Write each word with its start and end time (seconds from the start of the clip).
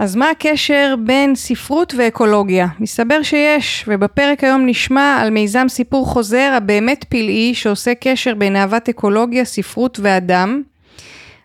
אז 0.00 0.16
מה 0.16 0.30
הקשר 0.30 0.94
בין 1.04 1.34
ספרות 1.34 1.94
ואקולוגיה? 1.98 2.66
מסתבר 2.78 3.22
שיש, 3.22 3.84
ובפרק 3.88 4.44
היום 4.44 4.66
נשמע 4.66 5.18
על 5.20 5.30
מיזם 5.30 5.68
סיפור 5.68 6.06
חוזר 6.06 6.52
הבאמת 6.56 7.04
פלאי 7.08 7.54
שעושה 7.54 7.92
קשר 8.00 8.34
בין 8.34 8.56
אהבת 8.56 8.88
אקולוגיה, 8.88 9.44
ספרות 9.44 10.00
ואדם. 10.02 10.62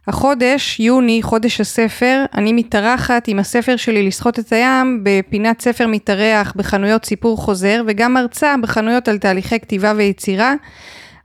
החודש, 0.08 0.80
יוני, 0.80 1.22
חודש 1.24 1.62
הספר, 1.62 2.26
אני 2.36 2.54
מתארחת 2.54 3.28
עם 3.28 3.40
הספר 3.40 3.76
שלי 3.76 4.08
לשחות 4.08 4.40
את 4.40 4.54
הים 4.54 5.00
בפינת 5.04 5.62
ספר 5.62 5.88
מתארח 5.88 6.54
בחנויות 6.56 7.06
סיפור 7.06 7.38
חוזר 7.38 7.84
וגם 7.88 8.14
מרצה 8.14 8.56
בחנויות 8.62 9.08
על 9.08 9.18
תהליכי 9.18 9.60
כתיבה 9.60 9.94
ויצירה. 9.96 10.54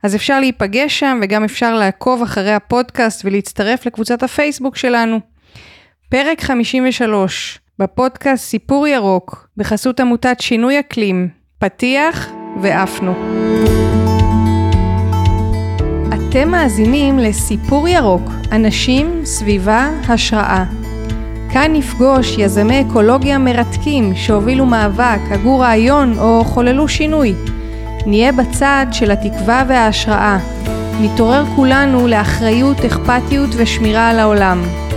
אז 0.03 0.15
אפשר 0.15 0.39
להיפגש 0.39 0.99
שם 0.99 1.19
וגם 1.23 1.43
אפשר 1.43 1.75
לעקוב 1.75 2.21
אחרי 2.21 2.53
הפודקאסט 2.53 3.25
ולהצטרף 3.25 3.85
לקבוצת 3.85 4.23
הפייסבוק 4.23 4.77
שלנו. 4.77 5.30
פרק 6.11 6.41
53 6.41 7.59
בפודקאסט 7.79 8.43
סיפור 8.43 8.87
ירוק 8.87 9.47
בחסות 9.57 9.99
עמותת 9.99 10.39
שינוי 10.39 10.79
אקלים, 10.79 11.29
פתיח 11.59 12.29
ועפנו. 12.61 13.13
אתם 16.13 16.49
מאזינים 16.49 17.19
לסיפור 17.19 17.87
ירוק, 17.87 18.31
אנשים, 18.51 19.25
סביבה, 19.25 19.89
השראה. 20.07 20.63
כאן 21.53 21.73
נפגוש 21.73 22.37
יזמי 22.37 22.81
אקולוגיה 22.81 23.37
מרתקים 23.37 24.15
שהובילו 24.15 24.65
מאבק, 24.65 25.19
הגו 25.29 25.59
רעיון 25.59 26.19
או 26.19 26.43
חוללו 26.45 26.87
שינוי. 26.87 27.33
נהיה 28.05 28.31
בצד 28.31 28.85
של 28.91 29.11
התקווה 29.11 29.63
וההשראה. 29.67 30.37
נתעורר 31.01 31.45
כולנו 31.55 32.07
לאחריות, 32.07 32.77
אכפתיות 32.85 33.49
ושמירה 33.57 34.09
על 34.09 34.19
העולם. 34.19 34.90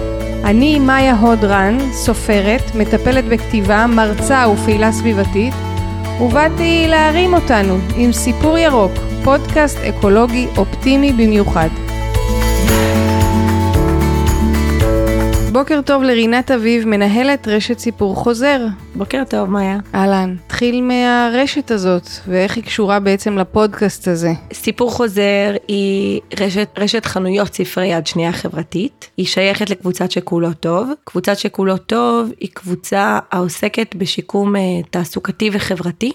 אני 0.44 0.78
מאיה 0.78 1.14
הודרן, 1.16 1.78
סופרת, 1.92 2.74
מטפלת 2.74 3.24
בכתיבה, 3.24 3.86
מרצה 3.86 4.48
ופעילה 4.48 4.92
סביבתית, 4.92 5.54
ובאתי 6.20 6.86
להרים 6.88 7.34
אותנו 7.34 7.78
עם 7.96 8.12
סיפור 8.12 8.58
ירוק, 8.58 8.92
פודקאסט 9.24 9.78
אקולוגי 9.78 10.46
אופטימי 10.56 11.12
במיוחד. 11.12 11.68
בוקר 15.54 15.80
טוב 15.86 16.02
לרינת 16.02 16.50
אביב, 16.50 16.88
מנהלת 16.88 17.48
רשת 17.48 17.78
סיפור 17.78 18.16
חוזר. 18.16 18.66
בוקר 18.94 19.22
טוב, 19.28 19.50
מאיה. 19.50 19.78
אהלן, 19.94 20.36
תחיל 20.46 20.80
מהרשת 20.82 21.70
הזאת, 21.70 22.08
ואיך 22.28 22.56
היא 22.56 22.64
קשורה 22.64 23.00
בעצם 23.00 23.38
לפודקאסט 23.38 24.08
הזה. 24.08 24.32
סיפור 24.52 24.90
חוזר 24.90 25.54
היא 25.68 26.20
רשת, 26.40 26.68
רשת 26.78 27.06
חנויות 27.06 27.54
ספרי 27.54 27.86
יד 27.86 28.06
שנייה 28.06 28.32
חברתית. 28.32 29.10
היא 29.16 29.26
שייכת 29.26 29.70
לקבוצת 29.70 30.10
שכולו 30.10 30.52
טוב. 30.52 30.88
קבוצת 31.04 31.38
שכולו 31.38 31.76
טוב 31.76 32.30
היא 32.40 32.48
קבוצה 32.54 33.18
העוסקת 33.32 33.94
בשיקום 33.94 34.56
אה, 34.56 34.60
תעסוקתי 34.90 35.50
וחברתי 35.52 36.12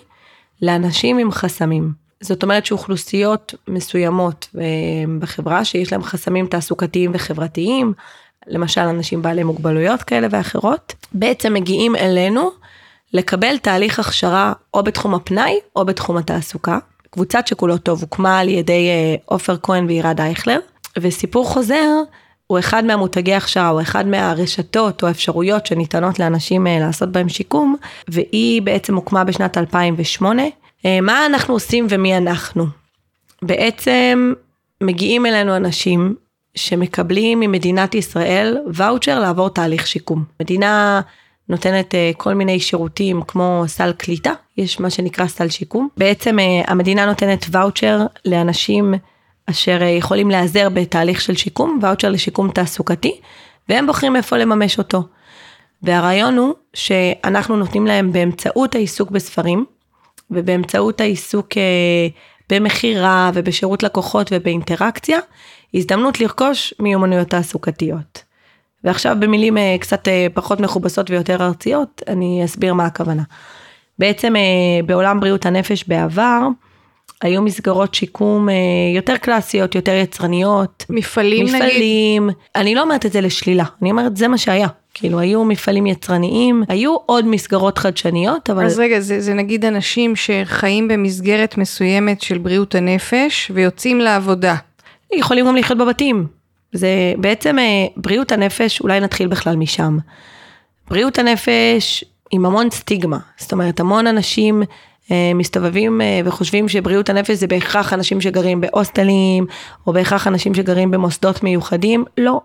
לאנשים 0.62 1.18
עם 1.18 1.32
חסמים. 1.32 1.92
זאת 2.22 2.44
אומרת 2.44 2.66
שאוכלוסיות 2.66 3.54
מסוימות 3.68 4.48
אה, 4.58 4.64
בחברה 5.20 5.66
שיש 5.66 5.92
להם 5.92 6.04
חסמים 6.04 6.48
תעסוקתיים 6.48 7.12
וחברתיים, 7.14 7.94
למשל 8.48 8.82
אנשים 8.82 9.22
בעלי 9.22 9.44
מוגבלויות 9.44 10.04
כאלה 10.04 10.28
ואחרות, 10.32 10.96
בעצם 11.14 11.54
מגיעים 11.54 11.96
אלינו 11.96 12.52
לקבל 13.14 13.58
תהליך 13.58 14.00
הכשרה 14.00 14.54
או 14.74 14.84
בתחום 14.84 15.16
הפנאי 15.16 15.60
או 15.76 15.86
בתחום 15.86 16.18
התעסוקה. 16.18 16.78
קבוצת 17.10 17.48
שכולו 17.48 17.78
טוב 17.78 18.02
הוקמה 18.02 18.40
על 18.40 18.48
ידי 18.48 18.88
אה, 18.90 19.16
עופר 19.26 19.56
כהן 19.64 19.86
וירד 19.86 20.22
אייכלר, 20.22 20.60
וסיפור 21.00 21.46
חוזר 21.46 21.90
הוא 22.48 22.60
אחד 22.60 22.86
מהמותגי 22.86 23.34
הכשרה, 23.34 23.68
הוא 23.68 23.82
אחד 23.82 24.08
מהרשתות 24.08 25.04
או 25.04 25.08
האפשרויות 25.08 25.66
שניתנות 25.66 26.20
לאנשים 26.20 26.68
אה, 26.68 26.80
לעשות 26.80 27.12
בהם 27.12 27.30
שיקום, 27.30 27.76
והיא 28.08 28.62
בעצם 28.62 28.96
הוקמה 28.96 29.24
בשנת 29.24 29.58
2008. 29.58 30.44
אה, 30.86 31.02
מה 31.02 31.26
אנחנו 31.26 31.54
עושים 31.54 31.88
ומי 31.90 32.18
אנחנו? 32.18 32.66
בעצם 33.42 34.34
מגיעים 34.84 35.26
אלינו 35.26 35.56
אנשים 35.56 36.16
שמקבלים 36.56 37.40
ממדינת 37.40 37.96
ישראל 37.96 38.58
ואוצ'ר 38.74 39.20
לעבור 39.20 39.50
תהליך 39.50 39.88
שיקום. 39.88 40.24
מדינה 40.42 41.02
נותנת 41.50 41.94
uh, 41.94 42.18
כל 42.18 42.34
מיני 42.34 42.60
שירותים 42.60 43.22
כמו 43.28 43.64
סל 43.68 43.92
קליטה, 43.98 44.34
יש 44.58 44.80
מה 44.80 44.90
שנקרא 44.90 45.28
סל 45.28 45.50
שיקום. 45.50 45.88
בעצם 45.98 46.40
uh, 46.40 46.72
המדינה 46.72 47.06
נותנת 47.06 47.46
ואוצ'ר 47.52 48.06
לאנשים 48.26 48.94
אשר 49.50 49.80
uh, 49.82 49.84
יכולים 49.84 50.30
להיעזר 50.30 50.70
בתהליך 50.70 51.22
של 51.22 51.36
שיקום, 51.36 51.80
ואוצ'ר 51.82 52.10
לשיקום 52.10 52.52
תעסוקתי, 52.52 53.20
והם 53.70 53.88
בוחרים 53.88 54.16
איפה 54.16 54.38
לממש 54.38 54.78
אותו. 54.78 55.04
והרעיון 55.84 56.38
הוא 56.38 56.54
שאנחנו 56.74 57.58
נותנים 57.58 57.88
להם 57.88 58.12
באמצעות 58.12 58.76
העיסוק 58.76 59.12
בספרים, 59.12 59.66
ובאמצעות 60.32 61.02
העיסוק 61.02 61.48
במכירה 62.50 63.32
ובשירות 63.34 63.84
לקוחות 63.84 64.28
ובאינטראקציה, 64.32 65.20
הזדמנות 65.74 66.20
לרכוש 66.20 66.74
מיומנויות 66.80 67.30
תעסוקתיות. 67.30 68.24
ועכשיו 68.84 69.16
במילים 69.20 69.58
אה, 69.58 69.76
קצת 69.80 70.08
אה, 70.08 70.28
פחות 70.34 70.60
מכובסות 70.60 71.10
ויותר 71.10 71.46
ארציות, 71.46 72.04
אני 72.08 72.42
אסביר 72.46 72.74
מה 72.74 72.86
הכוונה. 72.86 73.24
בעצם 74.00 74.36
אה, 74.36 74.42
בעולם 74.86 75.20
בריאות 75.20 75.46
הנפש 75.46 75.84
בעבר, 75.88 76.48
היו 77.22 77.42
מסגרות 77.42 77.96
שיקום 77.96 78.48
יותר 78.96 79.18
קלאסיות, 79.18 79.76
יותר 79.76 79.92
יצרניות. 79.92 80.86
מפעלים, 80.90 81.46
מפעלים 81.46 81.64
נגיד? 81.64 81.70
מפעלים. 81.70 82.30
אני 82.56 82.76
לא 82.76 82.82
אומרת 82.82 83.06
את 83.06 83.12
זה 83.12 83.22
לשלילה, 83.22 83.64
אני 83.82 83.92
אומרת 83.92 84.18
זה 84.18 84.28
מה 84.28 84.38
שהיה. 84.38 84.68
כאילו 84.94 85.20
היו 85.20 85.46
מפעלים 85.46 85.88
יצרניים, 85.88 86.64
היו 86.68 86.96
עוד 87.06 87.26
מסגרות 87.26 87.78
חדשניות, 87.78 88.50
אבל... 88.50 88.66
אז 88.66 88.80
רגע, 88.80 89.00
זה, 89.00 89.22
זה 89.22 89.34
נגיד 89.34 89.66
אנשים 89.66 90.16
שחיים 90.16 90.88
במסגרת 90.88 91.58
מסוימת 91.58 92.22
של 92.22 92.38
בריאות 92.38 92.76
הנפש 92.76 93.52
ויוצאים 93.54 94.00
לעבודה. 94.00 94.56
יכולים 95.14 95.46
גם 95.46 95.56
לחיות 95.56 95.80
בבתים. 95.80 96.28
זה 96.74 97.14
בעצם 97.18 97.60
אה, 97.60 97.86
בריאות 97.98 98.32
הנפש, 98.32 98.82
אולי 98.82 99.00
נתחיל 99.00 99.28
בכלל 99.28 99.56
משם. 99.56 99.98
בריאות 100.90 101.20
הנפש 101.20 102.04
עם 102.32 102.46
המון 102.46 102.70
סטיגמה, 102.70 103.18
זאת 103.38 103.52
אומרת 103.52 103.80
המון 103.80 104.08
אנשים 104.08 104.64
אה, 105.12 105.32
מסתובבים 105.36 106.02
אה, 106.02 106.22
וחושבים 106.26 106.70
שבריאות 106.70 107.10
הנפש 107.10 107.32
זה 107.32 107.48
בהכרח 107.48 107.94
אנשים 107.94 108.22
שגרים 108.22 108.62
בהוסטלים, 108.62 109.46
או 109.88 109.94
בהכרח 109.94 110.28
אנשים 110.28 110.54
שגרים 110.54 110.92
במוסדות 110.92 111.44
מיוחדים, 111.44 112.06
לא. 112.18 112.42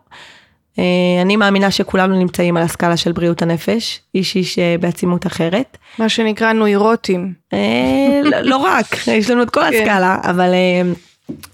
אני 1.22 1.36
מאמינה 1.36 1.70
שכולנו 1.70 2.18
נמצאים 2.18 2.56
על 2.56 2.62
הסקאלה 2.62 2.96
של 2.96 3.12
בריאות 3.12 3.42
הנפש, 3.42 4.00
איש 4.14 4.36
איש 4.36 4.58
בעצימות 4.80 5.26
אחרת. 5.26 5.78
מה 5.98 6.08
שנקרא 6.08 6.52
נוירוטים. 6.52 7.32
לא, 8.24 8.40
לא 8.40 8.56
רק, 8.56 8.86
יש 9.06 9.30
לנו 9.30 9.42
את 9.42 9.50
כל 9.50 9.60
כן. 9.60 9.66
הסקאלה, 9.66 10.18
אבל... 10.22 10.50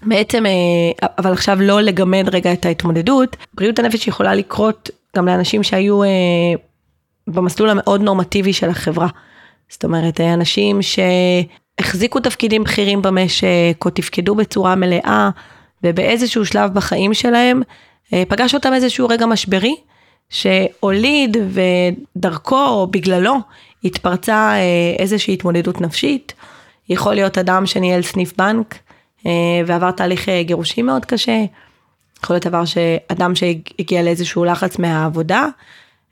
בעצם, 0.05 0.45
אה, 0.45 1.07
אבל 1.17 1.33
עכשיו 1.33 1.57
לא 1.61 1.81
לגמד 1.81 2.29
רגע 2.31 2.53
את 2.53 2.65
ההתמודדות, 2.65 3.35
בריאות 3.53 3.79
הנפש 3.79 4.07
יכולה 4.07 4.35
לקרות 4.35 4.89
גם 5.15 5.25
לאנשים 5.25 5.63
שהיו 5.63 6.03
אה, 6.03 6.09
במסלול 7.27 7.69
המאוד 7.69 8.01
נורמטיבי 8.01 8.53
של 8.53 8.69
החברה. 8.69 9.07
זאת 9.69 9.83
אומרת, 9.83 10.21
אה, 10.21 10.33
אנשים 10.33 10.79
שהחזיקו 10.81 12.19
תפקידים 12.19 12.63
בכירים 12.63 13.01
במשק, 13.01 13.85
או 13.85 13.89
תפקדו 13.89 14.35
בצורה 14.35 14.75
מלאה, 14.75 15.29
ובאיזשהו 15.83 16.45
שלב 16.45 16.73
בחיים 16.73 17.13
שלהם, 17.13 17.61
פגש 18.27 18.55
אותם 18.55 18.73
איזשהו 18.73 19.07
רגע 19.07 19.25
משברי, 19.25 19.75
שהוליד 20.29 21.37
ודרכו 22.15 22.65
או 22.67 22.87
בגללו 22.87 23.35
התפרצה 23.83 24.53
איזושהי 24.99 25.33
התמודדות 25.33 25.81
נפשית. 25.81 26.33
יכול 26.89 27.13
להיות 27.13 27.37
אדם 27.37 27.65
שניהל 27.65 28.01
סניף 28.01 28.33
בנק, 28.37 28.75
ועבר 29.65 29.91
תהליך 29.91 30.29
אה, 30.29 30.43
גירושים 30.43 30.85
מאוד 30.85 31.05
קשה. 31.05 31.43
יכול 32.23 32.33
להיות 32.33 32.47
דבר 32.47 32.65
שאדם 32.65 33.35
שהגיע 33.35 34.03
לאיזשהו 34.03 34.45
לחץ 34.45 34.79
מהעבודה, 34.79 35.47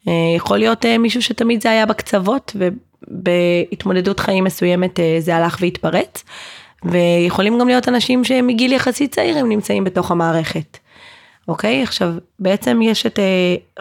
אה, 0.07 0.13
יכול 0.35 0.57
להיות 0.57 0.85
מישהו 0.85 1.21
שתמיד 1.21 1.61
זה 1.61 1.71
היה 1.71 1.85
בקצוות 1.85 2.55
ובהתמודדות 2.55 4.19
חיים 4.19 4.43
מסוימת 4.43 4.99
זה 5.19 5.35
הלך 5.35 5.57
והתפרץ. 5.61 6.23
ויכולים 6.83 7.59
גם 7.59 7.67
להיות 7.67 7.87
אנשים 7.87 8.23
שמגיל 8.23 8.73
יחסית 8.73 9.15
צעיר 9.15 9.37
הם 9.37 9.49
נמצאים 9.49 9.83
בתוך 9.83 10.11
המערכת. 10.11 10.77
אוקיי? 11.47 11.83
עכשיו, 11.83 12.13
בעצם 12.39 12.79
יש 12.81 13.05
את 13.05 13.19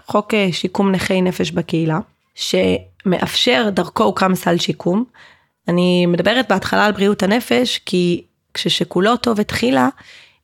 חוק 0.06 0.34
שיקום 0.52 0.92
נכי 0.92 1.22
נפש 1.22 1.50
בקהילה, 1.50 1.98
שמאפשר, 2.34 3.68
דרכו 3.72 4.04
הוקם 4.04 4.34
סל 4.34 4.58
שיקום. 4.58 5.04
אני 5.68 6.06
מדברת 6.06 6.48
בהתחלה 6.48 6.86
על 6.86 6.92
בריאות 6.92 7.22
הנפש, 7.22 7.78
כי 7.78 8.22
כששכולו 8.58 9.16
טוב 9.16 9.40
התחילה, 9.40 9.88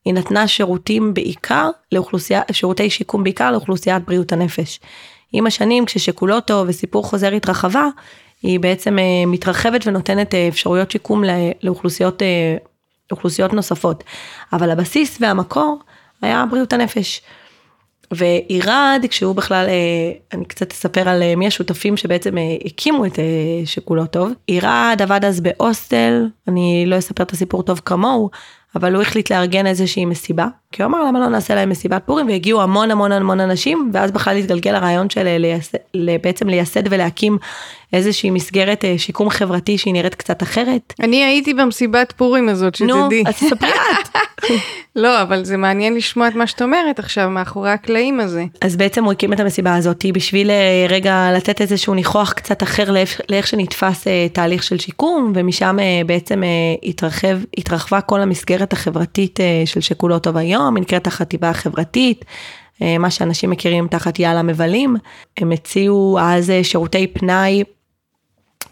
היא 0.05 0.15
נתנה 0.15 0.49
שירותים 0.49 1.15
בעיקר 1.15 1.71
לאוכלוסייה, 1.93 2.43
שירותי 2.53 2.91
שיקום 2.91 3.25
בעיקר 3.25 3.51
לאוכלוסיית 3.51 4.05
בריאות 4.05 4.33
הנפש. 4.33 4.81
עם 5.33 5.47
השנים 5.47 5.85
כששכולו 5.85 6.41
טוב 6.41 6.67
וסיפור 6.69 7.05
חוזר 7.05 7.33
התרחבה, 7.33 7.87
היא 8.43 8.61
בעצם 8.61 8.99
אה, 8.99 9.27
מתרחבת 9.27 9.87
ונותנת 9.87 10.35
אה, 10.35 10.49
אפשרויות 10.49 10.91
שיקום 10.91 11.23
לאוכלוסיות, 11.63 12.23
אה, 12.23 12.57
לאוכלוסיות 13.11 13.53
נוספות. 13.53 14.05
אבל 14.53 14.71
הבסיס 14.71 15.19
והמקור 15.21 15.79
היה 16.23 16.45
בריאות 16.51 16.73
הנפש. 16.73 17.21
ועירד, 18.17 19.05
כשהוא 19.09 19.35
בכלל, 19.35 19.67
אני 20.33 20.45
קצת 20.45 20.73
אספר 20.73 21.09
על 21.09 21.23
מי 21.37 21.47
השותפים 21.47 21.97
שבעצם 21.97 22.35
הקימו 22.65 23.07
את 23.07 23.19
שכולו 23.65 24.07
טוב. 24.07 24.33
עירד 24.47 24.99
עבד 25.03 25.25
אז 25.25 25.41
בהוסטל, 25.41 26.27
אני 26.49 26.85
לא 26.87 26.99
אספר 26.99 27.23
את 27.23 27.33
הסיפור 27.33 27.63
טוב 27.63 27.81
כמוהו, 27.85 28.31
אבל 28.77 28.95
הוא 28.95 29.03
החליט 29.03 29.33
לארגן 29.33 29.67
איזושהי 29.67 30.05
מסיבה, 30.05 30.47
כי 30.73 30.83
הוא 30.83 30.89
אמר 30.89 31.05
למה 31.05 31.21
לא 31.21 31.29
נעשה 31.29 31.55
להם 31.55 31.69
מסיבת 31.69 32.03
פורים, 32.07 32.27
והגיעו 32.27 32.63
המון 32.63 32.91
המון 32.91 33.13
המון 33.13 33.41
אנשים, 33.41 33.91
ואז 33.93 34.11
בכלל 34.11 34.37
התגלגל 34.37 34.75
הרעיון 34.75 35.11
של 35.11 35.39
לייס, 35.39 35.73
בעצם 36.23 36.49
לייסד 36.49 36.83
ולהקים 36.91 37.39
איזושהי 37.95 38.31
מסגרת 38.31 38.85
אה, 38.85 38.95
שיקום 38.99 39.31
חברתי 39.31 39.79
שהיא 39.79 39.93
נראית 39.93 40.15
קצת 40.15 40.43
אחרת. 40.43 40.95
אני 41.01 41.25
הייתי 41.25 41.55
במסיבת 41.55 42.13
פורים 42.17 42.49
הזאת, 42.49 42.75
שתדעי. 42.75 42.89
נו, 42.89 43.09
אז 43.27 43.35
תספרי 43.35 43.69
את. 43.69 44.17
לא, 44.97 45.23
אבל 45.23 45.45
זה 45.45 45.57
מעניין 45.57 45.95
לשמוע 45.95 46.29
את 46.29 46.35
מה 46.35 46.47
שאת 46.47 46.63
אומרת 46.63 46.99
עכשיו, 46.99 47.31
מאחורי 47.31 47.71
הקלעים 47.71 48.21
הזה. 48.21 48.45
אז 48.61 48.77
בעצם 48.77 49.05
הוא 49.05 49.13
הקים 49.13 49.33
את 49.33 49.41
המסיבה 49.41 49.75
הזאת 49.75 50.05
בשביל 50.15 50.51
אה, 50.51 50.87
רגע 50.89 51.29
לתת 51.37 51.61
איזשהו 51.61 51.95
ניחוח 51.95 52.33
קצת 52.33 52.63
אחר 52.63 52.91
לאיך, 52.91 53.21
לאיך 53.29 53.47
שנתפס 53.47 54.09
אה, 54.09 54.27
תהליך 54.33 54.63
של 54.63 54.79
שיקום, 54.79 55.33
ומשם 55.35 55.77
בעצם 56.07 56.43
התרחב, 56.83 57.39
התרחבה 57.59 58.01
כל 58.01 58.21
המסגרת 58.21 58.73
החברתית 58.73 59.41
של 59.65 59.81
שכולו 59.81 60.19
טוב 60.19 60.37
היום, 60.37 60.77
היא 60.77 60.83
נקראת 60.83 61.07
החטיבה 61.07 61.51
החברתית. 61.51 62.25
מה 62.99 63.11
שאנשים 63.11 63.51
מכירים 63.51 63.89
תחת 63.89 64.19
יאללה 64.19 64.43
מבלים, 64.43 64.97
הם 65.37 65.53
הציעו 65.53 66.19
אז 66.21 66.53
שירותי 66.63 67.07
פנאי 67.07 67.63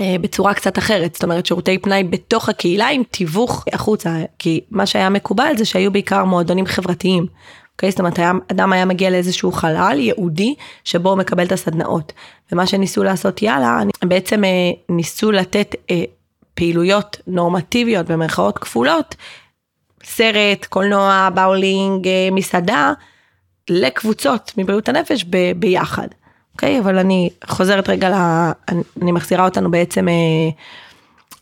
בצורה 0.01 0.55
קצת 0.55 0.79
אחרת, 0.79 1.15
זאת 1.15 1.25
אומרת 1.25 1.47
שירותי 1.47 1.79
פנאי 1.79 2.05
בתוך 2.05 2.49
הקהילה 2.49 2.89
עם 2.89 3.03
תיווך 3.11 3.65
החוצה, 3.73 4.17
כי 4.39 4.61
מה 4.71 4.87
שהיה 4.87 5.11
מקובל 5.11 5.53
זה 5.57 5.65
שהיו 5.65 5.93
בעיקר 5.93 6.25
מועדונים 6.25 6.67
חברתיים. 6.67 7.27
אוקיי? 7.73 7.91
זאת 7.91 8.01
אומרת, 8.01 8.19
היה, 8.19 8.33
אדם 8.49 8.73
היה 8.73 8.85
מגיע 8.85 9.11
לאיזשהו 9.11 9.53
חלל 9.53 9.97
ייעודי 9.99 10.55
שבו 10.85 11.09
הוא 11.09 11.19
מקבל 11.19 11.45
את 11.45 11.53
הסדנאות. 11.53 12.13
ומה 12.53 12.67
שניסו 12.67 13.03
לעשות 13.03 13.43
יאללה, 13.43 13.81
בעצם 14.05 14.45
אה, 14.45 14.51
ניסו 14.89 15.33
לתת 15.33 15.75
אה, 15.91 16.05
פעילויות 16.55 17.17
נורמטיביות 17.27 18.07
במרכאות 18.07 18.59
כפולות, 18.59 19.15
סרט, 20.05 20.67
קולנוע, 20.69 21.29
באולינג, 21.35 22.09
אה, 22.09 22.29
מסעדה, 22.33 22.93
לקבוצות 23.71 24.53
מבריאות 24.57 24.89
הנפש 24.89 25.25
ב, 25.31 25.37
ביחד. 25.57 26.09
אוקיי? 26.53 26.81
אבל 26.81 26.99
אני 26.99 27.31
חוזרת 27.47 27.89
רגע, 27.89 28.11
ל... 28.11 28.15
אני 29.03 29.13
מחזירה 29.13 29.45
אותנו 29.45 29.71
בעצם 29.71 30.09
אה, 30.09 30.15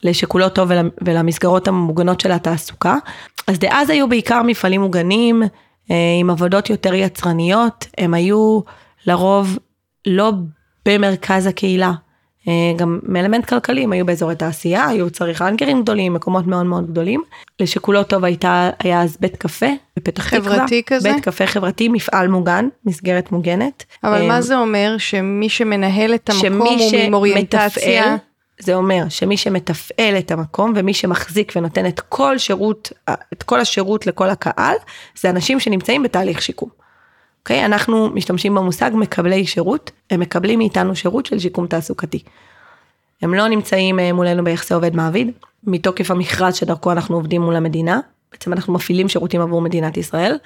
לשכולו 0.02 0.48
טוב 0.48 0.70
ול... 0.70 0.90
ולמסגרות 1.02 1.68
המוגנות 1.68 2.20
של 2.20 2.32
התעסוקה. 2.32 2.96
אז 3.46 3.58
דאז 3.58 3.90
היו 3.90 4.08
בעיקר 4.08 4.42
מפעלים 4.42 4.80
מוגנים 4.80 5.42
אה, 5.90 5.96
עם 6.20 6.30
עבודות 6.30 6.70
יותר 6.70 6.94
יצרניות, 6.94 7.86
הם 7.98 8.14
היו 8.14 8.60
לרוב 9.06 9.58
לא 10.06 10.32
במרכז 10.86 11.46
הקהילה. 11.46 11.92
אה, 12.50 12.76
גם 12.76 12.98
מאלמנט 13.02 13.44
כלכלי, 13.44 13.84
הם 13.84 13.92
היו 13.92 14.06
באזורי 14.06 14.36
תעשייה, 14.36 14.86
היו 14.86 15.10
צריך 15.10 15.42
אנגרים 15.42 15.82
גדולים, 15.82 16.14
מקומות 16.14 16.46
מאוד 16.46 16.66
מאוד 16.66 16.90
גדולים. 16.90 17.22
לשכולו 17.60 18.02
טוב 18.02 18.24
הייתה, 18.24 18.70
היה 18.78 19.02
אז 19.02 19.16
בית 19.20 19.36
קפה 19.36 19.66
בפתח 19.96 20.28
תקווה. 20.28 20.56
חברתי 20.56 20.82
כזה? 20.86 21.12
בית 21.12 21.24
קפה 21.24 21.46
חברתי, 21.46 21.88
מפעל 21.88 22.28
מוגן, 22.28 22.68
מסגרת 22.86 23.32
מוגנת. 23.32 23.84
אבל 24.04 24.26
מה 24.26 24.36
אה, 24.36 24.42
זה 24.42 24.56
אומר? 24.56 24.94
שמי 24.98 25.48
שמנהל 25.48 26.14
את 26.14 26.30
המקום 26.30 26.68
הוא 26.68 26.90
עם 26.92 27.14
אוריינטציה? 27.14 28.16
זה 28.60 28.74
אומר 28.74 29.04
שמי 29.08 29.36
שמתפעל 29.36 30.18
את 30.18 30.30
המקום 30.30 30.72
ומי 30.76 30.94
שמחזיק 30.94 31.52
ונותן 31.56 31.86
את 31.86 32.00
כל 32.00 32.38
שירות, 32.38 32.92
את 33.32 33.42
כל 33.42 33.60
השירות 33.60 34.06
לכל 34.06 34.30
הקהל, 34.30 34.76
זה 35.20 35.30
אנשים 35.30 35.60
שנמצאים 35.60 36.02
בתהליך 36.02 36.42
שיקום. 36.42 36.79
אוקיי? 37.40 37.64
אנחנו 37.64 38.08
משתמשים 38.10 38.54
במושג 38.54 38.90
מקבלי 38.94 39.46
שירות, 39.46 39.90
הם 40.10 40.20
מקבלים 40.20 40.58
מאיתנו 40.58 40.96
שירות 40.96 41.26
של 41.26 41.38
שיקום 41.38 41.66
תעסוקתי. 41.66 42.22
הם 43.22 43.34
לא 43.34 43.48
נמצאים 43.48 43.98
אה, 43.98 44.12
מולנו 44.12 44.44
ביחסי 44.44 44.74
עובד 44.74 44.96
מעביד, 44.96 45.30
מתוקף 45.64 46.10
המכרז 46.10 46.54
שדרכו 46.54 46.92
אנחנו 46.92 47.16
עובדים 47.16 47.42
מול 47.42 47.56
המדינה, 47.56 48.00
בעצם 48.32 48.52
אנחנו 48.52 48.72
מפעילים 48.72 49.08
שירותים 49.08 49.40
עבור 49.40 49.60
מדינת 49.60 49.96
ישראל, 49.96 50.36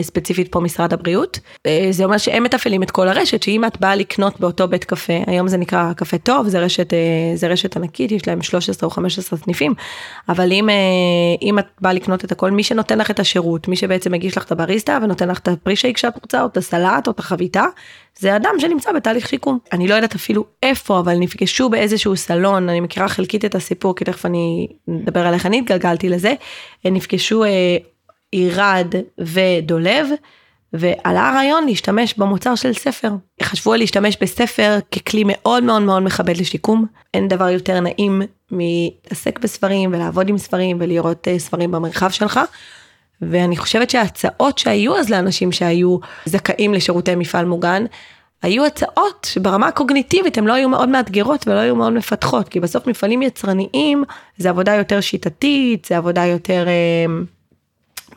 ספציפית 0.00 0.52
פה 0.52 0.60
משרד 0.60 0.92
הבריאות. 0.92 1.38
אה, 1.66 1.88
זה 1.90 2.04
אומר 2.04 2.18
שהם 2.18 2.42
מתפעלים 2.42 2.82
את 2.82 2.90
כל 2.90 3.08
הרשת, 3.08 3.42
שאם 3.42 3.64
את 3.64 3.80
באה 3.80 3.94
לקנות 3.94 4.40
באותו 4.40 4.68
בית 4.68 4.84
קפה, 4.84 5.12
היום 5.26 5.48
זה 5.48 5.56
נקרא 5.56 5.92
קפה 5.92 6.18
טוב, 6.18 6.48
זה 6.48 6.60
רשת, 6.60 6.94
אה, 6.94 6.98
זה 7.34 7.46
רשת 7.48 7.76
ענקית, 7.76 8.12
יש 8.12 8.28
להם 8.28 8.42
13 8.42 8.86
או 8.86 8.90
15 8.90 9.38
סניפים, 9.38 9.74
אבל 10.28 10.52
אם, 10.52 10.68
אם 11.42 11.58
את 11.58 11.66
באה 11.80 11.92
לקנות 11.92 12.24
את 12.24 12.32
הכל, 12.32 12.50
מי 12.50 12.62
שנותן 12.62 12.98
לך 12.98 13.10
את 13.10 13.20
השירות, 13.20 13.68
מי 13.68 13.76
שבעצם 13.76 14.12
מגיש 14.12 14.36
לך 14.36 14.44
את 14.44 14.52
הבריסטה 14.52 14.98
ונותן 15.02 15.28
לך 15.28 15.38
את 15.38 15.48
הפרי 15.48 15.76
שייק 15.76 15.96
שאת 15.96 16.14
רוצה, 16.22 16.42
או 16.42 16.46
את 16.46 16.56
הסלט 16.56 17.06
או 17.06 17.12
את 17.12 17.18
החביתה, 17.18 17.64
זה 18.18 18.36
אדם 18.36 18.54
שנמצא 18.58 18.92
בתהליך 18.92 19.28
שיקום. 19.28 19.58
אני 19.72 19.88
לא 19.88 19.94
יודעת 19.94 20.14
אפילו 20.14 20.44
איפה, 20.62 20.98
אבל 20.98 21.16
נפגשו 21.18 21.68
באיזשהו 21.68 22.16
סלון, 22.16 22.68
אני 22.68 22.80
מכירה 22.80 23.08
חלקית 23.08 23.44
את 23.44 23.54
הסיפור, 23.54 23.96
כי 23.96 24.04
תכף 24.04 24.26
אני 24.26 24.68
אדבר 25.02 25.26
על 25.26 25.34
איך 25.34 25.46
אני 25.46 25.58
התגלגלתי 25.58 26.08
לזה, 26.08 26.34
נפגשו 26.84 27.44
עירד 28.36 28.94
ודולב, 29.18 30.08
ועלה 30.72 31.28
הרעיון 31.28 31.66
להשתמש 31.66 32.14
במוצר 32.18 32.54
של 32.54 32.72
ספר. 32.72 33.10
חשבו 33.42 33.72
על 33.72 33.78
להשתמש 33.78 34.16
בספר 34.20 34.78
ככלי 34.92 35.22
מאוד 35.26 35.62
מאוד 35.62 35.82
מאוד 35.82 36.02
מכבד 36.02 36.36
לשיקום. 36.36 36.86
אין 37.14 37.28
דבר 37.28 37.48
יותר 37.48 37.80
נעים 37.80 38.22
מלהתעסק 38.50 39.38
בספרים 39.38 39.92
ולעבוד 39.92 40.28
עם 40.28 40.38
ספרים 40.38 40.76
ולראות 40.80 41.28
אה, 41.28 41.38
ספרים 41.38 41.70
במרחב 41.70 42.10
שלך. 42.10 42.40
ואני 43.22 43.56
חושבת 43.56 43.90
שההצעות 43.90 44.58
שהיו 44.58 44.96
אז 44.96 45.10
לאנשים 45.10 45.52
שהיו 45.52 45.98
זכאים 46.24 46.74
לשירותי 46.74 47.14
מפעל 47.14 47.44
מוגן, 47.44 47.84
היו 48.42 48.66
הצעות 48.66 49.26
שברמה 49.30 49.68
הקוגניטיבית 49.68 50.38
הן 50.38 50.44
לא 50.44 50.52
היו 50.52 50.68
מאוד 50.68 50.88
מאתגרות 50.88 51.48
ולא 51.48 51.58
היו 51.58 51.76
מאוד 51.76 51.92
מפתחות, 51.92 52.48
כי 52.48 52.60
בסוף 52.60 52.86
מפעלים 52.86 53.22
יצרניים 53.22 54.04
זה 54.36 54.50
עבודה 54.50 54.74
יותר 54.74 55.00
שיטתית, 55.00 55.84
זה 55.84 55.96
עבודה 55.96 56.24
יותר... 56.24 56.66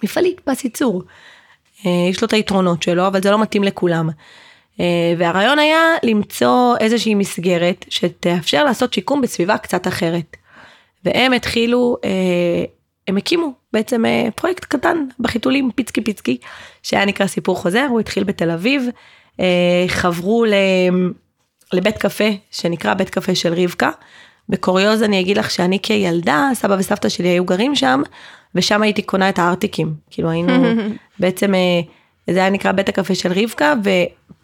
מפעלית 0.03 0.39
פס 0.39 0.63
ייצור. 0.63 1.03
אה, 1.85 2.07
יש 2.09 2.21
לו 2.21 2.27
את 2.27 2.33
היתרונות 2.33 2.83
שלו, 2.83 3.07
אבל 3.07 3.21
זה 3.21 3.31
לא 3.31 3.41
מתאים 3.41 3.63
לכולם. 3.63 4.09
אה, 4.79 5.13
והרעיון 5.17 5.59
היה 5.59 5.81
למצוא 6.03 6.77
איזושהי 6.79 7.15
מסגרת 7.15 7.85
שתאפשר 7.89 8.63
לעשות 8.63 8.93
שיקום 8.93 9.21
בסביבה 9.21 9.57
קצת 9.57 9.87
אחרת. 9.87 10.37
והם 11.05 11.33
התחילו, 11.33 11.97
אה, 12.03 12.09
הם 13.07 13.17
הקימו 13.17 13.53
בעצם 13.73 14.03
פרויקט 14.35 14.65
קטן 14.65 15.05
בחיתולים 15.19 15.71
פיצקי 15.75 16.01
פיצקי, 16.01 16.37
שהיה 16.83 17.05
נקרא 17.05 17.27
סיפור 17.27 17.55
חוזר, 17.55 17.85
הוא 17.89 17.99
התחיל 17.99 18.23
בתל 18.23 18.51
אביב, 18.51 18.89
חברו 19.87 20.45
לבית 21.73 21.97
קפה 21.97 22.29
שנקרא 22.51 22.93
בית 22.93 23.09
קפה 23.09 23.35
של 23.35 23.53
רבקה. 23.53 23.91
בקוריוז 24.49 25.03
אני 25.03 25.19
אגיד 25.19 25.37
לך 25.37 25.51
שאני 25.51 25.79
כילדה, 25.79 26.49
סבא 26.53 26.75
וסבתא 26.79 27.09
שלי 27.09 27.27
היו 27.27 27.45
גרים 27.45 27.75
שם, 27.75 28.01
ושם 28.55 28.81
הייתי 28.81 29.01
קונה 29.01 29.29
את 29.29 29.39
הארטיקים. 29.39 29.93
כאילו 30.09 30.29
היינו, 30.29 30.53
בעצם 31.19 31.55
אה, 31.55 31.81
זה 32.29 32.39
היה 32.39 32.49
נקרא 32.49 32.71
בית 32.71 32.89
הקפה 32.89 33.15
של 33.15 33.31
רבקה 33.31 33.73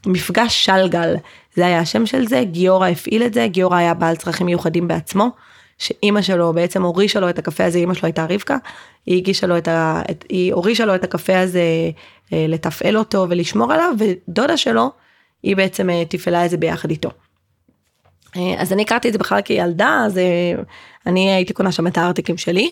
ומפגש 0.05 0.65
שלגל. 0.65 1.15
זה 1.55 1.65
היה 1.65 1.79
השם 1.79 2.05
של 2.05 2.27
זה, 2.27 2.43
גיורא 2.43 2.87
הפעיל 2.87 3.23
את 3.23 3.33
זה, 3.33 3.47
גיורא 3.47 3.77
היה 3.77 3.93
בעל 3.93 4.15
צרכים 4.15 4.45
מיוחדים 4.45 4.87
בעצמו. 4.87 5.29
שאימא 5.77 6.21
שלו 6.21 6.53
בעצם 6.53 6.83
הורישה 6.83 7.19
לו 7.19 7.29
את 7.29 7.39
הקפה 7.39 7.65
הזה, 7.65 7.77
אימא 7.77 7.93
שלו 7.93 8.05
הייתה 8.05 8.25
רבקה, 8.29 8.57
היא 9.05 9.17
הגישה 9.17 9.47
לו 9.47 9.57
את 9.57 9.67
ה... 9.67 10.01
את, 10.11 10.25
היא 10.29 10.53
הורישה 10.53 10.85
לו 10.85 10.95
את 10.95 11.03
הקפה 11.03 11.39
הזה 11.39 11.61
אה, 12.33 12.45
לתפעל 12.47 12.97
אותו 12.97 13.25
ולשמור 13.29 13.73
עליו, 13.73 13.93
ודודה 13.99 14.57
שלו, 14.57 14.91
היא 15.43 15.55
בעצם 15.55 15.89
אה, 15.89 16.03
תפעלה 16.09 16.45
את 16.45 16.49
זה 16.49 16.57
ביחד 16.57 16.89
איתו. 16.89 17.09
אז 18.57 18.73
אני 18.73 18.81
הכרתי 18.81 19.07
את 19.07 19.13
זה 19.13 19.19
בכלל 19.19 19.41
כילדה, 19.41 20.03
אז 20.05 20.19
אני 21.05 21.31
הייתי 21.31 21.53
קונה 21.53 21.71
שם 21.71 21.87
את 21.87 21.97
הארטיקים 21.97 22.37
שלי. 22.37 22.69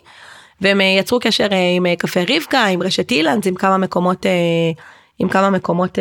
והם 0.61 0.81
אה, 0.81 0.85
יצרו 0.85 1.19
קשר 1.19 1.47
אה, 1.51 1.75
עם 1.75 1.85
אה, 1.85 1.95
קפה 1.95 2.19
רבקה, 2.35 2.65
עם 2.65 2.83
רשת 2.83 3.11
אילנס, 3.11 3.47
עם 3.47 3.55
כמה 3.55 3.77
מקומות, 3.77 4.25
עם 5.19 5.29
כמה 5.29 5.49
מקומות 5.49 5.97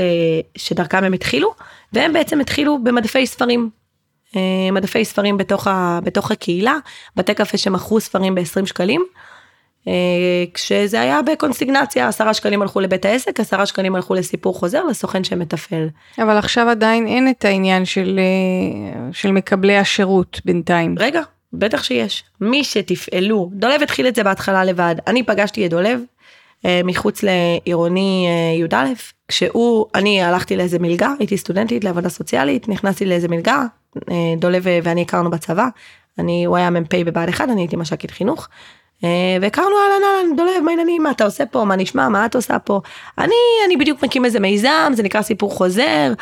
שדרכם 0.56 1.04
הם 1.04 1.12
התחילו, 1.12 1.54
והם 1.92 2.12
בעצם 2.12 2.40
התחילו 2.40 2.78
במדפי 2.85 3.26
ספרים. 3.26 3.71
מדפי 4.73 5.04
ספרים 5.04 5.37
בתוך, 5.37 5.66
ה, 5.66 5.99
בתוך 6.04 6.30
הקהילה, 6.30 6.76
בתי 7.16 7.35
קפה 7.35 7.59
שמכרו 7.59 8.00
ספרים 8.00 8.35
ב-20 8.35 8.66
שקלים. 8.66 9.04
כשזה 10.54 11.00
היה 11.00 11.23
בקונסיגנציה, 11.23 12.09
עשרה 12.09 12.35
שקלים 12.35 12.62
הלכו 12.62 12.80
לבית 12.80 13.04
העסק, 13.04 13.40
עשרה 13.40 13.66
שקלים 13.66 13.94
הלכו 13.94 14.14
לסיפור 14.14 14.54
חוזר, 14.54 14.85
לסוכן 14.85 15.25
שמתפעל. 15.25 15.88
אבל 16.18 16.37
עכשיו 16.38 16.68
עדיין 16.68 17.06
אין 17.06 17.30
את 17.30 17.44
העניין 17.44 17.85
של, 17.85 18.21
של 19.12 19.32
מקבלי 19.32 19.76
השירות 19.76 20.40
בינתיים. 20.44 20.94
רגע, 20.99 21.23
בטח 21.52 21.82
שיש. 21.82 22.25
מי 22.40 22.64
שתפעלו, 22.64 23.50
דולב 23.52 23.82
התחיל 23.82 24.09
את 24.09 24.14
זה 24.14 24.25
בהתחלה 24.25 24.64
לבד. 24.64 24.94
אני 25.06 25.23
פגשתי 25.23 25.66
את 25.66 25.71
דולב 25.71 26.00
אה, 26.64 26.80
מחוץ 26.85 27.21
לעירוני 27.23 28.26
אה, 28.28 28.64
י"א, 28.64 28.92
כשהוא, 29.28 29.87
אני 29.94 30.23
הלכתי 30.23 30.56
לאיזה 30.56 30.78
מלגה, 30.78 31.12
הייתי 31.18 31.38
סטודנטית 31.38 31.85
לעבודה 31.85 32.09
סוציאלית, 32.09 32.68
נכנסתי 32.68 33.04
לאיזה 33.04 33.28
מלגה, 33.28 33.64
אה, 34.11 34.35
דולב 34.38 34.66
ואני 34.82 35.02
הכרנו 35.02 35.30
בצבא, 35.30 35.66
אני, 36.18 36.44
הוא 36.44 36.56
היה 36.56 36.71
מ"פ 36.71 36.94
בבה"ד 36.94 37.28
1, 37.28 37.44
אני 37.49 37.61
הייתי 37.61 37.76
מש"קית 37.76 38.11
חינוך. 38.11 38.49
אה, 39.04 39.37
והכרנו 39.40 39.68
אהלן 39.68 40.02
אהלן 40.04 40.37
דולב 40.37 40.62
מה 40.64 40.71
העניינים? 40.71 41.02
מה 41.02 41.11
אתה 41.11 41.25
עושה 41.25 41.47
פה? 41.47 41.64
מה 41.64 41.76
נשמע? 41.76 42.09
מה 42.09 42.26
את 42.26 42.35
עושה 42.35 42.59
פה? 42.59 42.80
אני 43.18 43.35
אני 43.66 43.76
בדיוק 43.76 44.02
מקים 44.02 44.25
איזה 44.25 44.40
מיזם 44.40 44.92
זה 44.94 45.02
נקרא 45.02 45.23
סיפור 45.23 45.50
חוזר. 45.50 45.82
אה, 45.85 46.12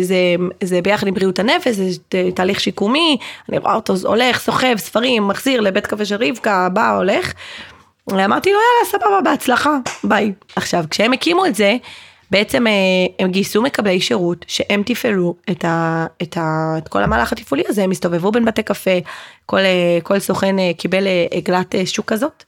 זה 0.00 0.16
זה 0.62 0.82
ביחד 0.82 1.06
עם 1.06 1.14
בריאות 1.14 1.38
הנפש 1.38 1.74
זה 1.74 2.00
תהליך 2.34 2.60
שיקומי 2.60 3.16
אני 3.48 3.58
רואה 3.58 3.74
אותו 3.74 3.94
הולך 4.04 4.40
סוחב 4.40 4.76
ספרים 4.76 5.28
מחזיר 5.28 5.60
לבית 5.60 5.86
קפה 5.86 6.04
של 6.04 6.16
רבקה 6.24 6.68
בא 6.68 6.96
הולך. 6.96 7.32
אמרתי 8.10 8.52
לו 8.52 8.58
יאללה 8.58 8.90
סבבה 8.90 9.20
בהצלחה 9.30 9.76
ביי. 10.04 10.32
עכשיו 10.56 10.84
כשהם 10.90 11.12
הקימו 11.12 11.46
את 11.46 11.54
זה 11.54 11.76
בעצם 12.30 12.66
אה, 12.66 12.72
הם 13.18 13.30
גייסו 13.30 13.62
מקבלי 13.62 14.00
שירות 14.00 14.44
שהם 14.48 14.82
תפעלו 14.86 15.34
את, 15.50 15.64
ה, 15.64 16.06
את, 16.22 16.36
ה, 16.36 16.74
את 16.78 16.88
כל 16.88 17.02
המהלך 17.02 17.32
התפעולי 17.32 17.62
הזה, 17.68 17.84
הם 17.84 17.90
הסתובבו 17.90 18.32
בין 18.32 18.44
בתי 18.44 18.62
קפה, 18.62 18.90
כל, 19.46 19.58
אה, 19.58 19.98
כל 20.02 20.18
סוכן 20.18 20.58
אה, 20.58 20.70
קיבל 20.76 21.04
עגלת 21.30 21.74
שוק 21.84 22.06
כזאת, 22.06 22.44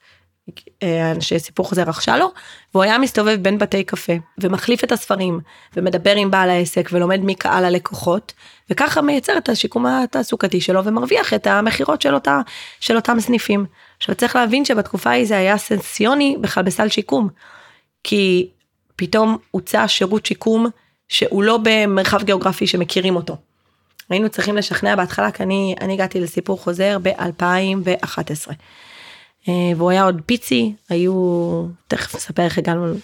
שסיפור 1.21 1.69
חוזר 1.69 1.83
רכשה 1.83 2.17
לו, 2.17 2.33
והוא 2.75 2.85
היה 2.85 2.99
מסתובב 2.99 3.39
בין 3.43 3.59
בתי 3.59 3.85
קפה 3.85 4.13
ומחליף 4.39 4.85
את 4.85 4.93
הספרים 4.93 5.41
ומדבר 5.77 6.17
עם 6.17 6.31
בעל 6.31 6.51
העסק 6.51 6.89
ולומד 6.93 7.21
מקהל 7.23 7.65
הלקוחות 7.65 8.33
וככה 8.71 9.03
מייצר 9.03 9.39
את 9.39 9.49
השיקום 9.49 9.87
התעסוקתי 9.87 10.61
שלו 10.61 10.85
ומרוויח 10.85 11.35
את 11.35 11.47
המכירות 11.47 12.03
של, 12.03 12.15
אותה, 12.15 12.41
של 12.81 12.97
אותם 12.97 13.21
סניפים. 13.21 13.67
עכשיו 13.97 14.15
צריך 14.15 14.37
להבין 14.37 14.65
שבתקופה 14.65 15.11
ההיא 15.11 15.27
זה 15.27 15.37
היה 15.37 15.59
סנסיוני 15.59 16.37
בכלל 16.41 16.63
בסל 16.63 16.89
שיקום. 16.89 17.29
כי 18.05 18.49
פתאום 18.97 19.39
הוצע 19.51 19.89
שירות 19.89 20.27
שיקום 20.27 20.67
שהוא 21.09 21.43
לא 21.43 21.59
במרחב 21.63 22.23
גיאוגרפי 22.23 22.67
שמכירים 22.67 23.17
אותו. 23.17 23.37
היינו 24.11 24.29
צריכים 24.29 24.57
לשכנע 24.57 24.97
בהתחלה 24.97 25.31
כי 25.31 25.43
אני, 25.43 25.75
אני 25.81 25.93
הגעתי 25.93 26.21
לסיפור 26.21 26.59
חוזר 26.59 26.99
ב-2011. 27.03 28.53
אה, 29.49 29.53
והוא 29.77 29.91
היה 29.91 30.05
עוד 30.05 30.23
פיצי, 30.27 30.75
היו, 30.89 31.13
תכף 31.89 32.15
אספר 32.15 32.43
איך 32.43 32.59
הגענו, 32.59 32.95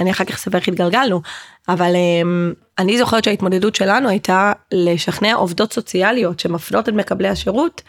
אני 0.00 0.10
אחר 0.10 0.24
כך 0.24 0.34
אספר 0.34 0.58
איך 0.58 0.68
התגלגלנו, 0.68 1.20
אבל 1.68 1.94
אה, 1.94 2.52
אני 2.78 2.98
זוכרת 2.98 3.24
שההתמודדות 3.24 3.74
שלנו 3.74 4.08
הייתה 4.08 4.52
לשכנע 4.72 5.34
עובדות 5.34 5.72
סוציאליות 5.72 6.40
שמפנות 6.40 6.88
את 6.88 6.94
מקבלי 6.94 7.28
השירות 7.28 7.82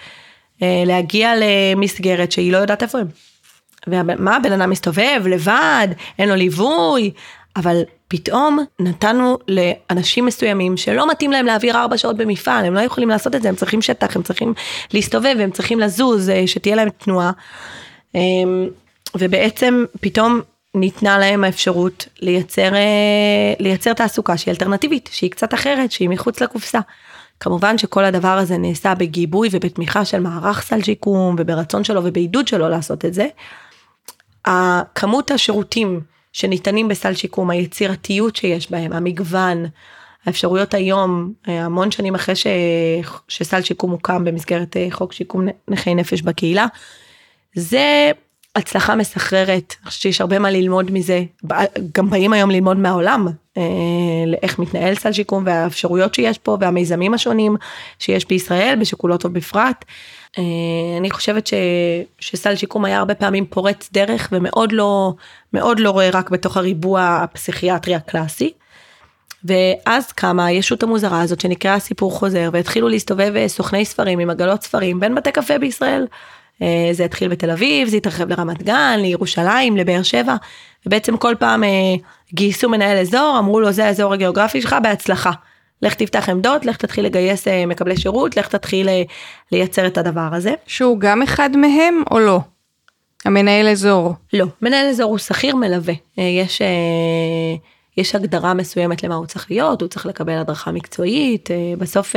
אה, 0.61 0.83
להגיע 0.85 1.33
למסגרת 1.35 2.31
שהיא 2.31 2.51
לא 2.51 2.57
יודעת 2.57 2.83
איפה 2.83 2.99
הם. 2.99 3.07
ומה 3.87 4.39
בן 4.43 4.51
אדם 4.51 4.69
מסתובב 4.69 5.21
לבד, 5.25 5.87
אין 6.19 6.29
לו 6.29 6.35
ליווי, 6.35 7.11
אבל 7.55 7.81
פתאום 8.07 8.59
נתנו 8.79 9.37
לאנשים 9.47 10.25
מסוימים 10.25 10.77
שלא 10.77 11.09
מתאים 11.09 11.31
להם 11.31 11.45
להעביר 11.45 11.77
ארבע 11.77 11.97
שעות 11.97 12.17
במפעל, 12.17 12.65
הם 12.65 12.73
לא 12.73 12.79
יכולים 12.79 13.09
לעשות 13.09 13.35
את 13.35 13.41
זה, 13.41 13.49
הם 13.49 13.55
צריכים 13.55 13.81
שטח, 13.81 14.15
הם 14.15 14.23
צריכים 14.23 14.53
להסתובב, 14.93 15.35
הם 15.39 15.51
צריכים 15.51 15.79
לזוז, 15.79 16.31
שתהיה 16.45 16.75
להם 16.75 16.89
תנועה. 16.89 17.31
אמ, 18.15 18.67
ובעצם 19.17 19.85
פתאום 20.01 20.41
ניתנה 20.75 21.17
להם 21.17 21.43
האפשרות 21.43 22.07
לייצר, 22.19 22.75
אה, 22.75 23.53
לייצר 23.59 23.93
תעסוקה 23.93 24.37
שהיא 24.37 24.51
אלטרנטיבית, 24.51 25.09
שהיא 25.13 25.31
קצת 25.31 25.53
אחרת, 25.53 25.91
שהיא 25.91 26.09
מחוץ 26.09 26.41
לקופסה. 26.41 26.79
כמובן 27.39 27.77
שכל 27.77 28.03
הדבר 28.03 28.37
הזה 28.37 28.57
נעשה 28.57 28.95
בגיבוי 28.95 29.49
ובתמיכה 29.51 30.05
של 30.05 30.19
מערך 30.19 30.61
סל 30.61 30.81
שיקום 30.81 31.35
וברצון 31.39 31.83
שלו 31.83 32.01
ובעידוד 32.03 32.47
שלו 32.47 32.69
לעשות 32.69 33.05
את 33.05 33.13
זה. 33.13 33.27
הכמות 34.45 35.31
השירותים 35.31 36.01
שניתנים 36.33 36.87
בסל 36.87 37.13
שיקום, 37.13 37.49
היצירתיות 37.49 38.35
שיש 38.35 38.71
בהם, 38.71 38.93
המגוון, 38.93 39.65
האפשרויות 40.25 40.73
היום, 40.73 41.33
אה, 41.47 41.65
המון 41.65 41.91
שנים 41.91 42.15
אחרי 42.15 42.35
ש... 42.35 42.47
שסל 43.27 43.61
שיקום 43.61 43.91
הוקם 43.91 44.25
במסגרת 44.25 44.77
אה, 44.77 44.87
חוק 44.91 45.13
שיקום 45.13 45.47
נכי 45.67 45.95
נפש 45.95 46.21
בקהילה, 46.21 46.65
זה 47.59 48.11
הצלחה 48.55 48.95
מסחררת, 48.95 49.75
אני 49.81 49.89
חושבת 49.89 50.01
שיש 50.01 50.21
הרבה 50.21 50.39
מה 50.39 50.51
ללמוד 50.51 50.91
מזה, 50.91 51.23
גם 51.93 52.09
באים 52.09 52.33
היום 52.33 52.51
ללמוד 52.51 52.77
מהעולם, 52.77 53.27
אה, 53.57 53.63
לאיך 54.27 54.59
מתנהל 54.59 54.95
סל 54.95 55.11
שיקום 55.11 55.43
והאפשרויות 55.45 56.15
שיש 56.15 56.37
פה 56.37 56.57
והמיזמים 56.61 57.13
השונים 57.13 57.55
שיש 57.99 58.27
בישראל, 58.27 58.77
בשיקולות 58.81 59.21
טוב 59.21 59.33
בפרט. 59.33 59.85
אה, 60.37 60.43
אני 60.99 61.11
חושבת 61.11 61.47
ש, 61.47 61.53
שסל 62.19 62.55
שיקום 62.55 62.85
היה 62.85 62.99
הרבה 62.99 63.15
פעמים 63.15 63.45
פורץ 63.45 63.89
דרך 63.93 64.29
ומאוד 64.31 64.71
לא, 64.71 65.13
מאוד 65.53 65.79
לא 65.79 65.89
רואה 65.91 66.09
רק 66.09 66.29
בתוך 66.29 66.57
הריבוע 66.57 67.19
הפסיכיאטרי 67.23 67.95
הקלאסי. 67.95 68.51
ואז 69.43 70.11
קמה 70.11 70.45
הישות 70.45 70.83
המוזרה 70.83 71.21
הזאת 71.21 71.41
שנקראה 71.41 71.79
סיפור 71.79 72.11
חוזר 72.11 72.49
והתחילו 72.53 72.89
להסתובב 72.89 73.33
אה, 73.35 73.47
סוכני 73.47 73.85
ספרים 73.85 74.19
עם 74.19 74.29
עגלות 74.29 74.63
ספרים 74.63 74.99
בין 74.99 75.15
בתי 75.15 75.31
קפה 75.31 75.57
בישראל. 75.57 76.07
אה, 76.61 76.89
זה 76.91 77.05
התחיל 77.05 77.27
בתל 77.27 77.51
אביב, 77.51 77.87
זה 77.87 77.97
התרחב 77.97 78.29
לרמת 78.29 78.63
גן, 78.63 78.99
לירושלים, 79.01 79.77
לבאר 79.77 80.03
שבע, 80.03 80.35
ובעצם 80.85 81.17
כל 81.17 81.35
פעם 81.39 81.63
גייסו 82.33 82.69
מנהל 82.69 82.97
אזור, 82.97 83.35
אמרו 83.39 83.59
לו 83.59 83.71
זה 83.71 83.85
האזור 83.85 84.13
הגיאוגרפי 84.13 84.61
שלך 84.61 84.75
בהצלחה. 84.83 85.31
לך 85.81 85.93
תפתח 85.93 86.29
עמדות, 86.29 86.65
לך 86.65 86.77
תתחיל 86.77 87.05
לגייס 87.05 87.47
אה, 87.47 87.65
מקבלי 87.65 87.97
שירות, 87.97 88.37
לך 88.37 88.47
תתחיל 88.47 88.89
אה, 88.89 89.03
לייצר 89.51 89.87
את 89.87 89.97
הדבר 89.97 90.29
הזה. 90.33 90.53
שהוא 90.67 90.99
גם 90.99 91.21
אחד 91.21 91.57
מהם 91.57 92.03
או 92.11 92.19
לא? 92.19 92.39
המנהל 93.25 93.67
אזור. 93.67 94.13
לא, 94.33 94.45
מנהל 94.61 94.87
אזור 94.89 95.09
הוא 95.09 95.17
שכיר 95.17 95.55
מלווה. 95.55 95.93
אה, 96.19 96.23
יש, 96.23 96.61
יש 97.97 98.15
הגדרה 98.15 98.53
מסוימת 98.53 99.03
למה 99.03 99.15
הוא 99.15 99.25
צריך 99.25 99.51
להיות, 99.51 99.81
הוא 99.81 99.89
צריך 99.89 100.05
לקבל 100.05 100.37
הדרכה 100.37 100.71
מקצועית, 100.71 101.49
בסוף 101.77 102.15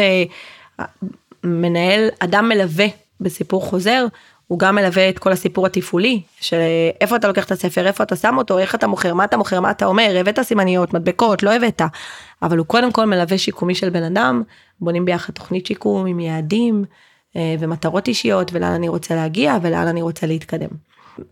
מנהל, 1.44 2.08
אדם 2.18 2.48
מלווה 2.48 2.86
בסיפור 3.20 3.62
חוזר, 3.62 4.06
הוא 4.50 4.58
גם 4.58 4.74
מלווה 4.74 5.08
את 5.08 5.18
כל 5.18 5.32
הסיפור 5.32 5.66
התפעולי, 5.66 6.22
של 6.40 6.56
איפה 7.00 7.16
אתה 7.16 7.28
לוקח 7.28 7.44
את 7.44 7.50
הספר, 7.50 7.86
איפה 7.86 8.04
אתה 8.04 8.16
שם 8.16 8.38
אותו, 8.38 8.58
איך 8.58 8.74
אתה 8.74 8.86
מוכר, 8.86 9.14
מה 9.14 9.24
אתה 9.24 9.36
מוכר, 9.36 9.60
מה 9.60 9.70
אתה 9.70 9.86
אומר, 9.86 10.16
הבאת 10.20 10.42
סימניות, 10.42 10.94
מדבקות, 10.94 11.42
לא 11.42 11.52
הבאת. 11.52 11.82
אבל 12.42 12.58
הוא 12.58 12.66
קודם 12.66 12.92
כל 12.92 13.04
מלווה 13.04 13.38
שיקומי 13.38 13.74
של 13.74 13.90
בן 13.90 14.02
אדם, 14.02 14.42
בונים 14.80 15.04
ביחד 15.04 15.32
תוכנית 15.32 15.66
שיקום 15.66 16.06
עם 16.06 16.20
יעדים 16.20 16.84
אה, 17.36 17.54
ומטרות 17.58 18.08
אישיות 18.08 18.50
ולאן 18.52 18.72
אני 18.72 18.88
רוצה 18.88 19.14
להגיע 19.14 19.56
ולאן 19.62 19.86
אני 19.86 20.02
רוצה 20.02 20.26
להתקדם. 20.26 20.70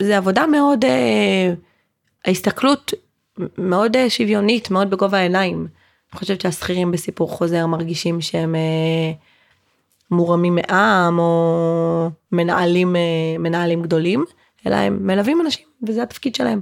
זה 0.02 0.16
עבודה 0.16 0.46
מאוד, 0.46 0.84
אה, 0.84 1.52
ההסתכלות 2.24 2.92
מאוד 3.58 3.96
אה, 3.96 4.10
שוויונית, 4.10 4.70
מאוד 4.70 4.90
בגובה 4.90 5.18
העיניים. 5.18 5.66
אני 6.12 6.18
חושבת 6.18 6.40
שהשכירים 6.40 6.90
בסיפור 6.90 7.30
חוזר 7.30 7.66
מרגישים 7.66 8.20
שהם 8.20 8.54
מורמים 10.10 10.54
מעם 10.54 11.18
או 11.18 12.10
מנהלים, 12.32 12.96
מנהלים 13.38 13.82
גדולים, 13.82 14.24
אלא 14.66 14.76
הם 14.76 14.98
מלווים 15.06 15.40
אנשים 15.40 15.66
וזה 15.86 16.02
התפקיד 16.02 16.34
שלהם. 16.34 16.60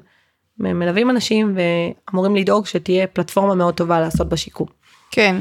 מלווים 0.58 1.10
אנשים 1.10 1.56
ואמורים 1.56 2.36
לדאוג 2.36 2.66
שתהיה 2.66 3.06
פלטפורמה 3.06 3.54
מאוד 3.54 3.74
טובה 3.74 4.00
לעשות 4.00 4.28
בשיקום. 4.28 4.66
כן. 5.10 5.36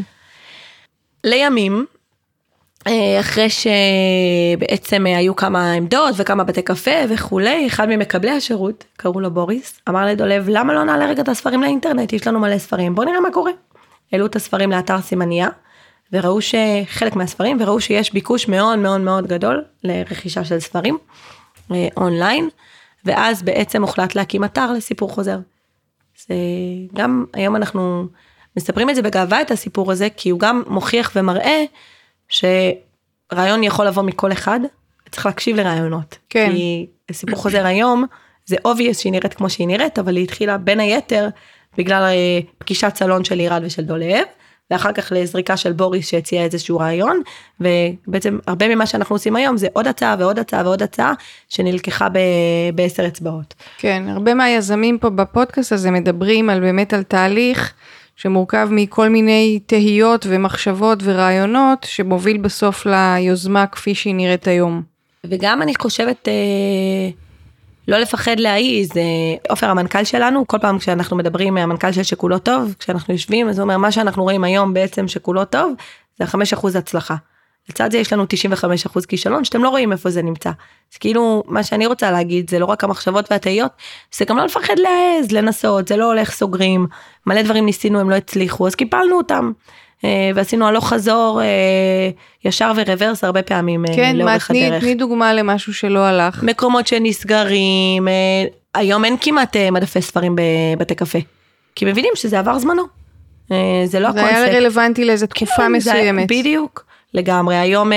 לימים, 1.24 1.86
אה, 2.88 3.20
אחרי 3.20 3.48
שבעצם 3.50 5.06
היו 5.06 5.36
כמה 5.36 5.72
עמדות 5.72 6.16
וכמה 6.18 6.44
בתי 6.44 6.62
קפה 6.62 6.92
וכולי, 7.10 7.68
אחד 7.68 7.90
ממקבלי 7.90 8.32
השירות, 8.32 8.84
קראו 8.98 9.20
לו 9.20 9.32
בוריס, 9.32 9.82
אמר 9.90 10.06
לדולב, 10.06 10.46
למה 10.50 10.74
לא 10.74 10.84
נעלה 10.84 11.06
רגע 11.06 11.22
את 11.22 11.30
הספרים 11.30 11.62
לאינטרנט, 11.62 12.14
יש 12.14 12.28
לנו 12.28 12.40
מלא 12.40 12.58
ספרים, 12.58 12.96
בוא 12.96 13.06
נראה 13.06 13.20
מה 13.20 13.32
קורה. 13.34 13.52
העלו 14.12 14.26
את 14.26 14.36
הספרים 14.36 14.72
לאתר 14.72 15.02
סימניה, 15.02 15.48
וראו 16.12 16.40
שחלק 16.42 17.16
מהספרים, 17.16 17.58
וראו 17.60 17.82
שיש 17.82 18.14
ביקוש 18.14 18.48
מאוד 18.48 18.80
מאוד 18.80 19.02
מאוד 19.02 19.28
גדול 19.28 19.64
לרכישה 19.84 20.44
של 20.44 20.60
ספרים 20.60 20.98
אה, 21.72 21.88
אונליין. 21.98 22.50
ואז 23.06 23.44
בעצם 23.44 23.82
הוחלט 23.82 24.16
להקים 24.16 24.44
אתר 24.44 24.72
לסיפור 24.72 25.10
חוזר. 25.10 25.38
זה 26.28 26.36
גם 26.94 27.26
היום 27.34 27.56
אנחנו 27.56 28.06
מספרים 28.58 28.90
את 28.90 28.96
זה 28.96 29.02
בגאווה 29.02 29.42
את 29.42 29.52
הסיפור 29.52 29.92
הזה 29.92 30.08
כי 30.18 30.30
הוא 30.30 30.40
גם 30.40 30.64
מוכיח 30.68 31.12
ומראה 31.16 31.64
שרעיון 32.28 33.64
יכול 33.64 33.88
לבוא 33.88 34.04
מכל 34.04 34.32
אחד 34.32 34.60
צריך 35.12 35.26
להקשיב 35.26 35.56
לרעיונות. 35.56 36.18
כן. 36.30 36.52
כי 36.52 36.88
סיפור 37.12 37.36
חוזר 37.36 37.66
היום 37.66 38.06
זה 38.46 38.56
obvious 38.68 38.94
שהיא 38.94 39.12
נראית 39.12 39.34
כמו 39.34 39.50
שהיא 39.50 39.68
נראית 39.68 40.00
אבל 40.00 40.16
היא 40.16 40.24
התחילה 40.24 40.58
בין 40.58 40.80
היתר 40.80 41.28
בגלל 41.78 42.04
אה, 42.04 42.40
פגישת 42.58 42.96
סלון 42.96 43.24
של 43.24 43.36
לירד 43.36 43.62
ושל 43.66 43.82
דולב. 43.82 44.26
ואחר 44.72 44.92
כך 44.92 45.12
לזריקה 45.16 45.58
של 45.58 45.72
בוריס 45.72 46.10
שהציע 46.10 46.44
איזשהו 46.44 46.80
רעיון 46.80 47.22
ובעצם 47.60 48.40
הרבה 48.48 48.76
ממה 48.76 48.86
שאנחנו 48.86 49.16
עושים 49.16 49.36
היום 49.36 49.58
זה 49.58 49.68
עוד 49.74 49.88
הצעה 49.88 50.16
ועוד 50.20 50.40
הצעה 50.40 50.62
ועוד 50.66 50.84
הצעה 50.84 51.14
שנלקחה 51.50 52.08
בעשר 52.76 53.08
אצבעות. 53.08 53.54
כן 53.78 54.04
הרבה 54.08 54.34
מהיזמים 54.34 54.98
פה 54.98 55.10
בפודקאסט 55.10 55.72
הזה 55.72 55.92
מדברים 55.92 56.50
על 56.50 56.60
באמת 56.60 56.94
על 56.94 57.04
תהליך 57.04 57.74
שמורכב 58.16 58.68
מכל 58.72 59.10
מיני 59.10 59.60
תהיות 59.66 60.26
ומחשבות 60.30 61.00
ורעיונות 61.04 61.84
שמוביל 61.90 62.38
בסוף 62.38 62.86
ליוזמה 62.86 63.68
כפי 63.68 63.96
שהיא 63.96 64.16
נראית 64.16 64.48
היום. 64.48 64.82
וגם 65.26 65.62
אני 65.62 65.74
חושבת. 65.76 66.28
אה... 66.28 67.25
לא 67.88 67.98
לפחד 67.98 68.40
להעיז, 68.40 68.92
עופר 69.50 69.70
המנכ"ל 69.70 70.04
שלנו, 70.04 70.48
כל 70.48 70.58
פעם 70.60 70.80
כשאנחנו 70.80 71.18
מדברים, 71.18 71.58
המנכ"ל 71.58 71.92
של 71.92 72.04
שכולו 72.04 72.40
טוב, 72.40 72.76
כשאנחנו 72.80 73.14
יושבים, 73.14 73.50
אז 73.50 73.60
הוא 73.60 73.64
אומר, 73.64 73.78
מה 73.78 73.92
שאנחנו 73.92 74.24
רואים 74.24 74.44
היום 74.44 74.74
בעצם 74.74 75.08
שכולו 75.08 75.46
טוב, 75.46 75.74
זה 76.18 76.24
החמש 76.24 76.54
אחוז 76.54 76.76
הצלחה. 76.76 77.16
לצד 77.70 77.92
זה 77.92 77.98
יש 77.98 78.14
לנו 78.14 78.24
95% 78.24 79.06
כישלון 79.08 79.44
שאתם 79.44 79.64
לא 79.64 79.70
רואים 79.70 79.92
איפה 79.92 80.10
זה 80.10 80.22
נמצא. 80.22 80.50
אז 80.94 80.98
כאילו 80.98 81.44
מה 81.48 81.64
שאני 81.64 81.86
רוצה 81.86 82.12
להגיד 82.12 82.50
זה 82.50 82.60
לא 82.60 82.66
רק 82.66 82.84
המחשבות 82.84 83.32
והתהיות, 83.32 83.72
זה 84.16 84.26
גם 84.26 84.38
לא 84.38 84.46
לפחד 84.46 84.76
להעז, 84.80 85.32
לנסות, 85.32 85.88
זה 85.88 85.98
לא 85.98 86.06
הולך 86.06 86.32
סוגרים, 86.32 86.88
מלא 87.26 87.42
דברים 87.42 87.66
ניסינו 87.66 88.00
הם 88.00 88.10
לא 88.10 88.16
הצליחו 88.16 88.68
אז 88.68 88.76
קיפלנו 88.76 89.18
אותם. 89.18 89.52
אה, 90.04 90.10
ועשינו 90.36 90.68
הלוך 90.68 90.88
חזור 90.90 91.42
אה, 91.42 92.10
ישר 92.46 92.72
ורוורס 92.76 93.24
הרבה 93.24 93.42
פעמים 93.42 93.86
אה, 93.90 93.96
כן, 93.96 94.16
לאורך 94.16 94.48
תני, 94.48 94.68
הדרך. 94.68 94.84
תני 94.84 94.96
דוגמה 94.96 95.34
למשהו 95.34 95.74
שלא 95.74 96.00
הלך. 96.00 96.44
מקומות 96.44 96.88
שנסגרים, 96.88 98.08
היום 98.74 99.06
אין 99.06 99.16
כמעט 99.22 99.56
מדפי 99.72 100.02
ספרים 100.02 100.36
בבתי 100.76 100.96
קפה, 100.96 101.20
כי 101.76 101.86
מבינים 101.86 102.12
שזה 102.16 102.40
עבר 102.40 102.60
זמנו. 102.60 102.84
זה 103.86 104.00
לא 104.00 104.12
זה 104.12 104.20
הקונספט. 104.20 104.22
היה 104.48 104.58
רלוונטי 104.58 105.06
לאיזה 105.06 105.28
תקופה 105.28 105.52
כן, 105.58 105.64
זה- 105.64 105.70
מסוימת. 105.70 106.28
בדיוק, 106.32 106.86
לגמרי. 107.14 107.56
היום 107.56 107.92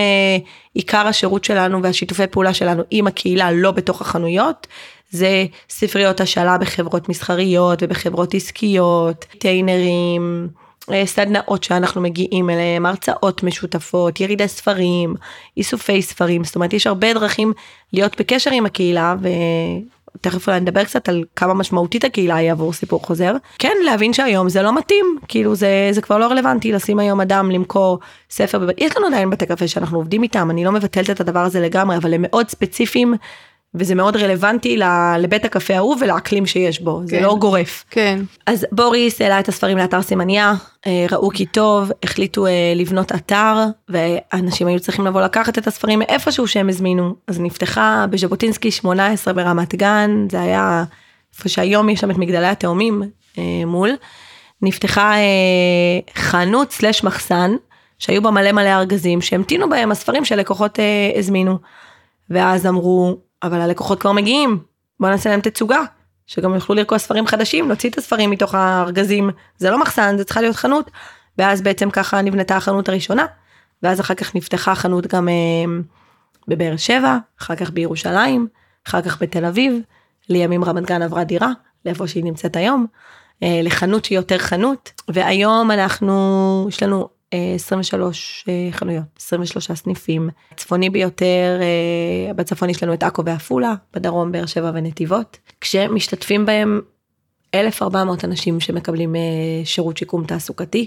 עיקר 0.75 1.07
השירות 1.07 1.45
שלנו 1.45 1.83
והשיתופי 1.83 2.27
פעולה 2.27 2.55
שלנו 2.55 2.83
עם 2.91 3.07
הקהילה 3.07 3.53
לא 3.53 3.71
בתוך 3.71 4.01
החנויות, 4.01 4.67
זה 5.11 5.45
ספריות 5.71 6.21
השאלה 6.21 6.59
בחברות 6.59 7.09
מסחריות 7.09 7.83
ובחברות 7.83 8.35
עסקיות, 8.35 9.25
טיינרים. 9.39 10.49
אה, 10.93 11.07
סדנאות 11.07 11.65
שאנחנו 11.65 12.01
מגיעים 12.01 12.51
אליהם, 12.51 12.87
הרצאות 12.87 13.43
משותפות, 13.43 14.21
ירידי 14.21 14.49
ספרים, 14.49 15.15
איסופי 15.57 16.03
ספרים, 16.03 16.45
זאת 16.45 16.55
אומרת 16.55 16.73
יש 16.73 16.87
הרבה 16.87 17.15
דרכים 17.15 17.53
להיות 17.93 18.21
בקשר 18.21 18.51
עם 18.51 18.67
הקהילה 18.67 19.15
ותכף 20.17 20.49
אולי 20.49 20.61
נדבר 20.61 20.85
קצת 20.85 21.09
על 21.09 21.25
כמה 21.37 21.55
משמעותית 21.55 22.05
הקהילה 22.05 22.37
היא 22.37 22.53
עבור 22.53 22.73
סיפור 22.73 23.03
חוזר. 23.03 23.33
כן, 23.59 23.77
להבין 23.85 24.13
שהיום 24.13 24.49
זה 24.49 24.63
לא 24.63 24.79
מתאים, 24.79 25.19
כאילו 25.29 25.55
זה, 25.55 25.89
זה 25.93 26.03
כבר 26.03 26.19
לא 26.19 26.27
רלוונטי 26.27 26.73
לשים 26.73 26.99
היום 26.99 27.21
אדם 27.21 27.51
למכור 27.51 27.99
ספר, 28.31 28.59
בבית. 28.59 28.77
יש 28.81 28.97
לנו 28.97 29.07
עדיין 29.07 29.31
בתי 29.31 29.47
קפה 29.47 29.69
שאנחנו 29.69 29.99
עובדים 29.99 30.23
איתם, 30.23 30.51
אני 30.51 30.65
לא 30.65 30.73
מבטלת 30.73 31.11
את 31.11 31.21
הדבר 31.21 31.41
הזה 31.41 31.61
לגמרי, 31.61 31.97
אבל 31.97 32.15
הם 32.15 32.25
מאוד 32.29 32.49
ספציפיים. 32.49 33.15
וזה 33.75 33.95
מאוד 33.95 34.17
רלוונטי 34.17 34.81
לבית 35.19 35.45
הקפה 35.45 35.77
ההוא 35.77 35.97
ולאקלים 36.01 36.47
שיש 36.47 36.81
בו, 36.81 37.01
זה 37.05 37.17
כן. 37.17 37.23
לא 37.23 37.37
גורף. 37.37 37.85
כן. 37.91 38.21
אז 38.47 38.67
בוריס 38.73 39.21
העלה 39.21 39.41
את 39.41 39.49
הספרים 39.49 39.79
לאתר 39.79 40.03
סימניה, 40.03 40.55
אה, 40.87 41.07
ראו 41.11 41.31
כי 41.31 41.47
טוב, 41.47 41.91
החליטו 42.03 42.47
אה, 42.47 42.73
לבנות 42.77 43.13
אתר, 43.13 43.65
ואנשים 43.89 44.67
היו 44.67 44.81
צריכים 44.81 45.07
לבוא 45.07 45.21
לקחת 45.21 45.59
את 45.59 45.67
הספרים 45.67 45.99
מאיפשהו 45.99 46.49
שהם 46.49 46.69
הזמינו. 46.69 47.15
אז 47.27 47.41
נפתחה 47.41 48.05
בז'בוטינסקי 48.11 48.71
18 48.71 49.35
ברמת 49.35 49.75
גן, 49.75 50.27
זה 50.31 50.41
היה 50.41 50.85
איפה 51.35 51.49
שהיום 51.49 51.89
יש 51.89 52.01
שם 52.01 52.11
את 52.11 52.19
מגדלי 52.19 52.47
התאומים 52.47 53.03
אה, 53.39 53.43
מול. 53.67 53.91
נפתחה 54.63 55.15
חנות 56.15 56.73
סלש 56.73 57.05
מחסן, 57.05 57.51
שהיו 57.99 58.23
בה 58.23 58.31
מלא 58.31 58.53
מלא 58.53 58.69
ארגזים, 58.69 59.21
שהמתינו 59.21 59.69
בהם 59.69 59.93
הספרים 59.93 60.25
שלקוחות 60.25 60.79
הזמינו. 61.19 61.59
ואז 62.31 62.67
אמרו, 62.67 63.17
אבל 63.43 63.61
הלקוחות 63.61 64.01
כבר 64.01 64.13
מגיעים, 64.13 64.59
בוא 65.01 65.09
נעשה 65.09 65.31
להם 65.31 65.41
תצוגה, 65.41 65.81
שגם 66.27 66.55
יוכלו 66.55 66.75
לרכוש 66.75 67.03
ספרים 67.03 67.27
חדשים, 67.27 67.69
נוציא 67.69 67.91
את 67.91 67.99
הספרים 67.99 68.31
מתוך 68.31 68.55
הארגזים, 68.55 69.31
זה 69.59 69.71
לא 69.71 69.81
מחסן, 69.81 70.19
זה 70.19 70.25
צריכה 70.25 70.41
להיות 70.41 70.57
חנות. 70.57 70.91
ואז 71.39 71.63
בעצם 71.63 71.91
ככה 71.91 72.23
נבנתה 72.23 72.57
החנות 72.57 72.89
הראשונה, 72.89 73.27
ואז 73.83 74.01
אחר 74.01 74.15
כך 74.15 74.35
נפתחה 74.35 74.75
חנות 74.75 75.07
גם 75.07 75.29
אה, 75.29 75.35
בבאר 76.49 76.77
שבע, 76.77 77.19
אחר 77.41 77.57
כך 77.57 77.71
בירושלים, 77.71 78.49
אחר 78.89 79.03
כך 79.03 79.23
בתל 79.23 79.45
אביב, 79.45 79.81
לימים 80.29 80.65
רמת 80.65 80.87
גן 80.87 81.03
עברה 81.03 81.25
דירה, 81.25 81.53
לאיפה 81.85 82.09
שהיא 82.09 82.25
נמצאת 82.25 82.57
היום, 82.57 82.87
אה, 83.43 83.61
לחנות 83.63 84.05
שהיא 84.05 84.19
יותר 84.19 84.39
חנות, 84.39 84.93
והיום 85.09 85.71
אנחנו, 85.71 86.67
יש 86.69 86.83
לנו 86.83 87.09
23 87.35 88.45
אה, 88.49 88.69
חנויות, 88.73 89.05
23 89.21 89.73
סניפים, 89.73 90.31
צפוני 90.57 90.91
ביותר, 90.91 91.61
אה, 91.61 92.33
בצפון 92.33 92.71
יש 92.71 92.83
לנו 92.83 92.95
את 92.95 93.03
עכו 93.03 93.25
ועפולה, 93.25 93.75
בדרום 93.95 94.33
באר 94.33 94.47
שבע 94.47 94.71
ונתיבות, 94.75 95.39
כשמשתתפים 95.61 96.47
בהם 96.47 96.81
1,400 97.55 98.25
אנשים 98.25 98.61
שמקבלים 98.61 99.17
אה, 99.17 99.21
שירות 99.65 99.97
שיקום 99.97 100.25
תעסוקתי, 100.25 100.87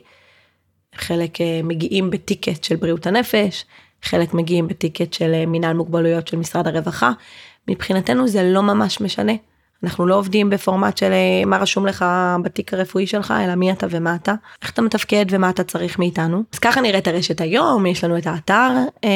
חלק 0.96 1.42
אה, 1.42 1.62
מגיעים 1.64 2.10
בטיקט 2.10 2.64
של 2.64 2.76
בריאות 2.76 3.08
הנפש, 3.08 3.66
חלק 4.04 4.34
מגיעים 4.34 4.68
בטיקט 4.68 5.14
של 5.14 5.34
אה, 5.34 5.46
מינהל 5.46 5.76
מוגבלויות 5.76 6.28
של 6.28 6.38
משרד 6.38 6.68
הרווחה. 6.68 7.12
מבחינתנו 7.68 8.28
זה 8.28 8.44
לא 8.44 8.64
ממש 8.64 9.02
משנה. 9.02 9.34
אנחנו 9.84 10.08
לא 10.08 10.16
עובדים 10.16 10.50
בפורמט 10.50 10.98
של 10.98 11.12
אה, 11.12 11.46
מה 11.46 11.58
רשום 11.58 11.86
לך 11.86 12.06
בתיק 12.44 12.74
הרפואי 12.74 13.08
שלך, 13.08 13.34
אלא 13.46 13.56
מי 13.56 13.72
אתה 13.72 13.88
ומה 13.90 14.16
אתה, 14.16 14.34
איך 14.62 14.72
אתה 14.72 14.82
מתפקד 14.82 15.26
ומה 15.30 15.50
אתה 15.50 15.64
צריך 15.64 16.00
מאיתנו. 16.00 16.44
אז 16.54 16.60
ככה 16.60 16.82
נראית 16.82 17.08
הרשת 17.08 17.42
היום, 17.42 17.86
יש 17.86 18.04
לנו 18.04 18.18
את 18.18 18.28
האתר, 18.28 18.70
אה, 19.04 19.10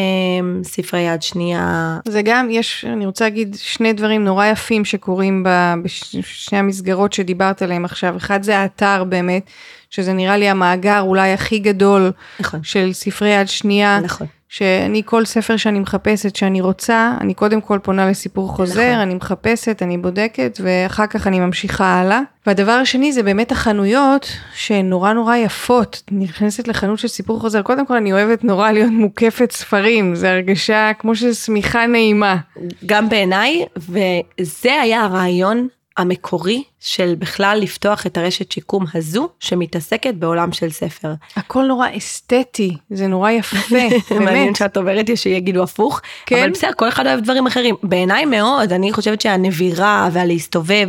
ספרי 0.64 1.00
יד 1.02 1.22
שנייה, 1.22 2.00
זה 2.08 2.22
גם, 2.22 2.48
יש, 2.52 2.86
אני 2.86 3.06
רוצה 3.06 3.26
להגיד 3.26 3.56
שני 3.60 3.94
דברים 3.94 4.24
נורא 4.24 4.46
יפים 4.46 4.86
שקורים 4.86 5.46
בשני 5.84 6.58
המסגרות 6.58 7.14
שדיברת 7.14 7.62
עליהם 7.62 7.86
עכשיו. 7.86 8.18
אחד 8.18 8.44
זה 8.44 8.58
האתר 8.58 9.04
באמת, 9.04 9.50
שזה 9.90 10.14
נראה 10.14 10.38
לי 10.38 10.50
המאגר 10.50 11.02
אולי 11.02 11.34
הכי 11.34 11.60
גדול 11.60 12.12
נכון, 12.40 12.64
של 12.64 12.94
ספרי 12.94 13.30
יד 13.30 13.48
שנייה. 13.48 14.00
נכון. 14.04 14.28
שאני 14.50 15.02
כל 15.06 15.26
ספר 15.26 15.58
שאני 15.58 15.80
מחפשת 15.80 16.36
שאני 16.36 16.62
רוצה, 16.62 17.18
אני 17.22 17.34
קודם 17.34 17.62
כל 17.62 17.80
פונה 17.84 18.10
לסיפור 18.10 18.50
חוזר, 18.50 18.92
נכון. 18.92 19.02
אני 19.02 19.14
מחפשת, 19.14 19.82
אני 19.82 19.98
בודקת, 19.98 20.60
ואחר 20.64 21.08
כך 21.08 21.28
אני 21.28 21.40
ממשיכה 21.40 21.86
הלאה. 21.86 22.22
והדבר 22.48 22.72
השני 22.72 23.12
זה 23.12 23.24
באמת 23.24 23.52
החנויות 23.52 24.32
שהן 24.56 24.90
נורא 24.90 25.14
נורא 25.14 25.36
יפות. 25.36 26.02
נכנסת 26.12 26.68
לחנות 26.68 27.00
של 27.00 27.08
סיפור 27.08 27.40
חוזר, 27.40 27.62
קודם 27.62 27.86
כל 27.86 27.96
אני 27.96 28.14
אוהבת 28.14 28.44
נורא 28.44 28.72
להיות 28.72 28.92
מוקפת 28.92 29.52
ספרים, 29.52 30.16
זה 30.16 30.32
הרגשה 30.32 30.92
כמו 31.00 31.16
של 31.16 31.34
שמיכה 31.34 31.86
נעימה. 31.86 32.38
גם 32.86 33.10
בעיניי, 33.10 33.66
וזה 33.78 34.82
היה 34.82 35.02
הרעיון 35.02 35.68
המקורי 35.98 36.64
של 36.80 37.16
בכלל 37.20 37.60
לפתוח 37.62 38.06
את 38.06 38.18
הרשת 38.18 38.52
שיקום 38.52 38.86
הזו 38.94 39.30
שמתעסקת 39.40 40.14
בעולם 40.14 40.52
של 40.52 40.70
ספר. 40.70 41.14
הכל 41.36 41.66
נורא 41.66 41.88
אסתטי, 41.98 42.78
זה 42.90 43.08
נורא 43.08 43.32
יפה, 43.32 43.58
מעניין 44.12 44.26
באמת. 44.26 44.56
שאת 44.56 44.78
אומרת 44.78 45.18
שיגידו 45.18 45.64
הפוך, 45.64 46.02
כן. 46.26 46.40
אבל 46.40 46.50
בסדר, 46.50 46.72
כל 46.76 46.90
אחד 46.90 47.08
אוהב 47.08 47.20
דברים 47.20 47.48
אחרים. 47.48 47.76
בעיניי 47.84 48.26
מאוד, 48.26 48.74
אני 48.74 48.94
חושבת 48.94 49.22
שהנבירה 49.22 50.10
והלהסתובב 50.12 50.88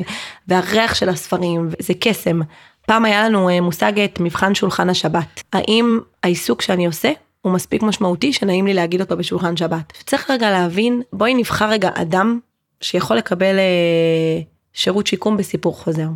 והריח 0.49 0.95
של 0.95 1.09
הספרים 1.09 1.71
זה 1.79 1.95
קסם. 2.01 2.40
פעם 2.87 3.05
היה 3.05 3.29
לנו 3.29 3.49
אה, 3.49 3.61
מושג 3.61 4.01
את 4.01 4.21
מבחן 4.21 4.55
שולחן 4.55 4.90
השבת. 4.90 5.42
האם 5.53 6.01
העיסוק 6.23 6.62
שאני 6.62 6.87
עושה 6.87 7.12
הוא 7.42 7.53
מספיק 7.53 7.83
משמעותי 7.83 8.33
שנעים 8.33 8.66
לי 8.66 8.75
להגיד 8.75 9.01
אותו 9.01 9.16
בשולחן 9.16 9.57
שבת. 9.57 9.92
צריך 10.07 10.31
רגע 10.31 10.51
להבין, 10.51 11.03
בואי 11.12 11.35
נבחר 11.35 11.71
רגע 11.71 11.90
אדם 11.95 12.38
שיכול 12.81 13.16
לקבל 13.16 13.59
אה, 13.59 14.42
שירות 14.77 15.07
שיקום 15.07 15.37
בסיפור 15.37 15.77
חוזר. 15.77 16.09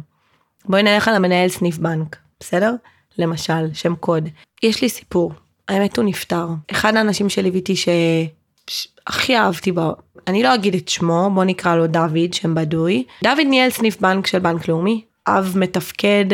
בואי 0.64 0.82
נלך 0.82 1.08
על 1.08 1.14
המנהל 1.14 1.48
סניף 1.48 1.78
בנק, 1.78 2.16
בסדר? 2.40 2.74
למשל, 3.18 3.74
שם 3.74 3.94
קוד. 3.94 4.28
יש 4.62 4.82
לי 4.82 4.88
סיפור, 4.88 5.32
האמת 5.68 5.96
הוא 5.96 6.04
נפטר. 6.04 6.46
אחד 6.70 6.96
האנשים 6.96 7.28
שליוויתי 7.28 7.74
שהכי 7.76 9.36
אהבתי 9.36 9.72
בו, 9.72 9.92
אני 10.26 10.42
לא 10.42 10.54
אגיד 10.54 10.74
את 10.74 10.88
שמו, 10.88 11.30
בוא 11.34 11.44
נקרא 11.44 11.76
לו 11.76 11.86
דוד, 11.86 12.32
שם 12.32 12.54
בדוי. 12.54 13.04
דוד 13.24 13.46
ניהל 13.46 13.70
סניף 13.70 14.00
בנק 14.00 14.26
של 14.26 14.38
בנק 14.38 14.68
לאומי, 14.68 15.04
אב 15.26 15.52
מתפקד 15.56 16.24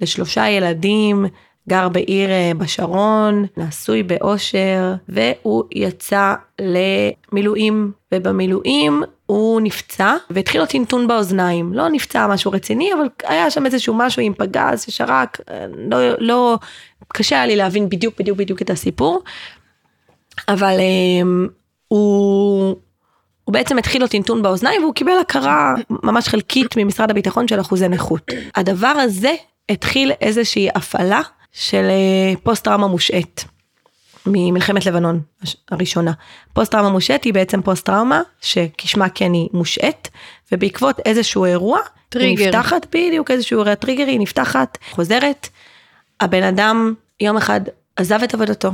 לשלושה 0.00 0.48
ילדים, 0.48 1.26
גר 1.70 1.88
בעיר 1.88 2.30
אה, 2.30 2.52
בשרון, 2.58 3.46
נשוי 3.56 4.02
באושר, 4.02 4.94
והוא 5.08 5.64
יצא 5.72 6.34
למילואים, 6.60 7.92
ובמילואים 8.14 9.02
הוא 9.26 9.60
נפצע 9.60 10.16
והתחיל 10.30 10.60
לו 10.60 10.66
טינטון 10.66 11.08
באוזניים. 11.08 11.72
לא 11.72 11.88
נפצע 11.88 12.26
משהו 12.26 12.50
רציני, 12.50 12.92
אבל 12.92 13.08
היה 13.24 13.50
שם 13.50 13.66
איזשהו 13.66 13.94
משהו 13.94 14.22
עם 14.22 14.34
פגז 14.34 14.82
ששרק, 14.82 15.40
אה, 15.50 15.66
לא, 15.90 15.98
לא, 16.18 16.58
קשה 17.08 17.36
היה 17.36 17.46
לי 17.46 17.56
להבין 17.56 17.88
בדיוק 17.88 18.18
בדיוק 18.18 18.38
בדיוק 18.38 18.62
את 18.62 18.70
הסיפור. 18.70 19.22
אבל 20.48 20.76
um, 20.76 21.50
הוא, 21.88 22.76
הוא 23.44 23.52
בעצם 23.52 23.78
התחיל 23.78 24.02
לו 24.02 24.08
טינטון 24.08 24.42
באוזניים 24.42 24.82
והוא 24.82 24.94
קיבל 24.94 25.18
הכרה 25.20 25.74
ממש 25.90 26.28
חלקית 26.28 26.76
ממשרד 26.76 27.10
הביטחון 27.10 27.48
של 27.48 27.60
אחוזי 27.60 27.88
נכות. 27.88 28.32
הדבר 28.54 28.86
הזה 28.86 29.34
התחיל 29.68 30.12
איזושהי 30.20 30.68
הפעלה 30.74 31.20
של 31.52 31.84
אה, 31.90 32.36
פוסט 32.42 32.64
טראומה 32.64 32.86
מושעת. 32.86 33.44
ממלחמת 34.26 34.86
לבנון 34.86 35.20
הראשונה. 35.70 36.12
פוסט 36.52 36.72
טראומה 36.72 36.90
מושהית 36.90 37.24
היא 37.24 37.34
בעצם 37.34 37.62
פוסט 37.62 37.86
טראומה 37.86 38.22
שכשמה 38.40 39.08
כן 39.08 39.32
היא 39.32 39.48
מושהית 39.52 40.08
ובעקבות 40.52 41.00
איזשהו 41.04 41.44
אירוע 41.44 41.78
טריגר. 42.08 42.42
היא 42.42 42.48
נפתחת 42.48 42.86
בדיוק 42.86 43.30
איזשהו 43.30 43.58
אירוע 43.58 43.74
טריגר 43.74 44.06
היא 44.06 44.20
נפתחת 44.20 44.78
חוזרת. 44.90 45.48
הבן 46.20 46.42
אדם 46.42 46.94
יום 47.20 47.36
אחד 47.36 47.60
עזב 47.96 48.22
את 48.22 48.34
עבודתו 48.34 48.70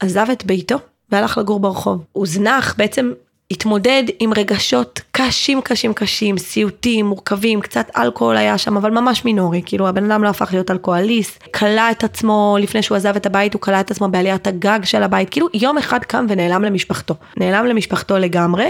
עזב 0.00 0.26
את 0.32 0.44
ביתו 0.44 0.76
והלך 1.10 1.38
לגור 1.38 1.60
ברחוב. 1.60 2.04
הוזנח 2.12 2.74
בעצם 2.78 3.12
התמודד 3.50 4.02
עם 4.20 4.32
רגשות 4.36 5.00
קשים 5.10 5.60
קשים 5.60 5.94
קשים, 5.94 6.38
סיוטים, 6.38 7.06
מורכבים, 7.06 7.60
קצת 7.60 7.90
אלכוהול 7.96 8.36
היה 8.36 8.58
שם, 8.58 8.76
אבל 8.76 8.90
ממש 8.90 9.24
מינורי, 9.24 9.62
כאילו 9.66 9.88
הבן 9.88 10.10
אדם 10.10 10.24
לא 10.24 10.28
הפך 10.28 10.48
להיות 10.52 10.70
אלכוהוליסט, 10.70 11.42
כלא 11.42 11.90
את 11.90 12.04
עצמו, 12.04 12.56
לפני 12.60 12.82
שהוא 12.82 12.96
עזב 12.96 13.16
את 13.16 13.26
הבית, 13.26 13.54
הוא 13.54 13.60
כלא 13.60 13.80
את 13.80 13.90
עצמו 13.90 14.08
בעליית 14.08 14.46
הגג 14.46 14.78
של 14.84 15.02
הבית, 15.02 15.30
כאילו 15.30 15.46
יום 15.54 15.78
אחד 15.78 16.04
קם 16.04 16.26
ונעלם 16.28 16.64
למשפחתו, 16.64 17.14
נעלם 17.36 17.66
למשפחתו 17.66 18.18
לגמרי, 18.18 18.68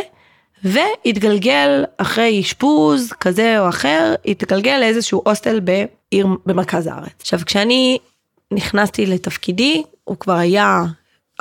והתגלגל 0.64 1.84
אחרי 1.96 2.40
אשפוז 2.40 3.12
כזה 3.20 3.60
או 3.60 3.68
אחר, 3.68 4.14
התגלגל 4.26 4.76
לאיזשהו 4.80 5.22
הוסטל 5.26 5.60
בעיר 5.60 6.26
במרכז 6.46 6.86
הארץ. 6.86 7.12
עכשיו 7.20 7.40
כשאני 7.46 7.98
נכנסתי 8.52 9.06
לתפקידי, 9.06 9.82
הוא 10.04 10.16
כבר 10.16 10.32
היה 10.32 10.84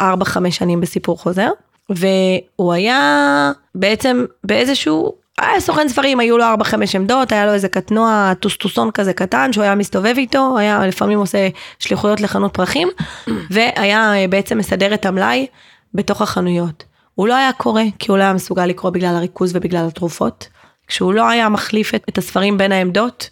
4-5 0.01 0.03
שנים 0.49 0.81
בסיפור 0.81 1.17
חוזר. 1.17 1.49
והוא 1.89 2.73
היה 2.73 3.51
בעצם 3.75 4.25
באיזשהו, 4.43 5.13
היה 5.37 5.59
סוכן 5.59 5.89
ספרים, 5.89 6.19
היו 6.19 6.37
לו 6.37 6.43
4-5 6.43 6.73
עמדות, 6.95 7.31
היה 7.31 7.45
לו 7.45 7.53
איזה 7.53 7.67
קטנוע 7.67 8.33
טוסטוסון 8.39 8.91
כזה 8.91 9.13
קטן 9.13 9.53
שהוא 9.53 9.63
היה 9.63 9.75
מסתובב 9.75 10.13
איתו, 10.17 10.57
היה 10.57 10.87
לפעמים 10.87 11.19
עושה 11.19 11.47
שליחויות 11.79 12.21
לחנות 12.21 12.53
פרחים, 12.53 12.87
והיה 13.51 14.27
בעצם 14.29 14.57
מסדר 14.57 14.93
את 14.93 15.05
המלאי 15.05 15.47
בתוך 15.93 16.21
החנויות. 16.21 16.83
הוא 17.15 17.27
לא 17.27 17.35
היה 17.35 17.53
קורא, 17.53 17.83
כי 17.99 18.11
הוא 18.11 18.17
לא 18.17 18.23
היה 18.23 18.33
מסוגל 18.33 18.65
לקרוא 18.65 18.91
בגלל 18.91 19.15
הריכוז 19.15 19.55
ובגלל 19.55 19.87
התרופות. 19.87 20.47
כשהוא 20.87 21.13
לא 21.13 21.29
היה 21.29 21.49
מחליף 21.49 21.95
את 21.95 22.17
הספרים 22.17 22.57
בין 22.57 22.71
העמדות, 22.71 23.29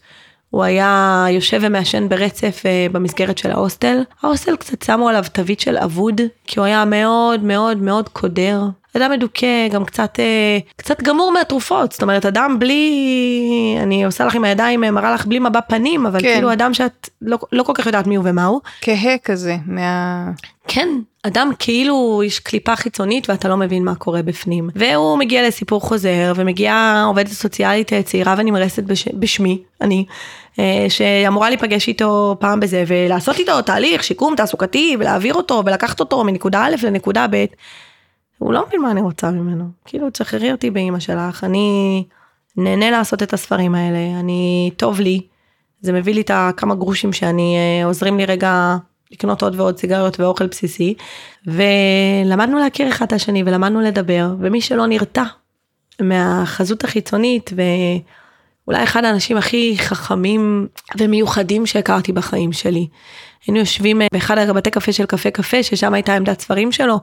הוא 0.56 0.64
היה 0.64 1.26
יושב 1.30 1.60
ומעשן 1.62 2.10
ברצף 2.10 2.64
uh, 2.64 2.94
במסגרת 2.94 3.38
של 3.38 3.52
ההוסטל. 3.52 3.98
ההוסטל 4.24 4.56
קצת 4.56 4.82
שמו 4.82 5.10
עליו 5.10 5.24
תווית 5.34 5.60
של 5.60 5.78
אבוד, 5.78 6.22
כי 6.48 6.60
הוא 6.60 6.66
היה 6.66 6.86
מאוד 6.86 7.44
מאוד 7.44 7.78
מאוד 7.78 8.10
קודר. 8.10 8.62
אדם 8.98 9.12
מדוכא, 9.12 9.68
גם 9.72 9.86
קצת, 9.86 10.20
uh, 10.20 10.74
קצת 10.76 11.02
גמור 11.02 11.32
מהתרופות, 11.32 11.92
זאת 11.92 12.02
אומרת 12.02 12.26
אדם 12.26 12.60
בלי, 12.60 13.78
אני 13.82 14.06
עושה 14.06 14.26
לך 14.26 14.36
עם 14.36 14.44
הידיים, 14.44 14.84
אה, 14.84 14.92
מראה 14.92 15.14
לך 15.14 15.26
בלי 15.26 15.40
מבע 15.40 15.62
פנים, 15.62 16.06
אבל 16.06 16.20
כן. 16.22 16.34
כאילו 16.34 16.54
אדם 16.54 16.74
שאת 16.74 17.10
לא, 17.22 17.38
לא 17.52 17.64
כל 17.64 17.74
כך 17.76 17.86
יודעת 17.86 18.08
מי 18.08 18.16
הוא 18.16 18.26
ומה 18.28 18.46
הוא. 18.46 18.62
כהה 18.82 19.18
כזה, 19.24 19.58
מה... 19.66 20.32
כן, 20.68 20.90
אדם 21.24 21.52
כאילו 21.60 22.22
יש 22.26 22.40
קליפה 22.40 22.76
חיצונית 22.76 23.30
ואתה 23.30 23.48
לא 23.48 23.58
מבין 23.58 23.84
מה 23.84 23.96
קורה 23.96 24.22
בפנים. 24.22 24.70
והוא 24.76 25.18
מגיע 25.18 25.48
לסיפור 25.48 25.82
חוזר 25.82 26.34
ומגיעה 26.36 27.04
עובדת 27.08 27.28
סוציאלית 27.28 27.92
צעירה 28.06 28.36
ונמרסת 28.38 28.84
בש... 28.84 29.08
בשמי, 29.08 29.62
אני, 29.82 30.06
אה, 30.60 30.86
שאמורה 30.90 31.50
להיפגש 31.50 31.88
איתו 31.88 32.36
פעם 32.40 32.60
בזה 32.60 32.84
ולעשות 32.88 33.40
איתו 33.40 33.62
תהליך 33.62 34.04
שיקום 34.04 34.36
תעסוקתי 34.36 34.96
ולהעביר 35.00 35.34
אותו 35.34 35.64
ולקחת 35.66 36.00
אותו 36.00 36.24
מנקודה 36.24 36.66
א' 36.66 36.76
לנקודה 36.84 37.26
ב'. 37.32 37.46
הוא 38.38 38.54
לא 38.54 38.66
מבין 38.68 38.82
מה 38.82 38.92
אני 38.92 39.02
רוצה 39.02 39.32
ממנו. 39.32 39.66
כאילו 39.86 40.10
תשחררי 40.10 40.52
אותי 40.52 40.72
באימא 40.72 41.00
שלך, 41.00 41.44
אני 41.44 42.04
נהנה 42.58 42.92
לעשות 42.92 43.24
את 43.24 43.34
הספרים 43.34 43.76
האלה, 43.76 44.20
אני 44.20 44.72
טוב 44.78 45.00
לי. 45.00 45.22
זה 45.82 45.94
מביא 45.94 46.14
לי 46.14 46.22
את 46.22 46.32
הכמה 46.34 46.76
גרושים 46.76 47.14
שאני 47.14 47.56
אה, 47.58 47.86
עוזרים 47.86 48.18
לי 48.18 48.26
רגע 48.26 48.76
לקנות 49.12 49.42
עוד 49.44 49.60
ועוד 49.60 49.78
סיגריות 49.78 50.20
ואוכל 50.20 50.48
בסיסי, 50.48 50.94
ולמדנו 51.48 52.60
להכיר 52.60 52.90
אחד 52.90 53.06
את 53.06 53.14
השני 53.14 53.44
ולמדנו 53.46 53.82
לדבר, 53.82 54.36
ומי 54.40 54.62
שלא 54.62 54.86
נרתע 54.86 55.24
מהחזות 56.02 56.84
החיצונית 56.84 57.52
ואולי 57.56 58.84
אחד 58.84 59.06
האנשים 59.06 59.38
הכי 59.38 59.76
חכמים 59.78 60.68
ומיוחדים 60.98 61.66
שהכרתי 61.66 62.12
בחיים 62.12 62.54
שלי. 62.54 62.88
היינו 63.48 63.60
יושבים 63.60 64.02
אה, 64.02 64.08
באחד 64.14 64.38
הבתי 64.38 64.72
קפה 64.72 64.92
של 64.92 65.06
קפה 65.06 65.32
קפה, 65.32 65.64
ששם 65.64 65.94
הייתה 65.94 66.16
עמדת 66.16 66.42
ספרים 66.42 66.72
שלו, 66.72 67.00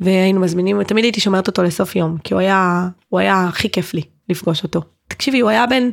והיינו 0.00 0.40
מזמינים, 0.40 0.82
תמיד 0.82 1.04
הייתי 1.04 1.20
שומרת 1.20 1.46
אותו 1.46 1.62
לסוף 1.62 1.96
יום, 1.96 2.18
כי 2.24 2.34
הוא 2.34 2.40
היה, 2.40 2.88
הוא 3.08 3.20
היה 3.20 3.44
הכי 3.44 3.70
כיף 3.70 3.94
לי 3.94 4.02
לפגוש 4.28 4.62
אותו. 4.62 4.80
תקשיבי, 5.08 5.40
הוא 5.40 5.50
היה 5.50 5.66
בן 5.66 5.90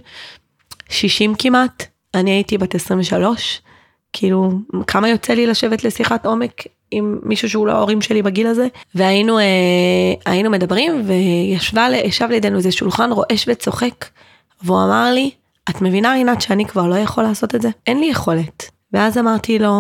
60 0.90 1.36
כמעט, 1.36 1.86
אני 2.14 2.32
הייתי 2.32 2.58
בת 2.58 2.76
23, 2.76 3.62
כאילו, 4.14 4.52
כמה 4.88 5.10
יוצא 5.10 5.34
לי 5.34 5.48
לשבת 5.48 5.84
לשיחת 5.84 6.26
עומק 6.26 6.64
עם 6.92 7.20
מישהו 7.24 7.50
שהוא 7.50 7.68
לא 7.68 7.72
ההורים 7.72 8.02
שלי 8.02 8.22
בגיל 8.22 8.48
הזה, 8.48 8.68
והיינו 8.96 9.40
אה, 9.40 10.50
מדברים, 10.50 11.02
וישב 11.06 12.28
לידינו 12.30 12.58
איזה 12.58 12.72
שולחן 12.72 13.12
רועש 13.12 13.46
וצוחק, 13.48 14.06
והוא 14.64 14.84
אמר 14.84 15.12
לי, 15.14 15.32
את 15.70 15.82
מבינה 15.82 16.14
רינת 16.14 16.42
שאני 16.42 16.66
כבר 16.66 16.88
לא 16.88 16.96
יכול 16.96 17.24
לעשות 17.24 17.56
את 17.56 17.62
זה? 17.62 17.70
אין 17.88 18.00
לי 18.00 18.06
יכולת. 18.06 18.72
ואז 18.94 19.18
אמרתי 19.18 19.60
לו, 19.60 19.74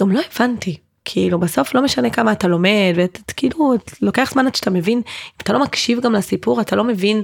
גם 0.00 0.10
לא 0.10 0.20
הבנתי, 0.32 0.76
כאילו 1.04 1.38
בסוף 1.38 1.74
לא 1.74 1.82
משנה 1.82 2.10
כמה 2.10 2.32
אתה 2.32 2.48
לומד, 2.48 2.94
וכאילו 3.30 3.74
לוקח 4.02 4.30
זמן 4.32 4.46
עד 4.46 4.54
שאתה 4.54 4.70
מבין, 4.70 4.98
אם 4.98 5.38
אתה 5.42 5.52
לא 5.52 5.62
מקשיב 5.62 6.00
גם 6.00 6.12
לסיפור, 6.12 6.60
אתה 6.60 6.76
לא 6.76 6.84
מבין 6.84 7.22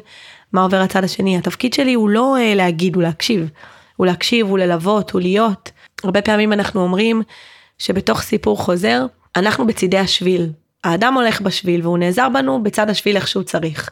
מה 0.52 0.62
עובר 0.62 0.80
הצד 0.80 1.04
השני. 1.04 1.38
התפקיד 1.38 1.72
שלי 1.72 1.94
הוא 1.94 2.08
לא 2.08 2.36
אה, 2.36 2.54
להגיד, 2.54 2.94
הוא 2.94 3.02
להקשיב. 3.02 3.50
הוא 3.96 4.06
להקשיב, 4.06 4.46
הוא 4.46 4.58
ללוות, 4.58 5.10
הוא 5.10 5.20
להיות. 5.20 5.70
הרבה 6.04 6.22
פעמים 6.22 6.52
אנחנו 6.52 6.82
אומרים 6.82 7.22
שבתוך 7.78 8.20
סיפור 8.20 8.58
חוזר, 8.58 9.06
אנחנו 9.36 9.66
בצידי 9.66 9.98
השביל. 9.98 10.50
האדם 10.84 11.14
הולך 11.14 11.40
בשביל 11.40 11.82
והוא 11.82 11.98
נעזר 11.98 12.28
בנו 12.28 12.62
בצד 12.62 12.90
השביל 12.90 13.16
איך 13.16 13.28
שהוא 13.28 13.42
צריך. 13.42 13.90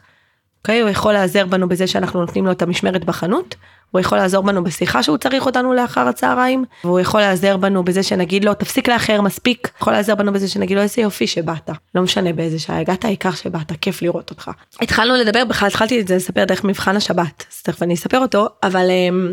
אוקיי? 0.61 0.81
הוא 0.81 0.89
יכול 0.89 1.13
להיעזר 1.13 1.45
בנו 1.45 1.69
בזה 1.69 1.87
שאנחנו 1.87 2.19
נותנים 2.19 2.45
לו 2.45 2.51
את 2.51 2.61
המשמרת 2.61 3.05
בחנות, 3.05 3.55
הוא 3.91 3.99
יכול 4.01 4.17
לעזור 4.17 4.43
בנו 4.43 4.63
בשיחה 4.63 5.03
שהוא 5.03 5.17
צריך 5.17 5.45
אותנו 5.45 5.73
לאחר 5.73 6.07
הצהריים, 6.07 6.65
והוא 6.83 6.99
יכול 6.99 7.21
לעזר 7.21 7.57
בנו 7.57 7.83
בזה 7.83 8.03
שנגיד 8.03 8.45
לו 8.45 8.53
תפסיק 8.53 8.89
לאחר 8.89 9.21
מספיק, 9.21 9.69
יכול 9.81 9.93
לעזר 9.93 10.15
בנו 10.15 10.33
בזה 10.33 10.47
שנגיד 10.47 10.77
לו 10.77 10.83
איזה 10.83 11.01
יופי 11.01 11.27
שבאת, 11.27 11.69
לא 11.95 12.01
משנה 12.01 12.33
באיזה 12.33 12.59
שעה 12.59 12.79
הגעת 12.79 13.05
העיקר 13.05 13.31
שבאת, 13.31 13.71
כיף 13.81 14.01
לראות 14.01 14.29
אותך. 14.29 14.51
התחלנו 14.81 15.15
לדבר, 15.15 15.45
בכלל 15.45 15.67
התחלתי 15.67 15.99
את 15.99 16.07
זה 16.07 16.15
לספר 16.15 16.43
דרך 16.45 16.63
מבחן 16.63 16.95
השבת, 16.95 17.45
אז 17.51 17.61
תכף 17.61 17.83
אני 17.83 17.93
אספר 17.93 18.19
אותו, 18.19 18.47
אבל 18.63 18.89
אמ, 18.89 19.31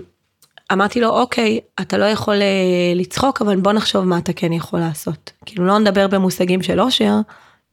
אמרתי 0.72 1.00
לו, 1.00 1.08
אוקיי, 1.08 1.60
אתה 1.80 1.98
לא 1.98 2.04
יכול 2.04 2.34
אה, 2.34 2.92
לצחוק, 2.94 3.42
אבל 3.42 3.56
בוא 3.56 3.72
נחשוב 3.72 4.04
מה 4.04 4.18
אתה 4.18 4.32
כן 4.32 4.52
יכול 4.52 4.80
לעשות. 4.80 5.32
כאילו, 5.46 5.66
לא 5.66 5.78
נדבר 5.78 6.06
במושגים 6.06 6.62
של 6.62 6.80
אושר, 6.80 7.14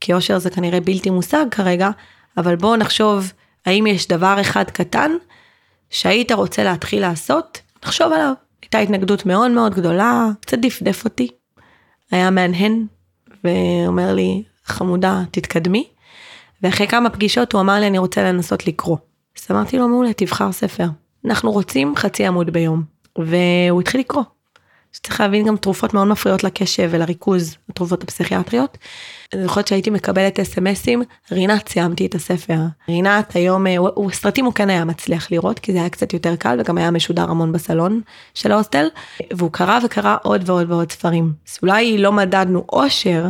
כי 0.01 0.13
אושר 0.13 0.39
זה 0.39 0.49
כנראה 0.49 0.79
בלתי 0.79 1.09
מושג 1.09 1.45
כרגע, 1.51 1.89
אבל 2.37 2.55
בוא 2.55 2.77
נחשוב 2.77 3.31
האם 3.65 3.87
יש 3.87 4.07
דבר 4.07 4.37
אחד 4.41 4.63
קטן 4.63 5.11
שהיית 5.89 6.31
רוצה 6.31 6.63
להתחיל 6.63 7.01
לעשות, 7.01 7.61
נחשוב 7.85 8.13
עליו. 8.13 8.33
הייתה 8.61 8.79
התנגדות 8.79 9.25
מאוד 9.25 9.51
מאוד 9.51 9.75
גדולה, 9.75 10.27
קצת 10.41 10.57
דפדף 10.57 11.05
אותי. 11.05 11.27
היה 12.11 12.29
מהנהן, 12.29 12.85
ואומר 13.43 14.13
לי, 14.13 14.43
חמודה, 14.65 15.21
תתקדמי. 15.31 15.87
ואחרי 16.61 16.87
כמה 16.87 17.09
פגישות 17.09 17.53
הוא 17.53 17.61
אמר 17.61 17.79
לי, 17.79 17.87
אני 17.87 17.97
רוצה 17.97 18.23
לנסות 18.23 18.67
לקרוא. 18.67 18.97
אז 19.37 19.47
אמרתי 19.51 19.77
לו, 19.77 19.87
מעולה, 19.87 20.13
תבחר 20.13 20.51
ספר. 20.51 20.87
אנחנו 21.25 21.51
רוצים 21.51 21.95
חצי 21.95 22.25
עמוד 22.25 22.49
ביום. 22.49 22.83
והוא 23.17 23.81
התחיל 23.81 23.99
לקרוא. 23.99 24.23
שצריך 24.93 25.19
להבין 25.19 25.45
גם 25.45 25.57
תרופות 25.57 25.93
מאוד 25.93 26.07
מפריעות 26.07 26.43
לקשב 26.43 26.89
ולריכוז, 26.91 27.57
התרופות 27.69 28.03
הפסיכיאטריות. 28.03 28.77
אני 29.33 29.43
זוכרת 29.43 29.67
שהייתי 29.67 29.89
מקבלת 29.89 30.39
אסמסים, 30.39 31.03
רינת 31.31 31.69
סיימתי 31.69 32.05
את 32.05 32.15
הספר. 32.15 32.59
רינת 32.89 33.35
היום, 33.35 33.67
הוא, 33.67 33.89
הוא, 33.95 34.11
סרטים 34.11 34.45
הוא 34.45 34.53
כן 34.53 34.69
היה 34.69 34.85
מצליח 34.85 35.31
לראות, 35.31 35.59
כי 35.59 35.73
זה 35.73 35.79
היה 35.79 35.89
קצת 35.89 36.13
יותר 36.13 36.35
קל 36.35 36.57
וגם 36.61 36.77
היה 36.77 36.91
משודר 36.91 37.29
המון 37.29 37.51
בסלון 37.51 38.01
של 38.33 38.51
ההוסטל, 38.51 38.87
והוא 39.33 39.51
קרא 39.51 39.79
וקרא 39.85 40.17
עוד 40.23 40.49
ועוד 40.49 40.71
ועוד 40.71 40.91
ספרים. 40.91 41.33
אז 41.49 41.57
אולי 41.61 41.97
לא 41.97 42.11
מדדנו 42.11 42.65
אושר, 42.71 43.25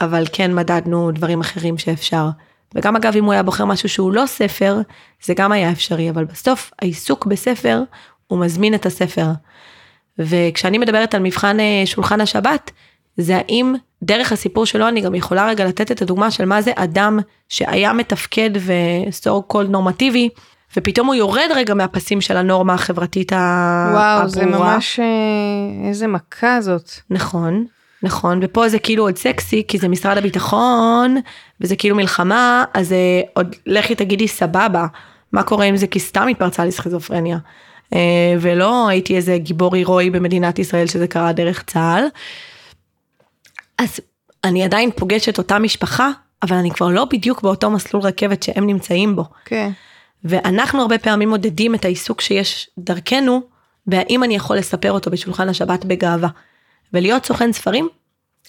אבל 0.00 0.24
כן 0.32 0.54
מדדנו 0.54 1.10
דברים 1.10 1.40
אחרים 1.40 1.78
שאפשר. 1.78 2.28
וגם 2.74 2.96
אגב 2.96 3.16
אם 3.16 3.24
הוא 3.24 3.32
היה 3.32 3.42
בוחר 3.42 3.64
משהו 3.64 3.88
שהוא 3.88 4.12
לא 4.12 4.26
ספר, 4.26 4.80
זה 5.24 5.34
גם 5.34 5.52
היה 5.52 5.72
אפשרי, 5.72 6.10
אבל 6.10 6.24
בסוף 6.24 6.70
העיסוק 6.82 7.26
בספר, 7.26 7.82
הוא 8.26 8.38
מזמין 8.38 8.74
את 8.74 8.86
הספר. 8.86 9.26
וכשאני 10.18 10.78
מדברת 10.78 11.14
על 11.14 11.22
מבחן 11.22 11.60
אה, 11.60 11.82
שולחן 11.84 12.20
השבת, 12.20 12.70
זה 13.16 13.36
האם 13.36 13.74
דרך 14.02 14.32
הסיפור 14.32 14.66
שלו 14.66 14.88
אני 14.88 15.00
גם 15.00 15.14
יכולה 15.14 15.46
רגע 15.46 15.64
לתת 15.64 15.92
את 15.92 16.02
הדוגמה 16.02 16.30
של 16.30 16.44
מה 16.44 16.62
זה 16.62 16.72
אדם 16.76 17.18
שהיה 17.48 17.92
מתפקד 17.92 18.50
וסו 18.54 19.42
קולד 19.42 19.70
נורמטיבי, 19.70 20.28
ופתאום 20.76 21.06
הוא 21.06 21.14
יורד 21.14 21.48
רגע 21.54 21.74
מהפסים 21.74 22.20
של 22.20 22.36
הנורמה 22.36 22.74
החברתית 22.74 23.32
הברורה. 23.34 24.16
וואו, 24.18 24.28
זה 24.28 24.46
ממש 24.46 25.00
אה, 25.00 25.88
איזה 25.88 26.06
מכה 26.06 26.60
זאת. 26.60 26.90
נכון. 27.10 27.66
נכון, 28.02 28.40
ופה 28.42 28.68
זה 28.68 28.78
כאילו 28.78 29.04
עוד 29.04 29.16
סקסי, 29.16 29.62
כי 29.68 29.78
זה 29.78 29.88
משרד 29.88 30.18
הביטחון, 30.18 31.16
וזה 31.60 31.76
כאילו 31.76 31.96
מלחמה, 31.96 32.64
אז 32.74 32.92
אה, 32.92 33.20
עוד 33.34 33.56
לכי 33.66 33.94
תגידי 33.94 34.28
סבבה, 34.28 34.86
מה 35.32 35.42
קורה 35.42 35.64
אם 35.64 35.76
זה 35.76 35.86
כי 35.86 36.00
סתם 36.00 36.28
התפרצה 36.28 36.64
לי 36.64 36.72
סכיזופרניה. 36.72 37.38
אה, 37.94 38.34
ולא 38.40 38.88
הייתי 38.88 39.16
איזה 39.16 39.38
גיבור 39.38 39.74
הירואי 39.74 40.10
במדינת 40.10 40.58
ישראל 40.58 40.86
שזה 40.86 41.06
קרה 41.06 41.32
דרך 41.32 41.62
צה"ל. 41.62 42.04
אז 43.82 44.00
אני 44.44 44.64
עדיין 44.64 44.90
פוגשת 44.90 45.38
אותה 45.38 45.58
משפחה, 45.58 46.10
אבל 46.42 46.56
אני 46.56 46.70
כבר 46.70 46.88
לא 46.88 47.04
בדיוק 47.04 47.42
באותו 47.42 47.70
מסלול 47.70 48.02
רכבת 48.02 48.42
שהם 48.42 48.66
נמצאים 48.66 49.16
בו. 49.16 49.24
כן. 49.44 49.70
Okay. 49.70 49.92
ואנחנו 50.24 50.82
הרבה 50.82 50.98
פעמים 50.98 51.28
מודדים 51.28 51.74
את 51.74 51.84
העיסוק 51.84 52.20
שיש 52.20 52.70
דרכנו, 52.78 53.42
והאם 53.86 54.24
אני 54.24 54.34
יכול 54.36 54.56
לספר 54.56 54.92
אותו 54.92 55.10
בשולחן 55.10 55.48
השבת 55.48 55.84
בגאווה. 55.84 56.28
ולהיות 56.92 57.26
סוכן 57.26 57.52
ספרים, 57.52 57.88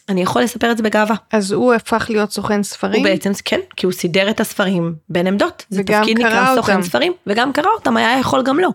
אני 0.10 0.22
יכול 0.22 0.41
לספר 0.41 0.72
את 0.72 0.78
זה 0.78 0.84
בגאווה. 0.84 1.15
אז 1.32 1.52
הוא 1.52 1.74
הפך 1.74 2.06
להיות 2.10 2.32
סוכן 2.32 2.63
ספרים? 2.63 3.06
הוא 3.06 3.12
בעצם, 3.12 3.32
כן, 3.46 3.60
כי 3.76 3.86
הוא 3.86 3.93
סידר 3.93 4.30
את 4.30 4.39
הספרים 4.39 4.96
בין 5.10 5.28
עמדות. 5.28 5.65
זה 5.69 5.84
תפקיד 5.84 6.17
קרא 6.17 6.28
נקרא 6.28 6.56
סוכן 6.56 6.72
אותם. 6.72 6.84
ספרים, 6.84 7.13
וגם 7.28 7.54
קרא 7.54 7.69
אותם, 7.76 7.98
היה 7.98 8.19
יכול 8.19 8.43
גם 8.43 8.60
לא. 8.60 8.69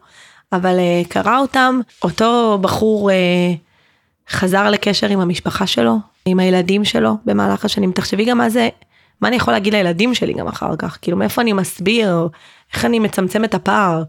אבל 0.53 0.77
uh, 0.79 1.09
קרא 1.09 1.38
אותם, 1.38 1.81
אותו 2.03 2.59
בחור 2.61 3.11
uh, 3.11 3.14
חזר 4.31 4.71
לקשר 4.71 5.09
עם 5.09 5.21
המשפחה 5.21 5.67
שלו, 5.67 5.97
עם 6.25 6.41
הילדים 6.41 6.85
שלו 6.85 7.12
במהלך 7.25 7.64
השנים. 7.64 7.93
תחשבי 7.93 8.25
גם 8.25 8.38
מה 8.38 8.51
זה, 8.51 8.69
מה 9.21 9.29
אני 9.29 9.37
יכול 9.37 9.55
להגיד 9.55 9.75
לילדים 9.75 10.14
שלי 10.14 10.33
גם 10.33 10.49
אחר 10.49 10.77
כך, 10.79 10.99
כאילו 11.03 11.17
מאיפה 11.17 11.43
אני 11.43 11.53
מסביר, 11.53 12.29
איך 12.75 12.85
אני 12.85 12.99
מצמצם 12.99 13.45
את 13.45 13.55
הפער 13.55 14.03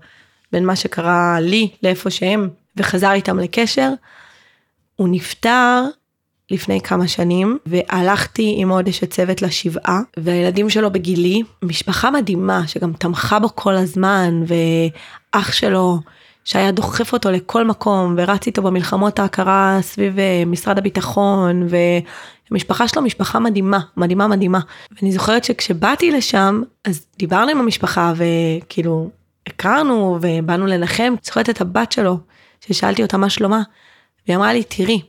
בין 0.52 0.66
מה 0.66 0.76
שקרה 0.76 1.40
לי 1.40 1.70
לאיפה 1.84 2.10
שהם, 2.10 2.50
וחזר 2.78 3.12
איתם 3.12 3.40
לקשר. 3.40 3.90
הוא 4.96 5.08
נפטר 5.12 5.84
לפני 6.52 6.82
כמה 6.82 7.08
שנים, 7.08 7.58
והלכתי 7.66 8.56
עם 8.58 8.70
עוד 8.70 8.88
אשת 8.88 9.12
צוות 9.12 9.42
לשבעה, 9.42 10.00
והילדים 10.18 10.70
שלו 10.70 10.92
בגילי, 10.92 11.42
משפחה 11.64 12.12
מדהימה 12.12 12.68
שגם 12.68 12.94
תמכה 12.94 13.40
בו 13.40 13.50
כל 13.56 13.76
הזמן, 13.76 14.44
ואח 14.48 15.52
שלו 15.52 16.00
שהיה 16.50 16.72
דוחף 16.72 17.14
אותו 17.14 17.32
לכל 17.32 17.68
מקום, 17.68 18.16
ורץ 18.18 18.48
איתו 18.48 18.62
במלחמות 18.62 19.20
ההכרה 19.20 19.78
סביב 19.82 20.20
אה, 20.20 20.44
משרד 20.46 20.78
הביטחון, 20.78 21.68
והמשפחה 21.70 22.88
שלו 22.88 23.02
משפחה 23.02 23.40
מדהימה, 23.40 23.80
מדהימה 23.98 24.28
מדהימה. 24.28 24.60
ואני 24.92 25.12
זוכרת 25.12 25.44
שכשבאתי 25.44 26.12
לשם, 26.12 26.62
אז 26.86 27.06
דיברנו 27.18 27.52
עם 27.52 27.60
המשפחה, 27.60 28.14
וכאילו, 28.16 29.10
הכרנו, 29.48 30.18
ובאנו 30.22 30.66
לנחם, 30.66 31.14
זוכרת 31.24 31.50
את 31.50 31.62
הבת 31.62 31.92
שלו, 31.92 32.18
ששאלתי 32.62 33.04
אותה 33.04 33.18
מה 33.18 33.30
שלומה, 33.30 33.62
והיא 34.28 34.38
אמרה 34.38 34.54
לי, 34.54 34.64
תראי, 34.64 35.02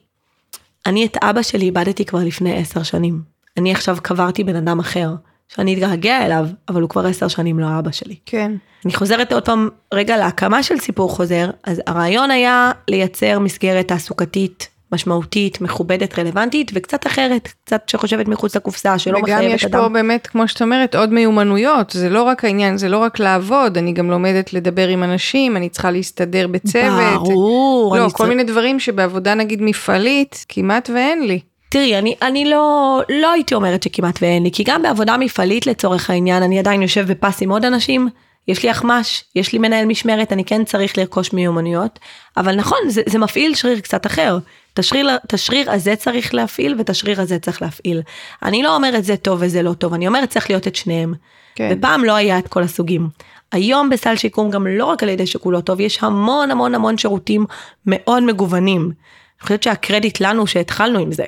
אני 0.86 1.06
את 1.06 1.16
אבא 1.16 1.42
שלי 1.42 1.64
איבדתי 1.64 2.04
כבר 2.04 2.18
לפני 2.18 2.58
עשר 2.58 2.82
שנים. 2.82 3.22
אני 3.56 3.72
עכשיו 3.72 3.96
קברתי 4.02 4.44
בן 4.44 4.56
אדם 4.56 4.78
אחר, 4.78 5.14
שאני 5.54 5.74
אתגעגע 5.74 6.26
אליו, 6.26 6.46
אבל 6.68 6.80
הוא 6.82 6.90
כבר 6.90 7.06
עשר 7.06 7.28
שנים 7.28 7.58
לא 7.58 7.66
אבא 7.78 7.90
שלי. 7.90 8.16
כן. 8.26 8.52
אני 8.84 8.94
חוזרת 8.94 9.32
עוד 9.32 9.44
פעם 9.44 9.68
רגע 9.94 10.16
להקמה 10.16 10.62
של 10.62 10.78
סיפור 10.78 11.10
חוזר, 11.10 11.50
אז 11.64 11.82
הרעיון 11.86 12.30
היה 12.30 12.72
לייצר 12.88 13.38
מסגרת 13.38 13.88
תעסוקתית, 13.88 14.68
משמעותית, 14.92 15.60
מכובדת, 15.60 16.18
רלוונטית, 16.18 16.70
וקצת 16.74 17.06
אחרת, 17.06 17.48
קצת 17.64 17.88
שחושבת 17.88 18.28
מחוץ 18.28 18.56
לקופסה, 18.56 18.98
שלא 18.98 19.18
וגם 19.18 19.22
מחייבת 19.36 19.54
יש 19.54 19.64
אדם. 19.64 19.80
פה 19.82 19.88
באמת, 19.88 20.26
כמו 20.26 20.48
שאת 20.48 20.62
אומרת, 20.62 20.94
עוד 20.94 21.12
מיומנויות. 21.12 21.90
זה 21.90 22.08
לא 22.10 22.22
רק 22.22 22.44
העניין, 22.44 22.76
זה 22.78 22.88
לא 22.88 22.98
רק 22.98 23.18
לעבוד, 23.18 23.78
אני 23.78 23.92
גם 23.92 24.10
לומדת 24.10 24.52
לדבר 24.52 24.88
עם 24.88 25.02
אנשים, 25.02 25.56
אני 25.56 25.68
צריכה 25.68 25.90
להסתדר 25.90 26.46
בצוות. 26.46 27.14
ברור, 27.28 27.96
לא, 27.96 28.02
כל 28.08 28.10
צריך- 28.16 28.28
מיני 28.28 28.44
דברים 28.44 28.80
שבעבודה 28.80 29.34
נגיד 29.34 29.62
מפעלית, 29.62 30.44
כמעט 30.48 30.90
ואין 30.94 31.22
לי. 31.26 31.40
תראי, 31.70 31.98
אני, 31.98 32.14
אני 32.22 32.44
לא, 32.44 33.00
לא 33.08 33.32
הייתי 33.32 33.54
אומרת 33.54 33.82
שכמעט 33.82 34.18
ואין 34.22 34.42
לי, 34.42 34.50
כי 34.52 34.64
גם 34.66 34.82
בעבודה 34.82 35.16
מפעלית 35.16 35.66
לצורך 35.66 36.10
העניין, 36.10 36.42
אני 36.42 36.58
עדיין 36.58 36.82
יושב 36.82 37.06
בפס 37.10 37.42
עם 37.42 37.50
עוד 37.50 37.64
אנשים, 37.64 38.08
יש 38.48 38.62
לי 38.62 38.70
אחמ"ש, 38.70 39.24
יש 39.36 39.52
לי 39.52 39.58
מנהל 39.58 39.86
משמרת, 39.86 40.32
אני 40.32 40.44
כן 40.44 40.64
צריך 40.64 40.98
לרכוש 40.98 41.32
מיומנויות, 41.32 41.98
אבל 42.36 42.56
נכון, 42.56 42.78
זה, 42.88 43.02
זה 43.06 43.18
מפעיל 43.18 43.54
שריר 43.54 43.80
קצת 43.80 44.06
אחר. 44.06 44.38
את 44.72 44.78
השריר, 44.78 45.10
את 45.26 45.34
השריר 45.34 45.70
הזה 45.70 45.96
צריך 45.96 46.34
להפעיל 46.34 46.74
ואת 46.78 46.90
השריר 46.90 47.20
הזה 47.20 47.38
צריך 47.38 47.62
להפעיל. 47.62 48.02
אני 48.42 48.62
לא 48.62 48.76
אומרת 48.76 49.04
זה 49.04 49.16
טוב 49.16 49.38
וזה 49.42 49.62
לא 49.62 49.72
טוב, 49.72 49.94
אני 49.94 50.08
אומרת 50.08 50.30
צריך 50.30 50.50
להיות 50.50 50.66
את 50.66 50.76
שניהם. 50.76 51.14
כן. 51.54 51.76
ופעם 51.78 52.04
לא 52.04 52.14
היה 52.14 52.38
את 52.38 52.48
כל 52.48 52.62
הסוגים. 52.62 53.08
היום 53.52 53.90
בסל 53.90 54.16
שיקום 54.16 54.50
גם 54.50 54.66
לא 54.66 54.84
רק 54.84 55.02
על 55.02 55.08
ידי 55.08 55.26
שכולו 55.26 55.60
טוב, 55.60 55.80
יש 55.80 56.02
המון 56.02 56.50
המון 56.50 56.74
המון 56.74 56.98
שירותים 56.98 57.46
מאוד 57.86 58.22
מגוונים. 58.22 58.82
אני 58.82 59.42
חושבת 59.42 59.62
שהקרדיט 59.62 60.20
לנו 60.20 60.46
שהתחלנו 60.46 60.98
עם 60.98 61.12
זה, 61.12 61.24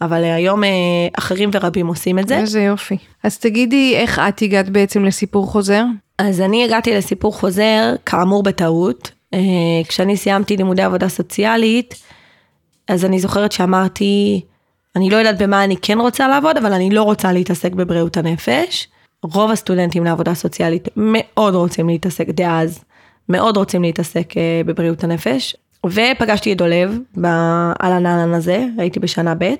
אבל 0.00 0.24
אה, 0.24 0.34
היום 0.34 0.64
אה, 0.64 0.68
אחרים 1.18 1.50
ורבים 1.52 1.86
עושים 1.86 2.18
את 2.18 2.28
זה. 2.28 2.38
איזה 2.38 2.62
יופי. 2.62 2.96
אז 3.22 3.38
תגידי, 3.38 3.96
איך 3.96 4.18
את 4.18 4.42
הגעת 4.42 4.68
בעצם 4.68 5.04
לסיפור 5.04 5.46
חוזר? 5.46 5.84
אז 6.18 6.40
אני 6.40 6.64
הגעתי 6.64 6.94
לסיפור 6.94 7.34
חוזר, 7.34 7.94
כאמור 8.06 8.42
בטעות. 8.42 9.10
אה, 9.34 9.38
כשאני 9.88 10.16
סיימתי 10.16 10.56
לימודי 10.56 10.82
עבודה 10.82 11.08
סוציאלית, 11.08 11.94
אז 12.88 13.04
אני 13.04 13.20
זוכרת 13.20 13.52
שאמרתי, 13.52 14.40
אני 14.96 15.10
לא 15.10 15.16
יודעת 15.16 15.38
במה 15.42 15.64
אני 15.64 15.76
כן 15.82 15.98
רוצה 15.98 16.28
לעבוד, 16.28 16.56
אבל 16.56 16.72
אני 16.72 16.90
לא 16.90 17.02
רוצה 17.02 17.32
להתעסק 17.32 17.72
בבריאות 17.72 18.16
הנפש. 18.16 18.88
רוב 19.22 19.50
הסטודנטים 19.50 20.04
לעבודה 20.04 20.34
סוציאלית 20.34 20.88
מאוד 20.96 21.54
רוצים 21.54 21.88
להתעסק, 21.88 22.28
דאז, 22.28 22.84
מאוד 23.28 23.56
רוצים 23.56 23.82
להתעסק 23.82 24.34
בבריאות 24.66 25.04
הנפש. 25.04 25.56
ופגשתי 25.90 26.52
את 26.52 26.58
דולב 26.58 26.98
באהלן 27.14 28.06
אהלן 28.06 28.34
הזה, 28.34 28.66
הייתי 28.78 29.00
בשנה 29.00 29.34
ב', 29.38 29.54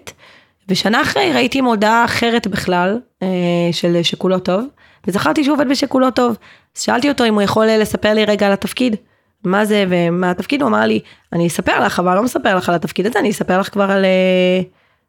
ושנה 0.69 1.03
אחרי 1.03 1.33
ראיתי 1.33 1.61
מודעה 1.61 2.05
אחרת 2.05 2.47
בכלל, 2.47 2.99
אה, 3.23 3.29
של 3.73 4.03
שכולו 4.03 4.39
טוב, 4.39 4.65
וזכרתי 5.07 5.45
שהוא 5.45 5.55
עובד 5.55 5.69
בשכולו 5.69 6.11
טוב. 6.11 6.37
אז 6.77 6.83
שאלתי 6.83 7.09
אותו 7.09 7.25
אם 7.25 7.35
הוא 7.35 7.43
יכול 7.43 7.69
אה, 7.69 7.79
לספר 7.79 8.15
לי 8.15 8.25
רגע 8.25 8.47
על 8.47 8.53
התפקיד. 8.53 8.97
מה 9.45 9.65
זה 9.65 9.85
ומה 9.89 10.31
התפקיד, 10.31 10.63
הוא 10.63 10.69
אמר 10.69 10.87
לי, 10.87 11.01
אני 11.33 11.47
אספר 11.47 11.85
לך, 11.85 11.99
אבל 11.99 12.15
לא 12.15 12.23
מספר 12.23 12.57
לך 12.57 12.69
על 12.69 12.75
התפקיד 12.75 13.07
הזה, 13.07 13.19
אני 13.19 13.31
אספר 13.31 13.61
לך 13.61 13.69
כבר 13.73 13.91
על... 13.91 14.05
אה, 14.05 14.61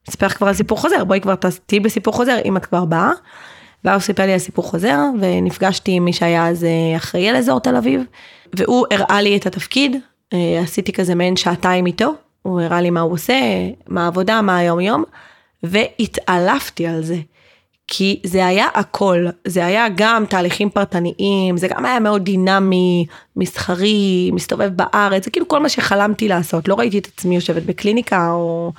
אספר 0.10 0.25
לך 0.25 0.38
כבר 0.38 0.47
על 0.47 0.53
סיפור 0.53 0.77
חוזר, 0.77 1.03
בואי 1.03 1.21
כבר 1.21 1.36
תהיי 1.65 1.80
בסיפור 1.80 2.13
חוזר 2.13 2.38
אם 2.45 2.58
את 2.58 2.65
כבר 2.65 2.86
באה. 2.86 3.12
ואז 3.84 3.93
הוא 3.93 4.01
סיפר 4.01 4.25
לי 4.25 4.34
על 4.34 4.39
סיפור 4.39 4.65
חוזר, 4.65 4.99
ונפגשתי 5.19 5.91
עם 5.91 6.06
מי 6.06 6.13
שהיה 6.13 6.47
אז 6.47 6.65
אחראי 6.97 7.30
על 7.30 7.36
אזור 7.36 7.60
תל 7.60 7.75
אביב, 7.75 8.01
והוא 8.56 8.86
הראה 8.91 9.21
לי 9.21 9.38
את 9.38 9.45
התפקיד, 9.45 9.95
עשיתי 10.33 10.93
כזה 10.93 11.15
מעין 11.15 11.35
שעתיים 11.35 11.85
איתו, 11.85 12.13
הוא 12.41 12.61
הראה 12.61 12.81
לי 12.81 12.89
מה 12.89 13.01
הוא 13.01 13.13
עושה, 13.13 13.33
מה 13.87 14.03
העבודה, 14.03 14.41
מה 14.41 14.57
היום 14.57 14.79
יום, 14.79 15.03
והתעלפתי 15.63 16.87
על 16.87 17.03
זה. 17.03 17.17
כי 17.87 18.19
זה 18.23 18.45
היה 18.45 18.67
הכל, 18.73 19.25
זה 19.45 19.65
היה 19.65 19.87
גם 19.95 20.23
תהליכים 20.29 20.69
פרטניים, 20.69 21.57
זה 21.57 21.67
גם 21.67 21.85
היה 21.85 21.99
מאוד 21.99 22.23
דינמי, 22.23 23.05
מסחרי, 23.35 24.31
מסתובב 24.33 24.69
בארץ, 24.75 25.25
זה 25.25 25.31
כאילו 25.31 25.47
כל 25.47 25.59
מה 25.59 25.69
שחלמתי 25.69 26.27
לעשות, 26.27 26.67
לא 26.67 26.75
ראיתי 26.75 26.97
את 26.97 27.07
עצמי 27.15 27.35
יושבת 27.35 27.63
בקליניקה 27.63 28.31
או 28.31 28.71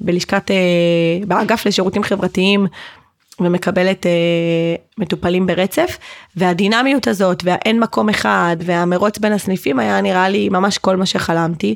בלשכת, 0.00 0.50
אה, 0.50 1.26
באגף 1.26 1.66
לשירותים 1.66 2.02
חברתיים 2.02 2.66
ומקבלת 3.40 4.06
אה, 4.06 4.74
מטופלים 4.98 5.46
ברצף, 5.46 5.98
והדינמיות 6.36 7.08
הזאת 7.08 7.42
והאין 7.44 7.80
מקום 7.80 8.08
אחד 8.08 8.56
והמרוץ 8.60 9.18
בין 9.18 9.32
הסניפים 9.32 9.78
היה 9.78 10.00
נראה 10.00 10.28
לי 10.28 10.48
ממש 10.48 10.78
כל 10.78 10.96
מה 10.96 11.06
שחלמתי, 11.06 11.74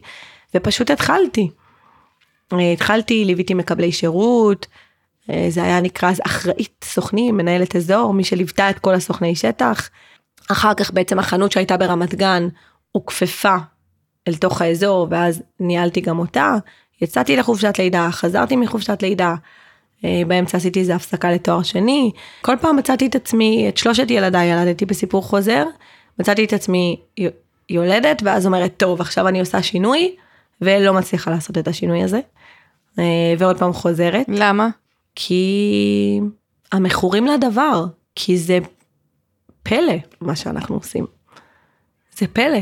ופשוט 0.54 0.90
התחלתי. 0.90 1.50
אה, 2.52 2.72
התחלתי, 2.72 3.24
ליוויתי 3.24 3.54
מקבלי 3.54 3.92
שירות, 3.92 4.66
אה, 5.30 5.46
זה 5.48 5.62
היה 5.62 5.80
נקרא 5.80 6.10
אז 6.10 6.20
אחראית 6.26 6.84
סוכנים, 6.84 7.36
מנהלת 7.36 7.76
אזור, 7.76 8.14
מי 8.14 8.24
שליוותה 8.24 8.70
את 8.70 8.78
כל 8.78 8.94
הסוכני 8.94 9.36
שטח. 9.36 9.90
אחר 10.50 10.74
כך 10.74 10.90
בעצם 10.92 11.18
החנות 11.18 11.52
שהייתה 11.52 11.76
ברמת 11.76 12.14
גן 12.14 12.48
הוכפפה 12.92 13.56
אל 14.28 14.34
תוך 14.34 14.62
האזור, 14.62 15.06
ואז 15.10 15.42
ניהלתי 15.60 16.00
גם 16.00 16.18
אותה. 16.18 16.54
יצאתי 17.02 17.36
לחופשת 17.36 17.78
לידה, 17.78 18.08
חזרתי 18.10 18.56
מחופשת 18.56 19.02
לידה, 19.02 19.34
באמצע 20.02 20.56
עשיתי 20.56 20.80
איזה 20.80 20.94
הפסקה 20.94 21.32
לתואר 21.32 21.62
שני. 21.62 22.10
כל 22.42 22.56
פעם 22.60 22.76
מצאתי 22.76 23.06
את 23.06 23.14
עצמי, 23.14 23.68
את 23.68 23.76
שלושת 23.76 24.10
ילדיי 24.10 24.52
ילדתי 24.52 24.86
בסיפור 24.86 25.22
חוזר, 25.22 25.64
מצאתי 26.18 26.44
את 26.44 26.52
עצמי 26.52 27.00
יולדת, 27.70 28.22
ואז 28.24 28.46
אומרת, 28.46 28.74
טוב, 28.76 29.00
עכשיו 29.00 29.28
אני 29.28 29.40
עושה 29.40 29.62
שינוי, 29.62 30.14
ולא 30.60 30.94
מצליחה 30.94 31.30
לעשות 31.30 31.58
את 31.58 31.68
השינוי 31.68 32.02
הזה. 32.02 32.20
אה, 32.98 33.34
ועוד 33.38 33.58
פעם 33.58 33.72
חוזרת. 33.72 34.26
למה? 34.28 34.68
כי 35.14 36.20
המכורים 36.72 37.26
לדבר, 37.26 37.84
כי 38.14 38.38
זה 38.38 38.58
פלא 39.62 39.94
מה 40.20 40.36
שאנחנו 40.36 40.74
עושים. 40.74 41.06
זה 42.18 42.26
פלא. 42.26 42.58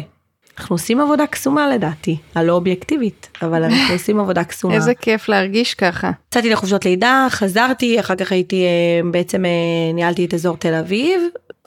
אנחנו 0.58 0.74
עושים 0.74 1.00
עבודה 1.00 1.26
קסומה 1.26 1.68
לדעתי, 1.68 2.16
הלא 2.34 2.52
אובייקטיבית, 2.52 3.28
אבל 3.42 3.64
אנחנו 3.64 3.94
עושים 3.94 4.20
עבודה 4.20 4.44
קסומה. 4.44 4.74
איזה 4.74 4.94
כיף 4.94 5.28
להרגיש 5.28 5.74
ככה. 5.74 6.10
יצאתי 6.28 6.50
לחופשות 6.50 6.84
לידה, 6.84 7.26
חזרתי, 7.30 8.00
אחר 8.00 8.14
כך 8.14 8.32
הייתי, 8.32 8.64
אה, 8.64 9.10
בעצם 9.10 9.44
אה, 9.44 9.50
ניהלתי 9.94 10.24
את 10.24 10.34
אזור 10.34 10.56
תל 10.56 10.74
אביב, 10.74 11.20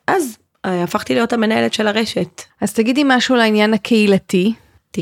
אז 0.07 0.37
אה, 0.65 0.83
הפכתי 0.83 1.13
להיות 1.13 1.33
המנהלת 1.33 1.73
של 1.73 1.87
הרשת. 1.87 2.41
אז 2.61 2.73
תגידי 2.73 3.03
משהו 3.05 3.35
לעניין 3.35 3.73
הקהילתי. 3.73 4.53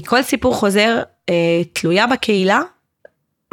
כל 0.06 0.22
סיפור 0.22 0.56
חוזר 0.56 1.02
אה, 1.30 1.62
תלויה 1.74 2.08
בקהילה 2.08 2.62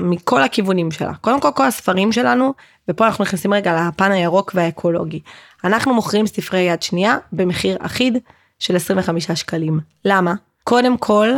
מכל 0.01 0.43
הכיוונים 0.43 0.91
שלה. 0.91 1.15
קודם 1.21 1.41
כל 1.41 1.51
כל 1.55 1.67
הספרים 1.67 2.13
שלנו, 2.13 2.55
ופה 2.89 3.07
אנחנו 3.07 3.25
נכנסים 3.25 3.55
רגע 3.55 3.89
לפן 3.89 4.13
הירוק 4.13 4.53
והאקולוגי. 4.55 5.21
אנחנו 5.65 5.95
מוכרים 5.95 6.27
ספרי 6.27 6.61
יד 6.61 6.83
שנייה 6.83 7.17
במחיר 7.33 7.77
אחיד 7.81 8.19
של 8.59 8.77
25 8.77 9.31
שקלים. 9.31 9.81
למה? 10.05 10.35
קודם 10.65 10.99
כל, 10.99 11.29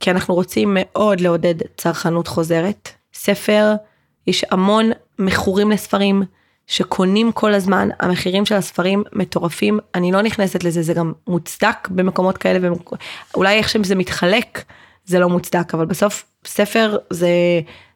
כי 0.00 0.10
אנחנו 0.10 0.34
רוצים 0.34 0.76
מאוד 0.80 1.20
לעודד 1.20 1.54
צרכנות 1.76 2.28
חוזרת. 2.28 2.88
ספר, 3.14 3.74
יש 4.26 4.44
המון 4.50 4.90
מכורים 5.18 5.70
לספרים 5.70 6.22
שקונים 6.66 7.32
כל 7.32 7.54
הזמן, 7.54 7.88
המחירים 8.00 8.46
של 8.46 8.54
הספרים 8.54 9.04
מטורפים, 9.12 9.78
אני 9.94 10.12
לא 10.12 10.22
נכנסת 10.22 10.64
לזה, 10.64 10.82
זה 10.82 10.94
גם 10.94 11.12
מוצדק 11.26 11.88
במקומות 11.90 12.38
כאלה, 12.38 12.58
במק... 12.58 12.90
אולי 13.34 13.58
איך 13.58 13.68
שזה 13.68 13.94
מתחלק 13.94 14.64
זה 15.04 15.18
לא 15.18 15.28
מוצדק, 15.28 15.74
אבל 15.74 15.86
בסוף 15.86 16.24
ספר 16.46 16.96
זה, 17.10 17.30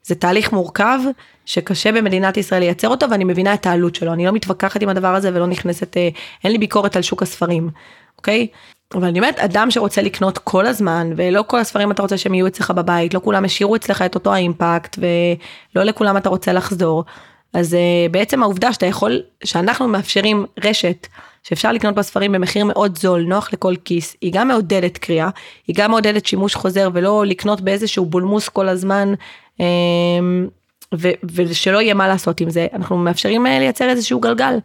זה 0.02 0.14
תהליך 0.14 0.52
מורכב 0.52 0.98
שקשה 1.44 1.92
במדינת 1.92 2.36
ישראל 2.36 2.60
לייצר 2.60 2.88
אותו 2.88 3.10
ואני 3.10 3.24
מבינה 3.24 3.54
את 3.54 3.66
העלות 3.66 3.94
שלו, 3.94 4.12
אני 4.12 4.26
לא 4.26 4.32
מתווכחת 4.32 4.82
עם 4.82 4.88
הדבר 4.88 5.14
הזה 5.14 5.30
ולא 5.34 5.46
נכנסת, 5.46 5.96
אה, 5.96 6.08
אין 6.44 6.52
לי 6.52 6.58
ביקורת 6.58 6.96
על 6.96 7.02
שוק 7.02 7.22
הספרים, 7.22 7.70
אוקיי? 8.18 8.46
אבל 8.94 9.04
אני 9.04 9.18
אומרת, 9.18 9.38
אדם 9.38 9.70
שרוצה 9.70 10.02
לקנות 10.02 10.38
כל 10.38 10.66
הזמן, 10.66 11.12
ולא 11.16 11.44
כל 11.46 11.58
הספרים 11.58 11.90
אתה 11.90 12.02
רוצה 12.02 12.18
שהם 12.18 12.34
יהיו 12.34 12.46
אצלך 12.46 12.70
בבית, 12.70 13.14
לא 13.14 13.20
כולם 13.24 13.44
השאירו 13.44 13.76
אצלך 13.76 14.02
את 14.02 14.14
אותו 14.14 14.34
האימפקט, 14.34 14.98
ולא 14.98 15.84
לכולם 15.84 16.16
אתה 16.16 16.28
רוצה 16.28 16.52
לחזור. 16.52 17.04
אז 17.52 17.74
uh, 17.74 18.12
בעצם 18.12 18.42
העובדה 18.42 18.72
שאתה 18.72 18.86
יכול, 18.86 19.22
שאנחנו 19.44 19.88
מאפשרים 19.88 20.46
רשת 20.64 21.06
שאפשר 21.42 21.72
לקנות 21.72 21.94
בה 21.94 22.02
ספרים 22.02 22.32
במחיר 22.32 22.64
מאוד 22.64 22.98
זול, 22.98 23.22
נוח 23.22 23.52
לכל 23.52 23.74
כיס, 23.84 24.16
היא 24.20 24.32
גם 24.34 24.48
מעודדת 24.48 24.98
קריאה, 24.98 25.28
היא 25.66 25.76
גם 25.78 25.90
מעודדת 25.90 26.26
שימוש 26.26 26.54
חוזר 26.54 26.88
ולא 26.92 27.26
לקנות 27.26 27.60
באיזשהו 27.60 28.06
בולמוס 28.06 28.48
כל 28.48 28.68
הזמן, 28.68 29.14
um, 29.58 29.62
ושלא 31.34 31.82
יהיה 31.82 31.94
מה 31.94 32.08
לעשות 32.08 32.40
עם 32.40 32.50
זה, 32.50 32.66
אנחנו 32.72 32.98
מאפשרים 32.98 33.46
uh, 33.46 33.48
לייצר 33.48 33.88
איזשהו 33.88 34.20
גלגל. 34.20 34.58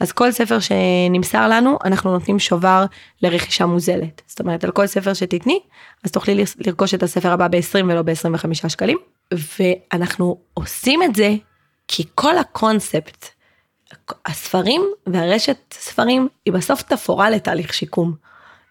אז 0.00 0.12
כל 0.12 0.32
ספר 0.32 0.58
שנמסר 0.60 1.48
לנו, 1.48 1.78
אנחנו 1.84 2.12
נותנים 2.12 2.38
שובר 2.38 2.84
לרכישה 3.22 3.66
מוזלת. 3.66 4.22
זאת 4.26 4.40
אומרת, 4.40 4.64
על 4.64 4.70
כל 4.70 4.86
ספר 4.86 5.14
שתתני, 5.14 5.60
אז 6.04 6.10
תוכלי 6.10 6.44
לרכוש 6.58 6.94
את 6.94 7.02
הספר 7.02 7.32
הבא 7.32 7.48
ב-20 7.48 7.84
ולא 7.84 8.02
ב-25 8.02 8.68
שקלים. 8.68 8.98
ואנחנו 9.32 10.38
עושים 10.54 11.02
את 11.02 11.14
זה 11.14 11.34
כי 11.88 12.04
כל 12.14 12.38
הקונספט, 12.38 13.26
הספרים 14.26 14.82
והרשת 15.06 15.56
ספרים, 15.72 16.28
היא 16.44 16.52
בסוף 16.52 16.82
תפאורה 16.82 17.30
לתהליך 17.30 17.74
שיקום. 17.74 18.14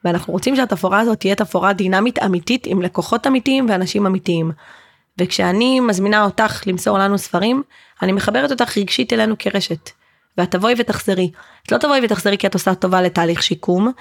ואנחנו 0.04 0.34
רוצים 0.34 0.56
שהתפאורה 0.56 1.00
הזאת 1.00 1.20
תהיה 1.20 1.36
תפאורה 1.36 1.74
דינמית 1.74 2.20
אמיתית 2.20 2.66
עם 2.66 2.82
לקוחות 2.82 3.28
אמיתיים 3.28 3.66
ואנשים 3.70 4.06
אמיתיים. 4.06 4.52
וכשאני 5.18 5.80
מזמינה 5.80 6.24
אותך 6.24 6.64
למסור 6.68 6.98
לנו 6.98 7.18
ספרים, 7.18 7.64
אני 8.02 8.12
מחברת 8.12 8.52
אותך 8.52 8.78
רגשית 8.78 9.14
אלינו 9.14 9.36
כרשת. 9.40 9.90
ואת 10.38 10.52
תבואי 10.52 10.74
ותחזרי. 10.78 11.32
את 11.66 11.72
לא 11.72 11.78
תבואי 11.78 12.00
ותחזרי 12.04 12.38
כי 12.38 12.48
את 12.48 12.54
עושה 12.54 12.76
טובה 12.76 13.02
לתהליך 13.02 13.44
שיקום, 13.44 13.92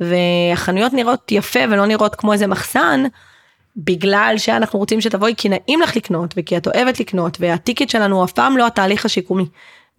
והחנויות 0.00 0.92
נראות 0.92 1.32
יפה 1.32 1.60
ולא 1.70 1.86
נראות 1.86 2.14
כמו 2.14 2.32
איזה 2.32 2.46
מחסן, 2.46 3.04
בגלל 3.76 4.34
שאנחנו 4.36 4.78
רוצים 4.78 5.00
שתבואי 5.00 5.34
כי 5.36 5.48
נעים 5.48 5.80
לך 5.80 5.96
לקנות 5.96 6.34
וכי 6.36 6.56
את 6.56 6.66
אוהבת 6.66 7.00
לקנות 7.00 7.36
והטיקט 7.40 7.88
שלנו 7.88 8.24
אף 8.24 8.32
פעם 8.32 8.56
לא 8.56 8.66
התהליך 8.66 9.04
השיקומי. 9.04 9.46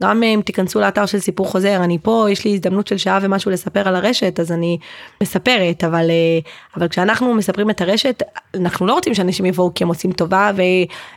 גם 0.03 0.23
אם 0.23 0.41
תיכנסו 0.45 0.79
לאתר 0.79 1.05
של 1.05 1.19
סיפור 1.19 1.47
חוזר 1.47 1.83
אני 1.83 1.97
פה 2.01 2.27
יש 2.31 2.45
לי 2.45 2.53
הזדמנות 2.53 2.87
של 2.87 2.97
שעה 2.97 3.19
ומשהו 3.21 3.51
לספר 3.51 3.87
על 3.87 3.95
הרשת 3.95 4.39
אז 4.39 4.51
אני 4.51 4.77
מספרת 5.23 5.83
אבל 5.83 6.09
אה, 6.09 6.39
אבל 6.77 6.87
כשאנחנו 6.87 7.33
מספרים 7.33 7.69
את 7.69 7.81
הרשת 7.81 8.23
אנחנו 8.55 8.87
לא 8.87 8.93
רוצים 8.93 9.13
שאנשים 9.13 9.45
יבואו 9.45 9.73
כי 9.73 9.83
הם 9.83 9.87
עושים 9.87 10.11
טובה 10.11 10.51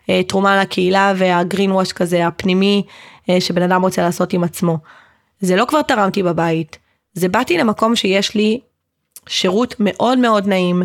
ותרומה 0.08 0.60
לקהילה 0.60 1.12
והגרין 1.16 1.72
ווש 1.72 1.92
כזה 1.92 2.26
הפנימי 2.26 2.82
אה, 2.86 2.92
שבן 3.40 3.62
אדם 3.62 3.82
רוצה 3.82 4.02
לעשות 4.02 4.32
עם 4.32 4.44
עצמו. 4.44 4.78
זה 5.40 5.56
לא 5.56 5.64
כבר 5.64 5.82
תרמתי 5.82 6.22
בבית 6.22 6.78
זה 7.16 7.28
באתי 7.28 7.58
למקום 7.58 7.96
שיש 7.96 8.34
לי 8.34 8.60
שירות 9.28 9.74
מאוד 9.78 10.18
מאוד 10.18 10.46
נעים 10.46 10.82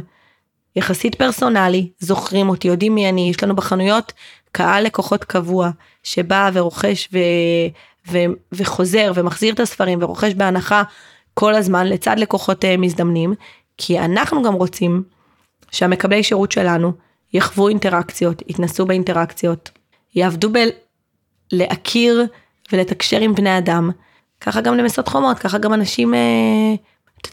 יחסית 0.76 1.16
פרסונלי, 1.16 1.90
זוכרים 2.00 2.50
אותי, 2.50 2.68
יודעים 2.68 2.96
מי 2.96 3.10
אני, 3.10 3.30
יש 3.30 3.44
לנו 3.44 3.56
בחנויות 3.56 4.14
קהל 4.52 4.84
לקוחות 4.84 5.24
קבוע, 5.24 5.70
שבא 6.04 6.50
ורוכש 6.54 7.10
ו... 7.14 7.18
ו... 8.12 8.18
וחוזר 8.52 9.12
ומחזיר 9.16 9.54
את 9.54 9.60
הספרים 9.60 10.00
ורוכש 10.02 10.34
בהנחה 10.34 10.84
כל 11.34 11.54
הזמן 11.54 11.88
לצד 11.88 12.20
לקוחות 12.20 12.66
אה, 12.66 12.78
מזדמנים, 12.78 13.34
כי 13.78 14.00
אנחנו 14.00 14.44
גם 14.44 14.54
רוצים 14.54 15.04
שהמקבלי 15.72 16.24
שירות 16.24 16.52
שלנו 16.52 16.92
יחוו 17.34 17.68
אינטראקציות, 17.68 18.42
יתנסו 18.48 18.86
באינטראקציות, 18.86 19.70
יעבדו 20.16 20.50
בלהכיר 21.52 22.26
ולתקשר 22.72 23.20
עם 23.20 23.36
בני 23.36 23.58
אדם, 23.58 23.90
ככה 24.42 24.62
גם 24.62 24.78
למסות 24.78 25.08
חומות, 25.08 25.40
ככה 25.40 25.58
גם 25.58 25.74
אנשים, 25.74 26.14
אה, 26.14 26.20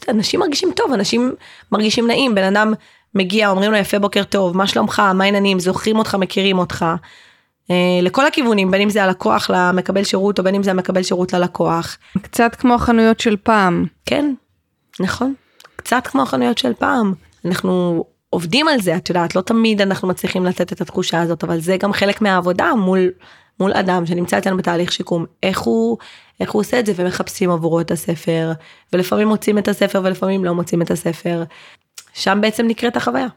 אנשים 0.07 0.39
מרגישים 0.39 0.69
טוב, 0.75 0.93
אנשים 0.93 1.33
מרגישים 1.71 2.07
נעים, 2.07 2.35
בן 2.35 2.43
אדם 2.43 2.73
מגיע, 3.15 3.49
אומרים 3.49 3.71
לו 3.71 3.77
יפה 3.77 3.99
בוקר 3.99 4.23
טוב, 4.23 4.57
מה 4.57 4.67
שלומך, 4.67 4.99
מה 4.99 5.23
העניינים, 5.23 5.59
זוכרים 5.59 5.97
אותך, 5.97 6.15
מכירים 6.15 6.59
אותך. 6.59 6.85
אה, 7.71 7.99
לכל 8.01 8.25
הכיוונים, 8.25 8.71
בין 8.71 8.81
אם 8.81 8.89
זה 8.89 9.03
הלקוח 9.03 9.49
למקבל 9.49 10.03
שירות 10.03 10.39
או 10.39 10.43
בין 10.43 10.55
אם 10.55 10.63
זה 10.63 10.71
המקבל 10.71 11.03
שירות 11.03 11.33
ללקוח. 11.33 11.97
קצת 12.21 12.55
כמו 12.55 12.73
החנויות 12.73 13.19
של 13.19 13.37
פעם. 13.43 13.85
כן, 14.05 14.33
נכון. 14.99 15.33
קצת 15.75 16.07
כמו 16.07 16.21
החנויות 16.21 16.57
של 16.57 16.73
פעם. 16.73 17.13
אנחנו 17.45 18.03
עובדים 18.29 18.67
על 18.67 18.81
זה, 18.81 18.95
את 18.95 19.09
יודעת, 19.09 19.35
לא 19.35 19.41
תמיד 19.41 19.81
אנחנו 19.81 20.07
מצליחים 20.07 20.45
לתת 20.45 20.73
את 20.73 20.81
התחושה 20.81 21.21
הזאת, 21.21 21.43
אבל 21.43 21.59
זה 21.59 21.77
גם 21.77 21.93
חלק 21.93 22.21
מהעבודה 22.21 22.75
מול, 22.75 23.09
מול 23.59 23.73
אדם 23.73 24.05
שנמצא 24.05 24.37
אצלנו 24.37 24.57
בתהליך 24.57 24.91
שיקום, 24.91 25.25
איך 25.43 25.59
הוא, 25.59 25.97
איך 26.39 26.51
הוא 26.51 26.59
עושה 26.59 26.79
את 26.79 26.85
זה 26.85 26.93
ומחפשים 26.95 27.51
עבורו 27.51 27.81
את 27.81 27.91
הספר, 27.91 28.51
ולפעמים 28.93 29.27
מוצאים 29.27 29.57
את 29.57 29.67
הספר 29.67 30.01
ולפעמים 30.03 30.45
לא 30.45 30.55
מוצאים 30.55 30.81
את 30.81 30.91
הספר. 30.91 31.43
שם 32.13 32.37
בעצם 32.41 32.67
נקראת 32.67 32.97
החוויה. 32.97 33.27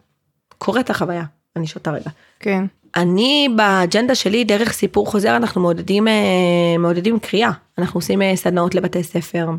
קורית 0.58 0.90
החוויה. 0.90 1.24
אני 1.56 1.66
שותה 1.66 1.90
רגע. 1.90 2.11
כן. 2.40 2.64
אני 2.96 3.48
באג'נדה 3.56 4.14
שלי 4.14 4.44
דרך 4.44 4.72
סיפור 4.72 5.06
חוזר 5.06 5.37
אנחנו 5.37 5.61
מעודדים 5.61 6.08
אה, 6.08 6.12
מעודדים 6.78 7.18
קריאה 7.18 7.50
אנחנו 7.78 7.98
עושים 7.98 8.22
אה, 8.22 8.37
סדנאות 8.37 8.74
לבתי 8.74 9.02
ספר 9.02 9.50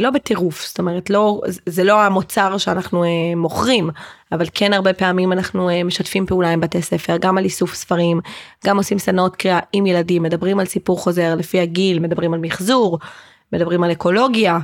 לא 0.00 0.10
בטירוף 0.10 0.66
זאת 0.66 0.78
אומרת 0.78 1.10
לא 1.10 1.40
זה 1.66 1.84
לא 1.84 2.02
המוצר 2.02 2.58
שאנחנו 2.58 3.04
מוכרים 3.36 3.90
אבל 4.32 4.46
כן 4.54 4.72
הרבה 4.72 4.92
פעמים 4.92 5.32
אנחנו 5.32 5.70
משתפים 5.84 6.26
פעולה 6.26 6.50
עם 6.50 6.60
בתי 6.60 6.82
ספר 6.82 7.16
גם 7.20 7.38
על 7.38 7.44
איסוף 7.44 7.74
ספרים 7.74 8.20
גם 8.66 8.76
עושים 8.76 8.98
סדנאות 8.98 9.36
קריאה 9.36 9.58
עם 9.72 9.86
ילדים 9.86 10.22
מדברים 10.22 10.58
על 10.58 10.66
סיפור 10.66 10.98
חוזר 10.98 11.34
לפי 11.34 11.60
הגיל 11.60 11.98
מדברים 11.98 12.34
על 12.34 12.40
מחזור 12.40 12.98
מדברים 13.52 13.82
על 13.82 13.92
אקולוגיה 13.92 14.58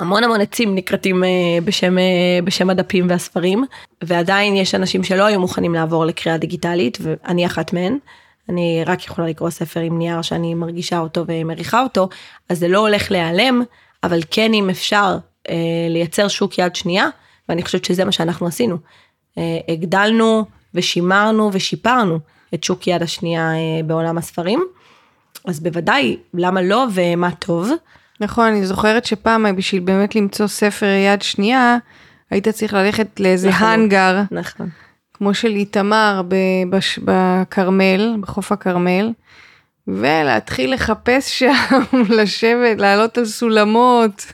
המון 0.00 0.24
המון 0.24 0.40
עצים 0.40 0.74
נקרטים 0.74 1.24
אה, 1.24 1.28
בשם, 1.64 1.98
אה, 1.98 2.38
בשם 2.44 2.70
הדפים 2.70 3.06
והספרים, 3.08 3.64
ועדיין 4.04 4.56
יש 4.56 4.74
אנשים 4.74 5.04
שלא 5.04 5.24
היו 5.24 5.40
מוכנים 5.40 5.74
לעבור 5.74 6.06
לקריאה 6.06 6.38
דיגיטלית, 6.38 6.98
ואני 7.02 7.46
אחת 7.46 7.72
מהן. 7.72 7.98
אני 8.48 8.82
רק 8.86 9.06
יכולה 9.06 9.28
לקרוא 9.28 9.50
ספר 9.50 9.80
עם 9.80 9.98
נייר 9.98 10.22
שאני 10.22 10.54
מרגישה 10.54 10.98
אותו 10.98 11.24
ומריחה 11.26 11.82
אותו, 11.82 12.08
אז 12.48 12.58
זה 12.58 12.68
לא 12.68 12.78
הולך 12.78 13.10
להיעלם, 13.10 13.62
אבל 14.04 14.20
כן 14.30 14.54
אם 14.54 14.70
אפשר 14.70 15.16
אה, 15.48 15.54
לייצר 15.90 16.28
שוק 16.28 16.58
יד 16.58 16.76
שנייה, 16.76 17.08
ואני 17.48 17.62
חושבת 17.62 17.84
שזה 17.84 18.04
מה 18.04 18.12
שאנחנו 18.12 18.46
עשינו. 18.46 18.76
אה, 19.38 19.58
הגדלנו 19.68 20.44
ושימרנו 20.74 21.50
ושיפרנו 21.52 22.18
את 22.54 22.64
שוק 22.64 22.86
יד 22.86 23.02
השנייה 23.02 23.52
אה, 23.52 23.82
בעולם 23.86 24.18
הספרים, 24.18 24.64
אז 25.44 25.60
בוודאי, 25.60 26.16
למה 26.34 26.62
לא 26.62 26.86
ומה 26.94 27.30
טוב. 27.30 27.70
נכון, 28.20 28.46
אני 28.46 28.66
זוכרת 28.66 29.04
שפעם 29.04 29.56
בשביל 29.56 29.80
באמת 29.80 30.14
למצוא 30.14 30.46
ספר 30.46 30.86
יד 30.86 31.22
שנייה, 31.22 31.76
היית 32.30 32.48
צריך 32.48 32.74
ללכת 32.74 33.20
לאיזה 33.20 33.48
נכון, 33.48 33.66
האנגר. 33.66 34.22
נכון. 34.30 34.68
כמו 35.14 35.34
של 35.34 35.48
איתמר 35.48 36.22
בכרמל, 37.04 38.16
בחוף 38.20 38.52
הכרמל, 38.52 39.12
ולהתחיל 39.86 40.74
לחפש 40.74 41.38
שם, 41.38 41.82
לשבת, 42.18 42.78
לעלות 42.78 43.18
על 43.18 43.24
סולמות. 43.24 44.26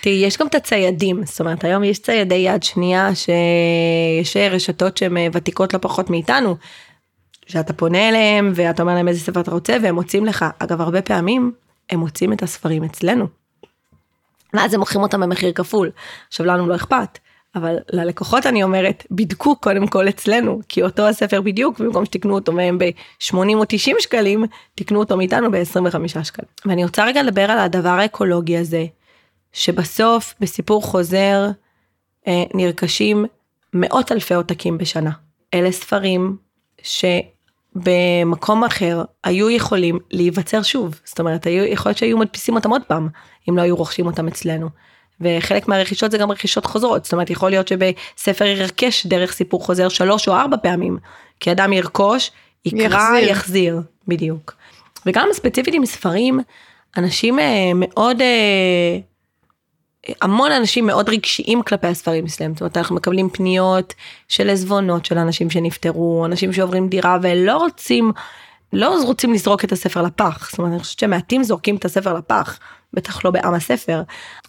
תראי, 0.00 0.16
יש 0.16 0.38
גם 0.38 0.46
את 0.46 0.54
הציידים, 0.54 1.24
זאת 1.24 1.40
אומרת, 1.40 1.64
היום 1.64 1.84
יש 1.84 1.98
ציידי 1.98 2.34
יד 2.34 2.62
שנייה, 2.62 3.10
שיש 3.14 4.36
רשתות 4.36 4.96
שהן 4.96 5.16
ותיקות 5.32 5.74
לא 5.74 5.78
פחות 5.78 6.10
מאיתנו, 6.10 6.56
שאתה 7.46 7.72
פונה 7.72 8.08
אליהם 8.08 8.52
ואתה 8.54 8.82
אומר 8.82 8.94
להם 8.94 9.08
איזה 9.08 9.20
ספר 9.20 9.40
אתה 9.40 9.50
רוצה 9.50 9.76
והם 9.82 9.94
מוצאים 9.94 10.26
לך. 10.26 10.44
אגב, 10.58 10.80
הרבה 10.80 11.02
פעמים 11.02 11.52
הם 11.90 12.00
מוצאים 12.00 12.32
את 12.32 12.42
הספרים 12.42 12.84
אצלנו. 12.84 13.26
ואז 14.54 14.74
הם 14.74 14.80
מוכרים 14.80 15.02
אותם 15.02 15.20
במחיר 15.20 15.52
כפול. 15.52 15.90
עכשיו 16.28 16.46
לנו 16.46 16.66
לא 16.66 16.76
אכפת, 16.76 17.18
אבל 17.56 17.76
ללקוחות 17.92 18.46
אני 18.46 18.62
אומרת, 18.62 19.06
בדקו 19.10 19.56
קודם 19.56 19.86
כל 19.86 20.08
אצלנו, 20.08 20.60
כי 20.68 20.82
אותו 20.82 21.08
הספר 21.08 21.40
בדיוק, 21.40 21.78
במקום 21.80 22.04
שתקנו 22.04 22.34
אותו 22.34 22.52
מהם 22.52 22.78
ב-80 22.78 23.34
או 23.34 23.64
90 23.68 23.96
שקלים, 24.00 24.44
תקנו 24.74 24.98
אותו 24.98 25.16
מאיתנו 25.16 25.50
ב-25 25.50 26.24
שקלים. 26.24 26.48
ואני 26.66 26.84
רוצה 26.84 27.04
רגע 27.04 27.22
לדבר 27.22 27.50
על 27.50 27.58
הדבר 27.58 27.88
האקולוגי 27.88 28.56
הזה, 28.56 28.84
שבסוף 29.52 30.34
בסיפור 30.40 30.82
חוזר 30.82 31.48
אה, 32.26 32.44
נרכשים 32.54 33.24
מאות 33.72 34.12
אלפי 34.12 34.34
עותקים 34.34 34.78
בשנה. 34.78 35.10
אלה 35.54 35.72
ספרים 35.72 36.36
ש... 36.82 37.04
במקום 37.84 38.64
אחר 38.64 39.02
היו 39.24 39.50
יכולים 39.50 39.98
להיווצר 40.10 40.62
שוב 40.62 41.00
זאת 41.04 41.20
אומרת 41.20 41.46
היו 41.46 41.64
יכול 41.64 41.90
להיות 41.90 41.98
שהיו 41.98 42.18
מדפיסים 42.18 42.54
אותם 42.54 42.70
עוד 42.70 42.82
פעם 42.82 43.08
אם 43.50 43.56
לא 43.56 43.62
היו 43.62 43.76
רוכשים 43.76 44.06
אותם 44.06 44.28
אצלנו. 44.28 44.68
וחלק 45.20 45.68
מהרכישות 45.68 46.10
זה 46.10 46.18
גם 46.18 46.30
רכישות 46.30 46.66
חוזרות. 46.66 47.04
זאת 47.04 47.12
אומרת 47.12 47.30
יכול 47.30 47.50
להיות 47.50 47.68
שבספר 47.68 48.44
ירכש 48.44 49.06
דרך 49.06 49.32
סיפור 49.32 49.64
חוזר 49.64 49.88
שלוש 49.88 50.28
או 50.28 50.34
ארבע 50.34 50.56
פעמים 50.56 50.98
כי 51.40 51.52
אדם 51.52 51.72
ירכוש 51.72 52.30
יקרא 52.64 52.86
יחזיר, 52.86 53.30
יחזיר. 53.30 53.80
בדיוק. 54.08 54.54
וגם 55.06 55.28
ספציפית 55.32 55.74
עם 55.74 55.86
ספרים 55.86 56.40
אנשים 56.96 57.38
אה, 57.38 57.72
מאוד 57.74 58.22
אה, 58.22 58.98
המון 60.22 60.52
אנשים 60.52 60.86
מאוד 60.86 61.08
רגשיים 61.08 61.62
כלפי 61.62 61.86
הספרים 61.86 62.28
שלהם, 62.28 62.52
זאת 62.52 62.60
אומרת 62.60 62.76
אנחנו 62.76 62.96
מקבלים 62.96 63.30
פניות 63.30 63.94
של 64.28 64.50
עזבונות 64.50 65.04
של 65.04 65.18
אנשים 65.18 65.50
שנפטרו, 65.50 66.26
אנשים 66.26 66.52
שעוברים 66.52 66.88
דירה 66.88 67.18
ולא 67.22 67.56
רוצים 67.56 68.12
לא 68.72 69.02
רוצים 69.04 69.32
לזרוק 69.32 69.64
את 69.64 69.72
הספר 69.72 70.02
לפח, 70.02 70.50
זאת 70.50 70.58
אומרת, 70.58 70.72
אני 70.72 70.80
חושבת 70.80 70.98
שמעטים 70.98 71.42
זורקים 71.42 71.76
את 71.76 71.84
הספר 71.84 72.14
לפח, 72.14 72.58
בטח 72.92 73.24
לא 73.24 73.30
בעם 73.30 73.54
הספר. 73.54 74.02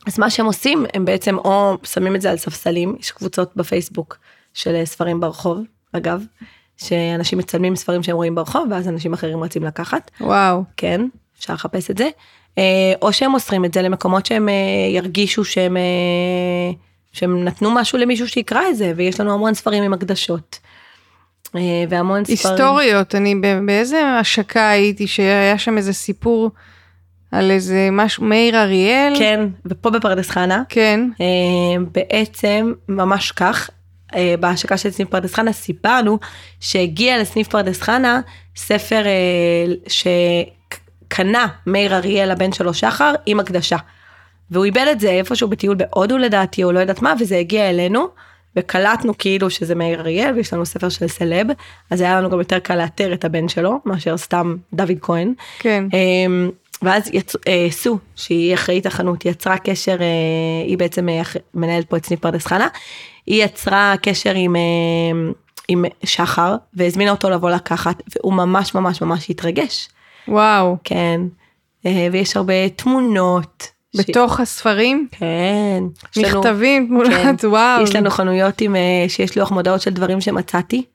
אז 0.08 0.20
מה 0.20 0.30
שהם 0.30 0.46
עושים, 0.46 0.86
הם 0.94 1.06
בעצם 1.06 1.38
או 1.38 1.78
שמים 1.84 2.16
את 2.16 2.22
זה 2.22 2.32
על 2.32 2.38
ספסלים, 2.38 2.96
יש 3.00 3.12
קבוצות 3.12 3.52
בפייסבוק 3.56 4.18
של 4.54 4.86
ספרים 4.86 5.20
ברחוב, 5.20 5.64
אגב, 5.94 6.24
שאנשים 6.78 7.40
מצלמים 7.40 7.76
ספרים 7.76 8.04
שהם 8.04 8.16
רואים 8.16 8.36
ברחוב, 8.36 8.68
ואז 8.72 8.88
אנשים 8.88 9.14
אחרים 9.14 9.44
רצים 9.44 9.64
לקחת. 9.64 10.12
וואו. 10.22 10.64
כן, 10.78 11.02
אפשר 11.40 11.54
לחפש 11.54 11.92
את 11.92 11.98
זה. 11.98 12.10
אה, 12.58 12.94
או 13.02 13.14
שהם 13.14 13.32
מוסרים 13.32 13.66
את 13.66 13.74
זה 13.74 13.82
למקומות 13.82 14.26
שהם 14.26 14.50
אה, 14.50 14.54
ירגישו 14.90 15.46
שהם, 15.46 15.78
אה, 15.78 16.72
שהם 17.12 17.44
נתנו 17.44 17.72
משהו 17.72 17.98
למישהו 17.98 18.28
שיקרא 18.28 18.62
את 18.70 18.76
זה, 18.76 18.94
ויש 18.96 19.20
לנו 19.20 19.34
המון 19.34 19.54
ספרים 19.54 19.84
עם 19.84 19.94
הקדשות. 19.94 20.60
והמון 21.90 22.26
ספרים. 22.26 22.54
היסטוריות, 22.54 23.16
אני 23.16 23.36
באיזה 23.66 24.08
השקה 24.08 24.70
הייתי 24.70 25.08
שהיה 25.08 25.58
שם 25.58 25.78
איזה 25.78 25.94
סיפור 25.94 26.52
על 27.32 27.52
איזה 27.52 27.90
משהו, 27.92 28.24
מאיר 28.24 28.62
אריאל. 28.62 29.14
כן, 29.20 29.48
ופה 29.66 29.90
בפרדס 29.90 30.30
חנה. 30.30 30.64
כן. 30.70 31.02
בעצם 31.92 32.74
ממש 32.90 33.32
כך, 33.32 33.70
בהשקה 34.40 34.78
של 34.78 34.92
סניף 34.92 35.10
פרדס 35.10 35.34
חנה 35.34 35.54
סיפרנו 35.54 36.20
שהגיע 36.60 37.18
לסניף 37.18 37.48
פרדס 37.48 37.82
חנה 37.82 38.22
ספר 38.56 39.04
ש... 39.88 40.08
קנה 41.08 41.48
מאיר 41.66 41.96
אריאל 41.96 42.32
הבן 42.32 42.52
שלו 42.52 42.74
שחר 42.74 43.14
עם 43.26 43.40
הקדשה. 43.40 43.78
והוא 44.52 44.66
איבד 44.66 44.86
את 44.92 45.00
זה 45.00 45.10
איפשהו 45.10 45.48
בטיול 45.48 45.76
בהודו 45.76 46.18
לדעתי 46.18 46.64
או 46.64 46.72
לא 46.72 46.80
יודעת 46.80 47.02
מה 47.02 47.14
וזה 47.20 47.38
הגיע 47.38 47.70
אלינו 47.70 48.08
וקלטנו 48.58 49.14
כאילו 49.18 49.50
שזה 49.50 49.76
מאיר 49.76 50.00
אריאל 50.00 50.36
ויש 50.36 50.54
לנו 50.54 50.66
ספר 50.66 50.90
של 50.90 51.08
סלב 51.08 51.48
אז 51.90 52.02
היה 52.02 52.22
לנו 52.22 52.30
גם 52.30 52.40
יותר 52.40 52.60
קל 52.60 52.76
לאתר 52.76 53.14
את 53.14 53.26
הבן 53.26 53.48
שלו 53.48 53.80
מאשר 53.86 54.18
סתם 54.18 54.56
דוד 54.74 54.98
כהן. 55.02 55.34
כן. 55.60 55.86
אמ, 55.94 56.50
ואז 56.82 57.10
יצ... 57.14 57.36
אה, 57.48 57.68
סו 57.72 57.98
שהיא 58.16 58.54
אחראית 58.54 58.86
החנות 58.86 59.26
יצרה 59.26 59.58
קשר 59.58 59.98
אה, 60.02 60.66
היא 60.68 60.78
בעצם 60.78 61.10
אה, 61.10 61.22
מנהלת 61.54 61.90
פה 61.90 61.98
את 61.98 62.06
סניף 62.06 62.20
פרדס 62.20 62.46
חנה 62.46 62.68
היא 63.26 63.44
יצרה 63.44 63.96
קשר 64.02 64.34
עם 64.36 64.56
עם 65.68 65.86
שחר 66.04 66.56
והזמינה 66.74 67.12
אותו 67.12 67.30
לבוא 67.30 67.50
לקחת 67.52 68.04
והוא 68.16 68.34
ממש 68.34 68.76
ממש 68.76 69.02
ממש 69.02 69.30
התרגש. 69.30 69.90
וואו. 70.28 70.78
כן. 70.84 71.22
ויש 72.12 72.38
הרבה 72.38 72.70
תמונות. 72.70 73.77
בתוך 73.96 74.38
ש... 74.38 74.40
הספרים? 74.40 75.08
כן. 75.12 75.84
מכתבים, 76.18 76.88
תמונות, 76.88 77.42
כן. 77.42 77.48
וואו. 77.48 77.84
יש 77.84 77.96
לנו 77.96 78.10
חנויות 78.10 78.62
עם, 78.62 78.76
אה, 78.76 79.06
שיש 79.08 79.38
לוח 79.38 79.52
מודעות 79.52 79.82
של 79.82 79.92
דברים 79.92 80.22
שמצאתי. 80.22 80.86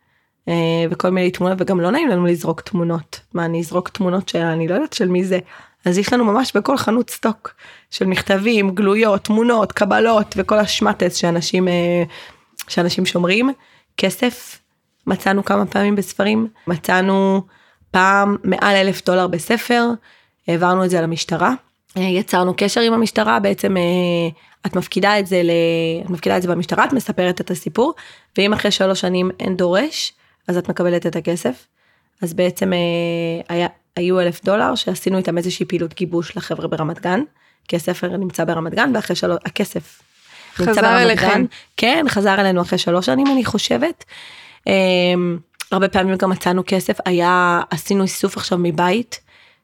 אה, 0.48 0.54
וכל 0.90 1.10
מיני 1.10 1.30
תמונות 1.30 1.60
וגם 1.60 1.80
לא 1.80 1.90
נעים 1.90 2.08
לנו 2.08 2.26
לזרוק 2.26 2.60
תמונות. 2.60 3.20
מה 3.34 3.44
אני 3.44 3.60
אזרוק 3.60 3.88
תמונות 3.88 4.28
שאני 4.28 4.68
לא 4.68 4.74
יודעת 4.74 4.92
של 4.92 5.08
מי 5.08 5.24
זה. 5.24 5.38
אז 5.84 5.98
יש 5.98 6.12
לנו 6.12 6.24
ממש 6.24 6.52
בכל 6.56 6.76
חנות 6.76 7.10
סטוק 7.10 7.54
של 7.90 8.06
מכתבים, 8.06 8.70
גלויות, 8.70 9.24
תמונות, 9.24 9.72
קבלות 9.72 10.34
וכל 10.36 10.58
השמטס 10.58 11.14
שאנשים, 11.14 11.68
שאנשים 12.68 13.06
שומרים. 13.06 13.52
כסף 13.96 14.58
מצאנו 15.06 15.44
כמה 15.44 15.66
פעמים 15.66 15.96
בספרים, 15.96 16.48
מצאנו 16.66 17.42
פעם 17.90 18.36
מעל 18.44 18.76
אלף 18.76 19.04
דולר 19.06 19.26
בספר, 19.26 19.88
העברנו 20.48 20.84
את 20.84 20.90
זה 20.90 21.00
למשטרה, 21.00 21.48
אה, 21.48 21.54
יצרנו 21.96 22.54
קשר 22.56 22.80
עם 22.80 22.92
המשטרה, 22.92 23.40
בעצם 23.40 23.76
אה, 23.76 23.82
את 24.66 24.76
מפקידה 24.76 25.18
את 25.18 25.26
זה, 25.26 25.42
ל... 25.42 25.50
את 26.04 26.10
מפקידה 26.10 26.36
את 26.36 26.42
זה 26.42 26.48
במשטרה, 26.48 26.84
את 26.84 26.92
מספרת 26.92 27.40
את 27.40 27.50
הסיפור, 27.50 27.94
ואם 28.38 28.52
אחרי 28.52 28.70
שלוש 28.70 29.00
שנים 29.00 29.30
אין 29.40 29.56
דורש, 29.56 30.12
אז 30.48 30.56
את 30.56 30.68
מקבלת 30.68 31.06
את 31.06 31.16
הכסף. 31.16 31.66
אז 32.22 32.34
בעצם 32.34 32.72
אה, 32.72 32.78
היה, 33.48 33.66
היו 33.96 34.20
אלף 34.20 34.44
דולר 34.44 34.74
שעשינו 34.74 35.18
איתם 35.18 35.38
איזושהי 35.38 35.66
פעילות 35.66 35.94
גיבוש 35.94 36.36
לחבר'ה 36.36 36.68
ברמת 36.68 37.00
גן, 37.00 37.20
כי 37.68 37.76
הספר 37.76 38.16
נמצא 38.16 38.44
ברמת 38.44 38.74
גן 38.74 38.90
ואחרי 38.94 39.16
שלוש, 39.16 39.38
הכסף 39.44 40.02
חזר 40.54 41.02
אליכם. 41.02 41.44
כן, 41.76 42.04
חזר 42.08 42.40
אלינו 42.40 42.62
אחרי 42.62 42.78
שלוש 42.78 43.06
שנים 43.06 43.26
אני 43.26 43.44
חושבת. 43.44 44.04
הרבה 45.72 45.88
פעמים 45.88 46.16
גם 46.16 46.30
מצאנו 46.30 46.62
כסף, 46.66 46.96
היה, 47.04 47.60
עשינו 47.70 48.02
איסוף 48.02 48.36
עכשיו 48.36 48.58
מבית, 48.58 49.20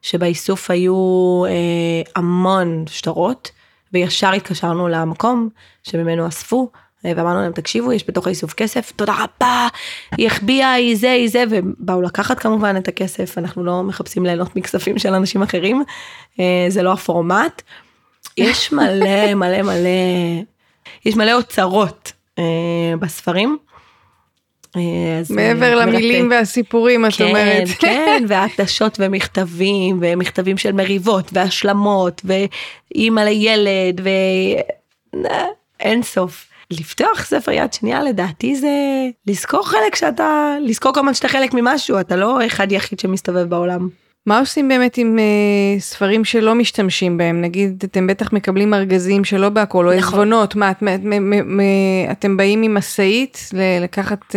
שבאיסוף 0.09 0.71
היו 0.71 1.43
אה, 1.49 2.11
המון 2.17 2.85
שטרות, 2.87 3.51
וישר 3.93 4.33
התקשרנו 4.33 4.89
למקום 4.89 5.49
שממנו 5.83 6.29
אספו, 6.29 6.71
אה, 7.07 7.13
ואמרנו 7.17 7.41
להם 7.41 7.53
תקשיבו 7.53 7.93
יש 7.93 8.05
בתוך 8.09 8.27
האיסוף 8.27 8.53
כסף 8.53 8.93
תודה 8.97 9.15
רבה 9.15 9.69
היא 10.17 10.27
החביאה 10.27 10.73
היא 10.73 10.97
זה 10.97 11.13
היא 11.13 11.29
זה 11.29 11.45
ובאו 11.51 12.03
לקחת 12.03 12.39
כמובן 12.39 12.77
את 12.77 12.89
הכסף 12.89 13.39
אנחנו 13.39 13.65
לא 13.65 13.83
מחפשים 13.83 14.25
ליהנות 14.25 14.57
מכספים 14.57 14.99
של 14.99 15.15
אנשים 15.15 15.43
אחרים 15.43 15.85
אה, 16.41 16.67
זה 16.69 16.83
לא 16.83 16.93
הפורמט. 16.93 17.63
יש 18.37 18.73
מלא 18.73 19.35
מלא 19.35 19.63
מלא 19.63 19.91
יש 21.05 21.17
מלא 21.17 21.33
אוצרות 21.33 22.13
אה, 22.39 22.45
בספרים 23.01 23.59
מעבר 25.31 25.75
למילים 25.75 26.31
והסיפורים 26.31 27.07
את 27.07 27.13
כן, 27.13 27.25
אומרת. 27.25 27.69
כן, 27.81 28.25
והקדשות 28.29 28.97
ומכתבים 29.01 29.99
ומכתבים 30.03 30.59
של 30.59 30.73
מריבות 30.73 31.31
והשלמות 31.33 32.23
ואימא 32.25 33.21
לילד 33.21 34.01
ואין 35.83 36.03
סוף. 36.03 36.45
לפתוח 36.71 37.25
ספר 37.25 37.53
יד 37.53 37.73
שנייה 37.73 38.03
לדעתי 38.03 38.57
זה 38.57 38.69
לזכור 39.27 39.69
חלק 39.69 39.95
שאתה 39.95 40.57
לזכור 40.61 40.93
כמובן 40.95 41.15
שאתה 41.15 41.29
חלק 41.29 41.55
ממשהו 41.55 42.01
אתה 42.01 42.17
לא 42.17 42.47
אחד 42.47 42.73
יחיד 42.73 43.01
שמסתובב 43.01 43.43
בעולם. 43.43 43.89
מה 44.29 44.39
עושים 44.39 44.69
באמת 44.69 44.97
עם 44.97 45.19
uh, 45.19 45.81
ספרים 45.81 46.25
שלא 46.25 46.55
משתמשים 46.55 47.19
בהם? 47.19 47.41
נגיד, 47.41 47.83
אתם 47.85 48.07
בטח 48.07 48.33
מקבלים 48.33 48.75
ארגזים 48.75 49.25
שלא 49.25 49.49
בהכל, 49.49 49.87
או 49.89 49.93
נכון. 49.93 50.09
עזבונות, 50.09 50.57
מה, 50.57 50.71
את, 50.71 50.83
מ, 50.83 51.11
מ, 51.11 51.57
מ, 51.57 51.61
אתם 52.11 52.37
באים 52.37 52.63
עם 52.63 52.75
משאית 52.75 53.51
לקחת, 53.81 54.21
uh, 54.31 54.35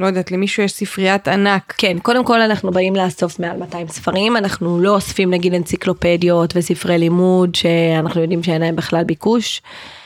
לא 0.00 0.06
יודעת, 0.06 0.32
למישהו 0.32 0.62
יש 0.62 0.72
ספריית 0.72 1.28
ענק. 1.28 1.74
כן, 1.78 1.98
קודם 1.98 2.24
כל 2.24 2.40
אנחנו 2.40 2.70
באים 2.70 2.96
לאסוף 2.96 3.40
מעל 3.40 3.58
200 3.58 3.88
ספרים, 3.88 4.36
אנחנו 4.36 4.80
לא 4.80 4.94
אוספים 4.94 5.30
נגיד 5.30 5.54
אנציקלופדיות 5.54 6.52
וספרי 6.56 6.98
לימוד, 6.98 7.54
שאנחנו 7.54 8.20
יודעים 8.20 8.42
שאין 8.42 8.60
להם 8.60 8.76
בכלל 8.76 9.04
ביקוש. 9.04 9.62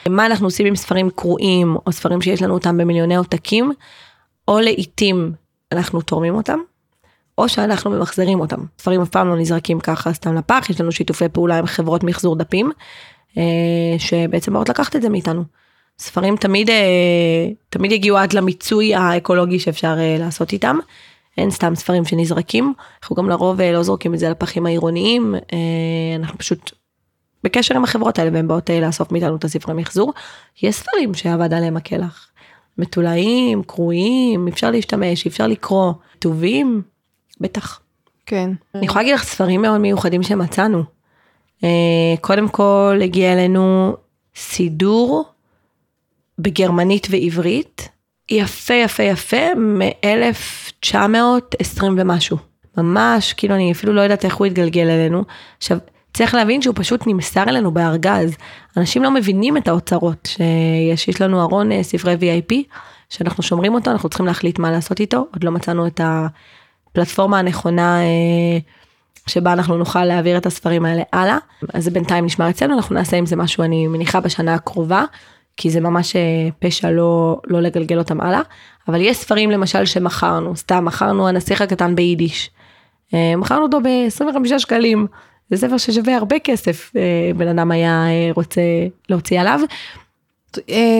מה 0.08 0.26
אנחנו 0.26 0.46
עושים 0.46 0.66
עם 0.66 0.76
ספרים 0.76 1.10
קרועים, 1.10 1.76
או 1.86 1.92
ספרים 1.92 2.22
שיש 2.22 2.42
לנו 2.42 2.54
אותם 2.54 2.78
במיליוני 2.78 3.16
עותקים, 3.16 3.72
או 4.48 4.60
לעיתים 4.60 5.32
אנחנו 5.72 6.00
תורמים 6.00 6.34
אותם. 6.34 6.58
או 7.38 7.48
שאנחנו 7.48 7.90
ממחזרים 7.90 8.40
אותם. 8.40 8.60
ספרים 8.78 9.02
אף 9.02 9.08
פעם 9.08 9.28
לא 9.28 9.36
נזרקים 9.36 9.80
ככה 9.80 10.12
סתם 10.12 10.34
לפח, 10.34 10.66
יש 10.70 10.80
לנו 10.80 10.92
שיתופי 10.92 11.28
פעולה 11.28 11.58
עם 11.58 11.66
חברות 11.66 12.04
מחזור 12.04 12.36
דפים, 12.36 12.70
אה, 13.38 13.42
שבעצם 13.98 14.52
באות 14.52 14.68
לקחת 14.68 14.96
את 14.96 15.02
זה 15.02 15.08
מאיתנו. 15.08 15.44
ספרים 15.98 16.36
תמיד, 16.36 16.70
אה, 16.70 17.48
תמיד 17.68 17.92
יגיעו 17.92 18.16
עד 18.16 18.32
למיצוי 18.32 18.94
האקולוגי 18.94 19.58
שאפשר 19.58 19.96
אה, 19.98 20.16
לעשות 20.18 20.52
איתם. 20.52 20.78
אין 21.38 21.50
סתם 21.50 21.74
ספרים 21.74 22.04
שנזרקים, 22.04 22.74
אנחנו 23.00 23.16
גם 23.16 23.28
לרוב 23.28 23.60
לא 23.60 23.82
זורקים 23.82 24.14
את 24.14 24.18
זה 24.18 24.30
לפחים 24.30 24.66
העירוניים, 24.66 25.34
אנחנו 26.18 26.38
פשוט 26.38 26.70
בקשר 27.44 27.76
עם 27.76 27.84
החברות 27.84 28.18
האלה 28.18 28.30
והן 28.32 28.48
באות 28.48 28.70
לאסוף 28.70 29.12
מאיתנו 29.12 29.36
את 29.36 29.44
הספרי 29.44 29.74
מחזור. 29.74 30.12
יש 30.62 30.76
ספרים 30.76 31.14
שעבד 31.14 31.52
עליהם 31.54 31.76
הקלח. 31.76 32.28
מתולעים, 32.78 33.62
קרועים, 33.62 34.48
אפשר 34.48 34.70
להשתמש, 34.70 35.26
אפשר 35.26 35.46
לקרוא, 35.46 35.92
כתובים, 36.12 36.82
בטח. 37.42 37.80
כן. 38.26 38.50
אני 38.74 38.86
יכולה 38.86 39.02
להגיד 39.02 39.14
לך 39.14 39.24
ספרים 39.24 39.62
מאוד 39.62 39.78
מיוחדים 39.78 40.22
שמצאנו. 40.22 40.82
אה, 41.64 41.68
קודם 42.20 42.48
כל 42.48 43.00
הגיע 43.02 43.32
אלינו 43.32 43.96
סידור 44.36 45.24
בגרמנית 46.38 47.06
ועברית, 47.10 47.88
יפה 48.30 48.74
יפה 48.74 49.02
יפה, 49.02 49.54
מ-1920 49.54 51.84
ומשהו. 51.96 52.36
ממש, 52.76 53.32
כאילו 53.32 53.54
אני 53.54 53.72
אפילו 53.72 53.92
לא 53.92 54.00
יודעת 54.00 54.24
איך 54.24 54.36
הוא 54.36 54.46
התגלגל 54.46 54.88
אלינו. 54.88 55.24
עכשיו, 55.58 55.78
צריך 56.14 56.34
להבין 56.34 56.62
שהוא 56.62 56.74
פשוט 56.78 57.06
נמסר 57.06 57.42
אלינו 57.42 57.70
בארגז. 57.70 58.36
אנשים 58.76 59.02
לא 59.02 59.10
מבינים 59.10 59.56
את 59.56 59.68
האוצרות 59.68 60.28
שיש, 60.32 61.08
יש 61.08 61.20
לנו 61.20 61.40
ארון 61.40 61.72
אה, 61.72 61.82
ספרי 61.82 62.14
VIP, 62.14 62.54
שאנחנו 63.10 63.42
שומרים 63.42 63.74
אותו, 63.74 63.90
אנחנו 63.90 64.08
צריכים 64.08 64.26
להחליט 64.26 64.58
מה 64.58 64.70
לעשות 64.70 65.00
איתו, 65.00 65.26
עוד 65.34 65.44
לא 65.44 65.50
מצאנו 65.50 65.86
את 65.86 66.00
ה... 66.00 66.26
הפלטפורמה 66.92 67.38
הנכונה 67.38 68.00
אה, 68.00 68.58
שבה 69.26 69.52
אנחנו 69.52 69.76
נוכל 69.76 70.04
להעביר 70.04 70.36
את 70.36 70.46
הספרים 70.46 70.84
האלה 70.84 71.02
הלאה. 71.12 71.38
אז 71.74 71.84
זה 71.84 71.90
בינתיים 71.90 72.24
נשמר 72.24 72.50
אצלנו, 72.50 72.76
אנחנו 72.76 72.94
נעשה 72.94 73.16
עם 73.16 73.26
זה 73.26 73.36
משהו 73.36 73.64
אני 73.64 73.86
מניחה 73.86 74.20
בשנה 74.20 74.54
הקרובה, 74.54 75.04
כי 75.56 75.70
זה 75.70 75.80
ממש 75.80 76.16
אה, 76.16 76.48
פשע 76.58 76.90
לא, 76.90 77.40
לא 77.46 77.60
לגלגל 77.60 77.98
אותם 77.98 78.20
הלאה. 78.20 78.40
אבל 78.88 79.00
יש 79.00 79.16
ספרים 79.16 79.50
למשל 79.50 79.84
שמכרנו, 79.84 80.56
סתם 80.56 80.84
מכרנו 80.84 81.28
הנסיך 81.28 81.60
הקטן 81.60 81.94
ביידיש. 81.94 82.50
אה, 83.14 83.36
מכרנו 83.36 83.62
אותו 83.62 83.80
ב-25 83.80 84.58
שקלים, 84.58 85.06
זה 85.50 85.56
ספר 85.56 85.76
ששווה 85.76 86.16
הרבה 86.16 86.38
כסף, 86.38 86.92
בן 87.36 87.48
אדם 87.48 87.70
היה 87.70 88.06
רוצה 88.34 88.60
להוציא 89.08 89.40
עליו. 89.40 89.60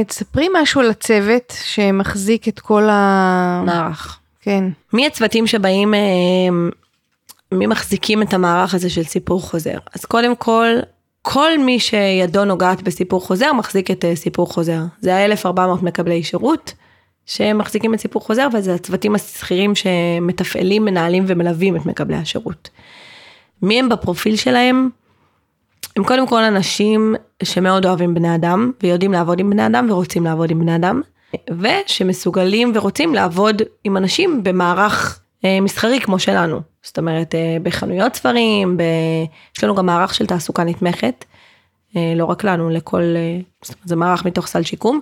תספרי 0.07 0.49
משהו 0.63 0.81
על 0.81 0.91
הצוות 0.91 1.55
שמחזיק 1.65 2.49
את 2.49 2.61
כל 2.61 2.89
המערך. 2.91 4.22
כן. 4.43 4.65
מי 4.93 5.07
הצוותים 5.07 5.47
שבאים 5.47 5.95
אה, 5.95 6.01
מי 7.53 7.67
מחזיקים 7.67 8.23
את 8.23 8.35
המערך 8.35 8.75
הזה 8.75 8.91
של 8.91 9.03
סיפור 9.03 9.43
חוזר? 9.43 9.79
אז 9.95 10.05
קודם 10.05 10.37
כל, 10.37 10.67
כל 11.23 11.59
מי 11.59 11.81
שידו 11.81 12.45
נוגעת 12.45 12.83
בסיפור 12.83 13.21
חוזר 13.21 13.53
מחזיק 13.53 13.91
את 13.91 14.05
אה, 14.05 14.17
סיפור 14.17 14.53
חוזר. 14.53 14.81
זה 15.01 15.17
ה-1400 15.17 15.85
מקבלי 15.85 16.23
שירות 16.23 16.75
שהם 17.27 17.59
מחזיקים 17.59 17.95
את 17.95 18.01
סיפור 18.01 18.23
חוזר 18.23 18.49
וזה 18.55 18.75
הצוותים 18.75 19.15
השכירים 19.15 19.75
שמתפעלים, 19.75 20.85
מנהלים 20.85 21.25
ומלווים 21.27 21.77
את 21.77 21.87
מקבלי 21.87 22.17
השירות. 22.17 22.71
מי 23.63 23.79
הם 23.79 23.89
בפרופיל 23.89 24.37
שלהם? 24.37 24.91
הם 25.97 26.05
קודם 26.05 26.27
כל 26.27 26.43
אנשים 26.43 27.15
שמאוד 27.43 27.87
אוהבים 27.87 28.15
בני 28.15 28.35
אדם 28.35 28.73
ויודעים 28.83 29.13
לעבוד 29.13 29.41
עם 29.41 29.51
בני 29.51 29.67
אדם 29.67 29.87
ורוצים 29.91 30.25
לעבוד 30.25 30.51
עם 30.51 30.61
בני 30.61 30.77
אדם 30.77 31.01
ושמסוגלים 31.61 32.73
ורוצים 32.75 33.15
לעבוד 33.15 33.63
עם 33.85 33.97
אנשים 33.97 34.43
במערך 34.43 35.21
אה, 35.45 35.61
מסחרי 35.61 36.01
כמו 36.01 36.19
שלנו. 36.19 36.61
זאת 36.83 36.99
אומרת 36.99 37.35
אה, 37.35 37.57
בחנויות 37.63 38.17
ספרים, 38.17 38.77
ב... 38.77 38.83
יש 39.57 39.65
לנו 39.65 39.75
גם 39.75 39.87
מערך 39.87 40.15
של 40.15 40.27
תעסוקה 40.27 40.65
נתמכת, 40.65 41.25
אה, 41.97 42.13
לא 42.17 42.25
רק 42.25 42.45
לנו, 42.45 42.71
לכל, 42.71 43.03
אה, 43.17 43.41
זאת 43.63 43.75
אומרת, 43.75 43.89
זה 43.89 43.97
מערך 43.97 44.25
מתוך 44.25 44.47
סל 44.47 44.63
שיקום, 44.63 45.01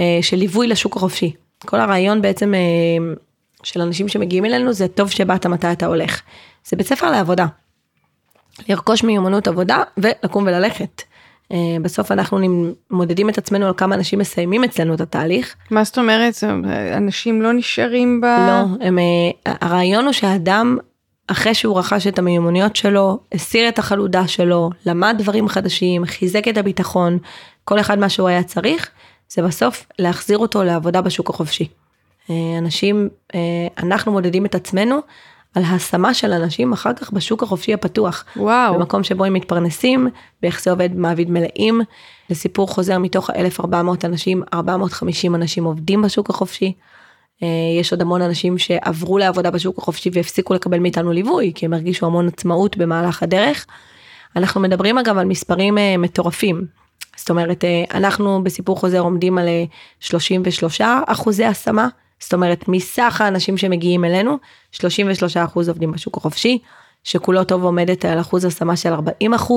אה, 0.00 0.18
של 0.22 0.36
ליווי 0.36 0.66
לשוק 0.66 0.96
החופשי. 0.96 1.32
כל 1.66 1.80
הרעיון 1.80 2.22
בעצם 2.22 2.54
אה, 2.54 3.14
של 3.62 3.80
אנשים 3.80 4.08
שמגיעים 4.08 4.44
אלינו 4.44 4.72
זה 4.72 4.88
טוב 4.88 5.10
שבאת 5.10 5.46
מתי 5.46 5.72
אתה 5.72 5.86
הולך. 5.86 6.20
זה 6.66 6.76
בית 6.76 6.86
ספר 6.86 7.10
לעבודה. 7.10 7.46
לרכוש 8.68 9.04
מיומנות 9.04 9.48
עבודה 9.48 9.82
ולקום 9.96 10.44
וללכת. 10.46 11.02
אה, 11.52 11.76
בסוף 11.82 12.12
אנחנו 12.12 12.38
מודדים 12.90 13.28
את 13.28 13.38
עצמנו 13.38 13.66
על 13.66 13.72
כמה 13.76 13.94
אנשים 13.94 14.18
מסיימים 14.18 14.64
אצלנו 14.64 14.94
את 14.94 15.00
התהליך. 15.00 15.56
מה 15.70 15.84
זאת 15.84 15.98
אומרת? 15.98 16.34
אנשים 16.96 17.42
לא 17.42 17.52
נשארים 17.52 18.20
ב... 18.20 18.24
לא, 18.24 18.86
הם, 18.86 18.98
אה, 18.98 19.54
הרעיון 19.60 20.04
הוא 20.04 20.12
שהאדם, 20.12 20.78
אחרי 21.26 21.54
שהוא 21.54 21.78
רכש 21.78 22.06
את 22.06 22.18
המיומנויות 22.18 22.76
שלו, 22.76 23.18
הסיר 23.32 23.68
את 23.68 23.78
החלודה 23.78 24.28
שלו, 24.28 24.70
למד 24.86 25.14
דברים 25.18 25.48
חדשים, 25.48 26.04
חיזק 26.04 26.48
את 26.48 26.56
הביטחון, 26.56 27.18
כל 27.64 27.80
אחד 27.80 27.98
מה 27.98 28.08
שהוא 28.08 28.28
היה 28.28 28.42
צריך, 28.42 28.90
זה 29.28 29.42
בסוף 29.42 29.86
להחזיר 29.98 30.38
אותו 30.38 30.64
לעבודה 30.64 31.00
בשוק 31.00 31.30
החופשי. 31.30 31.68
אה, 32.30 32.34
אנשים, 32.58 33.08
אנחנו 33.78 34.12
מודדים 34.12 34.46
את 34.46 34.54
עצמנו 34.54 35.00
על 35.56 35.62
השמה 35.64 36.14
של 36.14 36.32
אנשים 36.32 36.72
אחר 36.72 36.92
כך 36.92 37.10
בשוק 37.10 37.42
החופשי 37.42 37.74
הפתוח. 37.74 38.24
וואו. 38.36 38.74
במקום 38.74 39.02
שבו 39.02 39.24
הם 39.24 39.32
מתפרנסים, 39.32 40.08
ביחסי 40.42 40.70
עובד 40.70 40.94
מעביד 40.94 41.30
מלאים. 41.30 41.80
לסיפור 42.30 42.68
חוזר 42.68 42.98
מתוך 42.98 43.30
ה-1400 43.30 43.74
אנשים, 44.04 44.42
450 44.54 45.34
אנשים 45.34 45.64
עובדים 45.64 46.02
בשוק 46.02 46.30
החופשי. 46.30 46.72
אה, 47.42 47.48
יש 47.80 47.92
עוד 47.92 48.00
המון 48.00 48.22
אנשים 48.22 48.58
שעברו 48.58 49.18
לעבודה 49.18 49.50
בשוק 49.50 49.78
החופשי 49.78 50.10
והפסיקו 50.12 50.54
לקבל 50.54 50.78
מאיתנו 50.78 51.12
ליווי, 51.12 51.52
כי 51.54 51.66
הם 51.66 51.72
הרגישו 51.72 52.06
המון 52.06 52.28
עצמאות 52.28 52.76
במהלך 52.76 53.22
הדרך. 53.22 53.66
אנחנו 54.36 54.60
מדברים 54.60 54.98
אגב 54.98 55.18
על 55.18 55.24
מספרים 55.24 55.78
אה, 55.78 55.96
מטורפים. 55.96 56.66
זאת 57.16 57.30
אומרת, 57.30 57.64
אה, 57.64 57.84
אנחנו 57.94 58.44
בסיפור 58.44 58.76
חוזר 58.76 59.00
עומדים 59.00 59.38
על 59.38 59.46
33 60.00 60.80
אחוזי 61.06 61.44
השמה. 61.44 61.88
זאת 62.20 62.34
אומרת, 62.34 62.68
מסך 62.68 63.20
האנשים 63.20 63.56
שמגיעים 63.58 64.04
אלינו, 64.04 64.38
33% 64.74 64.78
עובדים 65.54 65.92
בשוק 65.92 66.16
החופשי, 66.16 66.58
שכולו 67.04 67.44
טוב 67.44 67.64
עומדת 67.64 68.04
על 68.04 68.20
אחוז 68.20 68.44
השמה 68.44 68.76
של 68.76 68.94
40% 69.22 69.52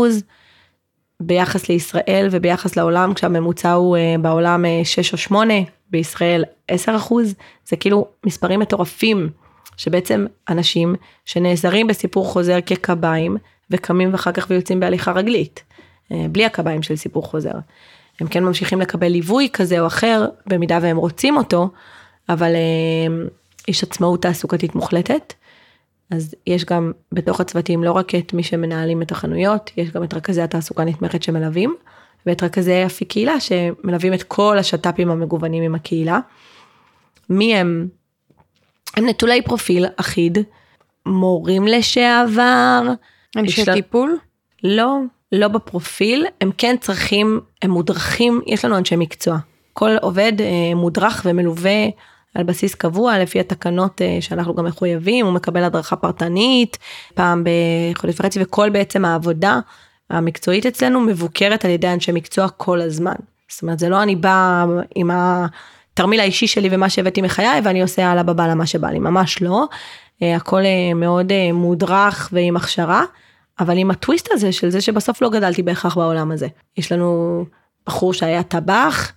ביחס 1.20 1.70
לישראל 1.70 2.28
וביחס 2.32 2.76
לעולם, 2.76 3.14
כשהממוצע 3.14 3.72
הוא 3.72 3.97
uh, 3.97 4.22
בעולם 4.22 4.66
uh, 4.66 4.86
6 4.86 5.14
או 5.14 5.18
8, 5.18 5.53
בישראל 5.89 6.43
10%, 6.72 6.76
זה 7.66 7.76
כאילו 7.76 8.07
מספרים 8.26 8.60
מטורפים, 8.60 9.30
שבעצם 9.78 10.26
אנשים 10.49 10.95
שנעזרים 11.26 11.88
בסיפור 11.88 12.26
חוזר 12.26 12.57
כקביים, 12.66 13.38
וקמים 13.72 14.12
ואחר 14.12 14.32
כך 14.32 14.47
ויוצאים 14.49 14.80
בהליכה 14.80 15.12
רגלית, 15.12 15.64
uh, 16.12 16.16
בלי 16.32 16.45
הקביים 16.45 16.84
של 16.84 16.95
סיפור 16.95 17.24
חוזר. 17.24 17.53
הם 18.20 18.28
כן 18.28 18.43
ממשיכים 18.43 18.82
לקבל 18.82 19.07
ליווי 19.07 19.49
כזה 19.53 19.80
או 19.80 19.88
אחר, 19.88 20.26
במידה 20.47 20.80
והם 20.82 20.97
רוצים 20.97 21.38
אותו, 21.38 21.70
אבל 22.30 22.56
אה, 22.56 23.26
יש 23.68 23.84
עצמאות 23.84 24.22
תעסוקתית 24.22 24.76
מוחלטת. 24.76 25.34
אז 26.12 26.36
יש 26.48 26.66
גם 26.66 26.92
בתוך 27.12 27.42
הצוותים 27.42 27.84
לא 27.84 27.92
רק 27.92 28.16
את 28.16 28.34
מי 28.34 28.44
שמנהלים 28.44 29.02
את 29.02 29.12
החנויות, 29.12 29.72
יש 29.78 29.92
גם 29.92 30.04
את 30.04 30.14
רכזי 30.14 30.42
התעסוקה 30.42 30.84
נתמכת 30.84 31.24
שמלווים, 31.24 31.76
ואת 32.26 32.44
רכזי 32.44 32.86
אפיק 32.86 33.10
קהילה 33.10 33.40
שמלווים 33.40 34.14
את 34.14 34.24
כל 34.24 34.58
השת"פים 34.58 35.12
המגוונים 35.12 35.64
עם 35.64 35.76
הקהילה. 35.76 36.20
מי 37.30 37.56
הם? 37.56 37.88
הם 38.98 39.06
נטולי 39.06 39.42
פרופיל 39.42 39.86
אחיד, 39.96 40.38
מורים 41.06 41.68
לשעבר. 41.68 42.82
אנשי 43.38 43.66
טיפול? 43.74 44.18
לא, 44.64 44.98
לא 45.32 45.48
בפרופיל, 45.48 46.26
הם 46.42 46.52
כן 46.58 46.76
צריכים, 46.82 47.40
הם 47.62 47.72
מודרכים, 47.72 48.42
יש 48.48 48.66
לנו 48.66 48.78
אנשי 48.78 48.96
מקצוע. 48.96 49.38
כל 49.74 49.96
עובד 50.02 50.34
אה, 50.40 50.76
מודרך 50.76 51.22
ומלווה 51.26 51.88
על 52.36 52.44
בסיס 52.44 52.76
קבוע 52.76 53.20
לפי 53.20 53.40
התקנות 53.40 54.02
אה, 54.02 54.18
שאנחנו 54.22 54.56
גם 54.56 54.66
מחויבים, 54.66 55.26
הוא 55.26 55.34
מקבל 55.34 55.64
הדרכה 55.64 55.96
פרטנית 55.96 56.78
פעם 57.14 57.44
בחודש 57.44 58.20
וחצי 58.20 58.44
וכל 58.44 58.70
בעצם 58.70 59.06
העבודה 59.06 59.60
המקצועית 60.10 60.66
אצלנו 60.66 61.00
מבוקרת 61.00 61.66
על 61.66 61.72
ידי 61.72 61.88
אנשי 61.88 62.12
מקצוע 62.12 62.50
כל 62.50 62.82
הזמן. 62.82 63.16
זאת 63.50 63.62
אומרת 63.62 63.80
זה 63.80 63.90
לא 63.90 64.04
אני 64.04 64.16
באה 64.16 64.66
עם 64.96 65.12
התרמיל 65.14 66.20
האישי 66.20 66.48
שלי 66.48 66.70
ומה 66.72 66.90
שהבאתי 66.90 67.22
מחיי 67.22 67.62
ואני 67.64 67.82
עושה 67.82 68.12
הלאה 68.12 68.24
בבעלה 68.24 68.56
מה 68.56 68.66
שבא 68.66 68.90
לי, 68.90 69.00
ממש 69.00 69.42
לא. 69.42 69.66
אה, 70.24 70.36
הכל 70.36 70.62
אה, 70.66 70.94
מאוד 70.96 71.32
מודרך 71.54 72.30
ועם 72.32 72.56
הכשרה, 72.56 73.04
אבל 73.60 73.78
עם 73.78 73.92
הטוויסט 73.92 74.28
הזה 74.32 74.52
של 74.52 74.70
זה 74.70 74.82
שבסוף 74.82 75.22
לא 75.22 75.30
גדלתי 75.30 75.64
בהכרח 75.64 75.98
בעולם 75.98 76.32
הזה. 76.32 76.48
יש 76.78 76.92
לנו 76.92 77.46
בחור 77.88 78.14
שהיה 78.14 78.44
טבח, 78.44 79.12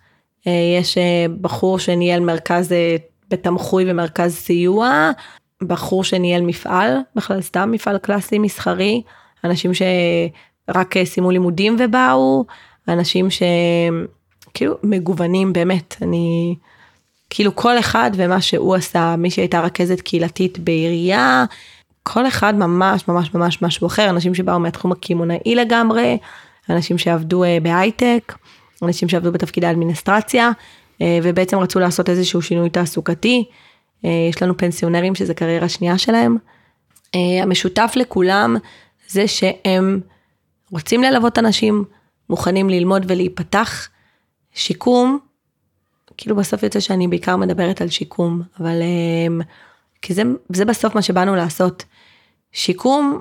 יש 0.47 0.99
אה, 0.99 1.26
בחור 1.40 1.78
שניהל 1.78 2.20
מרכז 2.20 2.72
אה, 2.72 2.97
בתמחוי 3.30 3.90
ומרכז 3.90 4.34
סיוע, 4.34 5.11
בחור 5.62 6.05
שניהל 6.05 6.43
מפעל, 6.43 6.97
בכלל 7.16 7.40
סתם 7.40 7.70
מפעל 7.72 7.99
קלאסי 7.99 8.38
מסחרי, 8.38 9.03
אנשים 9.45 9.70
שרק 9.74 10.95
סיימו 11.05 11.30
לימודים 11.30 11.76
ובאו, 11.78 12.45
אנשים 12.88 13.28
שכאילו 13.30 14.74
מגוונים 14.82 15.53
באמת, 15.53 15.97
אני 16.03 16.55
כאילו 17.30 17.57
כל 17.57 17.78
אחד 17.78 18.11
ומה 18.14 18.40
שהוא 18.40 18.74
עשה, 18.74 19.14
מי 19.18 19.30
שהייתה 19.30 19.61
רכזת 19.61 20.01
קהילתית 20.01 20.59
בעירייה, 20.59 21.45
כל 22.03 22.26
אחד 22.26 22.55
ממש 22.55 23.09
ממש 23.09 23.34
ממש 23.34 23.62
משהו 23.62 23.86
אחר, 23.86 24.11
אנשים 24.11 24.34
שבאו 24.34 24.61
מהתחום 24.61 24.93
הקמעונאי 24.93 25.55
לגמרי, 25.55 26.18
אנשים 26.70 26.99
שעבדו 26.99 27.45
בהייטק. 27.62 28.32
אנשים 28.83 29.09
שעבדו 29.09 29.33
בתפקידי 29.33 29.70
אדמיניסטרציה, 29.70 30.51
אה, 31.01 31.18
ובעצם 31.22 31.59
רצו 31.59 31.80
לעשות 31.80 32.09
איזשהו 32.09 32.43
שינוי 32.43 32.70
תעסוקתי. 32.70 33.45
אה, 34.05 34.11
יש 34.30 34.43
לנו 34.43 34.57
פנסיונרים 34.57 35.14
שזה 35.14 35.35
קריירה 35.35 35.68
שנייה 35.68 35.99
שלהם. 35.99 36.37
אה, 37.14 37.43
המשותף 37.43 37.93
לכולם 37.97 38.57
זה 39.09 39.28
שהם 39.28 40.01
רוצים 40.70 41.03
ללוות 41.03 41.39
אנשים, 41.39 41.85
מוכנים 42.30 42.70
ללמוד 42.70 43.05
ולהיפתח. 43.09 43.89
שיקום, 44.55 45.18
כאילו 46.16 46.37
בסוף 46.37 46.62
יוצא 46.62 46.80
שאני 46.80 47.09
בעיקר 47.09 47.37
מדברת 47.37 47.80
על 47.80 47.89
שיקום, 47.89 48.43
אבל 48.61 48.83
כי 50.03 50.14
זה, 50.14 50.22
זה 50.49 50.64
בסוף 50.64 50.95
מה 50.95 51.03
שבאנו 51.03 51.37
לעשות. 51.37 51.85
שיקום 52.53 53.20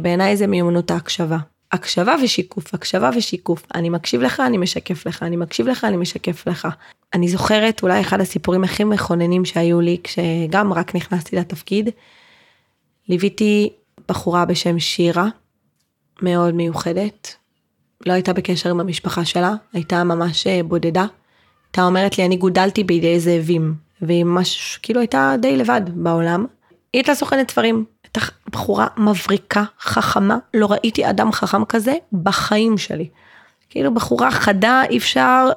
בעיניי 0.00 0.36
זה 0.36 0.46
מיומנות 0.46 0.90
ההקשבה. 0.90 1.38
הקשבה 1.74 2.14
ושיקוף, 2.22 2.74
הקשבה 2.74 3.10
ושיקוף. 3.16 3.66
אני 3.74 3.90
מקשיב 3.90 4.20
לך, 4.20 4.40
אני 4.40 4.58
משקף 4.58 5.06
לך, 5.06 5.22
אני 5.22 5.36
מקשיב 5.36 5.68
לך, 5.68 5.84
אני 5.84 5.96
משקף 5.96 6.46
לך. 6.46 6.68
אני 7.14 7.28
זוכרת 7.28 7.82
אולי 7.82 8.00
אחד 8.00 8.20
הסיפורים 8.20 8.64
הכי 8.64 8.84
מכוננים 8.84 9.44
שהיו 9.44 9.80
לי 9.80 9.98
כשגם 10.04 10.72
רק 10.72 10.94
נכנסתי 10.94 11.36
לתפקיד. 11.36 11.90
ליוויתי 13.08 13.70
בחורה 14.08 14.44
בשם 14.44 14.78
שירה, 14.78 15.28
מאוד 16.22 16.54
מיוחדת. 16.54 17.34
לא 18.06 18.12
הייתה 18.12 18.32
בקשר 18.32 18.70
עם 18.70 18.80
המשפחה 18.80 19.24
שלה, 19.24 19.54
הייתה 19.72 20.04
ממש 20.04 20.46
אה, 20.46 20.60
בודדה. 20.62 21.06
הייתה 21.66 21.82
אומרת 21.82 22.18
לי, 22.18 22.26
אני 22.26 22.36
גודלתי 22.36 22.84
בידי 22.84 23.20
זאבים, 23.20 23.74
והיא 24.02 24.24
ממש 24.24 24.78
כאילו 24.82 25.00
הייתה 25.00 25.34
די 25.40 25.56
לבד 25.56 25.80
בעולם. 25.94 26.46
היא 26.92 27.00
הייתה 27.00 27.14
סוכנת 27.14 27.50
ספרים, 27.50 27.84
הייתה 28.14 28.32
בחורה 28.50 28.86
מבריקה, 28.96 29.64
חכמה, 29.80 30.36
לא 30.54 30.66
ראיתי 30.66 31.10
אדם 31.10 31.32
חכם 31.32 31.64
כזה 31.64 31.94
בחיים 32.12 32.78
שלי. 32.78 33.08
כאילו 33.70 33.94
בחורה 33.94 34.30
חדה, 34.30 34.82
אי 34.90 34.98
אפשר, 34.98 35.48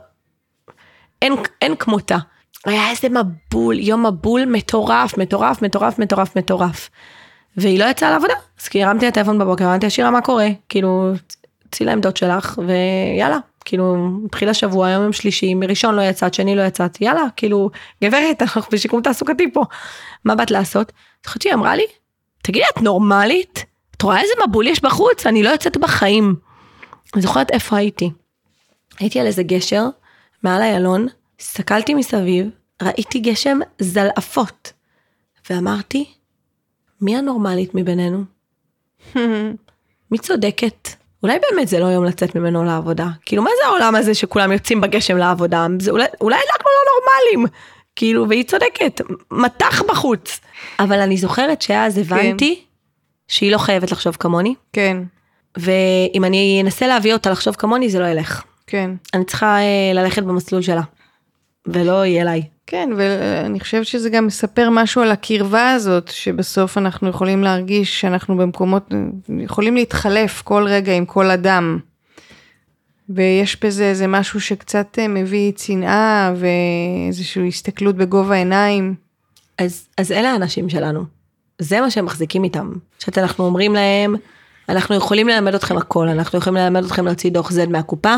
אין, 1.21 1.33
אין 1.61 1.75
כמותה. 1.75 2.17
היה 2.65 2.89
איזה 2.89 3.07
מבול, 3.09 3.79
יום 3.79 4.05
מבול 4.05 4.45
מטורף, 4.45 5.17
מטורף, 5.17 5.61
מטורף, 5.61 5.99
מטורף, 5.99 6.37
מטורף. 6.37 6.89
והיא 7.57 7.79
לא 7.79 7.85
יצאה 7.85 8.11
לעבודה, 8.11 8.33
אז 8.61 8.67
כי 8.67 8.83
הרמתי 8.83 9.07
לטלפון 9.07 9.39
בבוקר, 9.39 9.65
אמרתי 9.65 9.85
לה, 9.85 9.89
שירה, 9.89 10.11
מה 10.11 10.21
קורה? 10.21 10.47
כאילו, 10.69 11.13
צאי 11.71 11.85
לעמדות 11.85 12.17
שלך, 12.17 12.59
ויאללה, 12.67 13.37
כאילו, 13.65 14.09
התחיל 14.25 14.49
השבוע, 14.49 14.87
היום 14.87 15.03
יום 15.03 15.13
שלישי, 15.13 15.53
מראשון 15.53 15.95
לא 15.95 16.01
יצאת, 16.01 16.33
שני 16.33 16.55
לא 16.55 16.61
יצאת, 16.61 17.01
יאללה, 17.01 17.23
כאילו, 17.35 17.69
גברת, 18.03 18.41
אנחנו 18.41 18.61
בשיקום 18.71 19.01
תעסוקתי 19.01 19.51
פה, 19.53 19.63
מה 20.25 20.35
באת 20.35 20.51
לעשות? 20.51 20.91
זוכרת 21.25 21.41
שהיא 21.41 21.53
אמרה 21.53 21.75
לי, 21.75 21.83
תגידי, 22.47 22.65
את 22.73 22.81
נורמלית? 22.81 23.65
את 23.97 24.01
רואה 24.01 24.21
איזה 24.21 24.33
מבול 24.47 24.67
יש 24.67 24.81
בחוץ? 24.83 25.25
אני 25.25 25.43
לא 25.43 25.49
יוצאת 25.49 25.77
בחיים. 25.77 26.35
אני 27.13 27.21
זוכרת 27.21 27.51
איפה 27.51 27.77
הייתי. 27.77 28.11
הייתי 28.99 29.19
על 29.19 29.25
איזה 29.25 29.43
גשר, 29.43 29.85
מעל 30.43 30.61
איילון, 30.61 31.07
הסתכלתי 31.39 31.93
מסביב, 31.93 32.49
ראיתי 32.81 33.19
גשם 33.19 33.59
זלעפות, 33.79 34.73
ואמרתי, 35.49 36.05
מי 37.01 37.17
הנורמלית 37.17 37.75
מבינינו? 37.75 38.23
מי 40.11 40.17
צודקת? 40.17 40.89
אולי 41.23 41.39
באמת 41.39 41.67
זה 41.67 41.79
לא 41.79 41.85
יום 41.85 42.03
לצאת 42.03 42.35
ממנו 42.35 42.63
לעבודה. 42.63 43.07
כאילו, 43.25 43.43
מה 43.43 43.49
זה 43.61 43.67
העולם 43.67 43.95
הזה 43.95 44.13
שכולם 44.13 44.51
יוצאים 44.51 44.81
בגשם 44.81 45.17
לעבודה? 45.17 45.67
זה 45.79 45.91
אולי, 45.91 46.05
אולי 46.21 46.37
אנחנו 46.37 46.69
לא 46.69 46.91
נורמלים. 46.93 47.53
כאילו, 47.97 48.29
והיא 48.29 48.43
צודקת, 48.43 49.01
מטח 49.31 49.81
בחוץ. 49.89 50.39
אבל 50.79 50.99
אני 50.99 51.17
זוכרת 51.17 51.61
שאז 51.61 51.97
הבנתי 51.97 52.55
כן. 52.55 52.61
שהיא 53.27 53.51
לא 53.51 53.57
חייבת 53.57 53.91
לחשוב 53.91 54.17
כמוני. 54.19 54.55
כן. 54.73 54.97
ואם 55.57 56.23
אני 56.25 56.59
אנסה 56.63 56.87
להביא 56.87 57.13
אותה 57.13 57.29
לחשוב 57.29 57.55
כמוני, 57.55 57.89
זה 57.89 57.99
לא 57.99 58.05
ילך. 58.05 58.43
כן. 58.67 58.91
אני 59.13 59.25
צריכה 59.25 59.57
אה, 59.57 59.91
ללכת 59.93 60.23
במסלול 60.23 60.61
שלה, 60.61 60.81
ולא 61.67 62.05
יהיה 62.05 62.21
אליי. 62.21 62.43
כן, 62.67 62.89
ואני 62.97 63.59
חושבת 63.59 63.85
שזה 63.85 64.09
גם 64.09 64.27
מספר 64.27 64.69
משהו 64.71 65.01
על 65.01 65.11
הקרבה 65.11 65.71
הזאת, 65.71 66.07
שבסוף 66.07 66.77
אנחנו 66.77 67.09
יכולים 67.09 67.43
להרגיש 67.43 68.01
שאנחנו 68.01 68.37
במקומות, 68.37 68.93
יכולים 69.39 69.75
להתחלף 69.75 70.41
כל 70.41 70.65
רגע 70.67 70.93
עם 70.93 71.05
כל 71.05 71.31
אדם. 71.31 71.79
ויש 73.09 73.63
בזה 73.63 73.83
איזה 73.83 74.07
משהו 74.07 74.41
שקצת 74.41 74.99
אה, 74.99 75.07
מביא 75.07 75.51
צנעה 75.51 76.33
ואיזושהי 76.35 77.47
הסתכלות 77.47 77.95
בגובה 77.95 78.35
העיניים. 78.35 78.95
אז, 79.57 79.87
אז 79.97 80.11
אלה 80.11 80.31
האנשים 80.31 80.69
שלנו. 80.69 81.03
זה 81.59 81.81
מה 81.81 81.91
שהם 81.91 82.05
מחזיקים 82.05 82.43
איתם. 82.43 82.73
שאנחנו 82.99 83.45
אומרים 83.45 83.73
להם, 83.73 84.15
אנחנו 84.69 84.95
יכולים 84.95 85.27
ללמד 85.27 85.55
אתכם 85.55 85.77
הכל, 85.77 86.07
אנחנו 86.07 86.39
יכולים 86.39 86.57
ללמד 86.57 86.85
אתכם 86.85 87.05
להוציא 87.05 87.31
דוח 87.31 87.51
Z 87.51 87.69
מהקופה, 87.69 88.15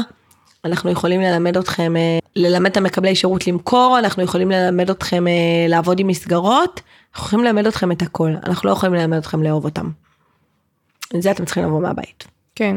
אנחנו 0.65 0.89
יכולים 0.89 1.21
ללמד 1.21 1.57
אתכם, 1.57 1.97
אה, 1.97 2.19
ללמד 2.35 2.71
את 2.71 2.77
המקבלי 2.77 3.15
שירות 3.15 3.47
למכור, 3.47 3.99
אנחנו 3.99 4.23
יכולים 4.23 4.51
ללמד 4.51 4.89
אתכם 4.89 5.27
אה, 5.27 5.65
לעבוד 5.67 5.99
עם 5.99 6.07
מסגרות, 6.07 6.81
אנחנו 7.15 7.27
יכולים 7.27 7.45
ללמד 7.45 7.67
אתכם 7.67 7.91
את 7.91 8.01
הכל, 8.01 8.31
אנחנו 8.45 8.69
לא 8.69 8.73
יכולים 8.73 8.95
ללמד 8.95 9.17
אתכם 9.17 9.43
לאהוב 9.43 9.65
אותם. 9.65 9.89
את 11.15 11.21
זה 11.21 11.31
אתם 11.31 11.45
צריכים 11.45 11.63
לבוא 11.63 11.81
מהבית. 11.81 12.27
כן, 12.55 12.75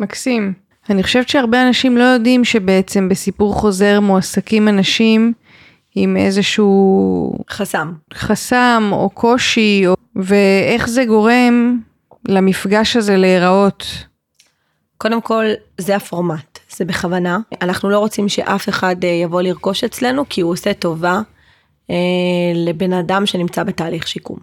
מקסים. 0.00 0.63
אני 0.90 1.02
חושבת 1.02 1.28
שהרבה 1.28 1.68
אנשים 1.68 1.96
לא 1.96 2.04
יודעים 2.04 2.44
שבעצם 2.44 3.08
בסיפור 3.08 3.54
חוזר 3.54 4.00
מועסקים 4.00 4.68
אנשים 4.68 5.32
עם 5.94 6.16
איזשהו 6.16 7.38
חסם, 7.50 7.92
חסם 8.14 8.88
או 8.92 9.10
קושי, 9.10 9.86
או... 9.86 9.94
ואיך 10.16 10.88
זה 10.88 11.04
גורם 11.04 11.80
למפגש 12.28 12.96
הזה 12.96 13.16
להיראות. 13.16 13.86
קודם 14.96 15.20
כל, 15.20 15.44
זה 15.78 15.96
הפורמט, 15.96 16.58
זה 16.76 16.84
בכוונה. 16.84 17.38
אנחנו 17.62 17.90
לא 17.90 17.98
רוצים 17.98 18.28
שאף 18.28 18.68
אחד 18.68 18.96
אה, 19.04 19.08
יבוא 19.08 19.42
לרכוש 19.42 19.84
אצלנו, 19.84 20.28
כי 20.28 20.40
הוא 20.40 20.52
עושה 20.52 20.74
טובה 20.74 21.20
אה, 21.90 21.96
לבן 22.54 22.92
אדם 22.92 23.26
שנמצא 23.26 23.62
בתהליך 23.62 24.06
שיקום. 24.06 24.38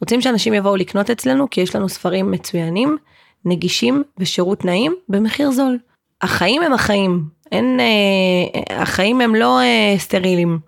רוצים 0.00 0.20
שאנשים 0.20 0.54
יבואו 0.54 0.76
לקנות 0.76 1.10
אצלנו, 1.10 1.50
כי 1.50 1.60
יש 1.60 1.76
לנו 1.76 1.88
ספרים 1.88 2.30
מצוינים, 2.30 2.96
נגישים 3.44 4.02
ושירות 4.18 4.64
נעים 4.64 4.94
במחיר 5.08 5.50
זול. 5.50 5.78
החיים 6.22 6.62
הם 6.62 6.72
החיים, 6.72 7.24
אין, 7.52 7.80
אה, 7.80 8.82
החיים 8.82 9.20
הם 9.20 9.34
לא 9.34 9.60
אה, 9.60 9.94
סטרילים. 9.98 10.58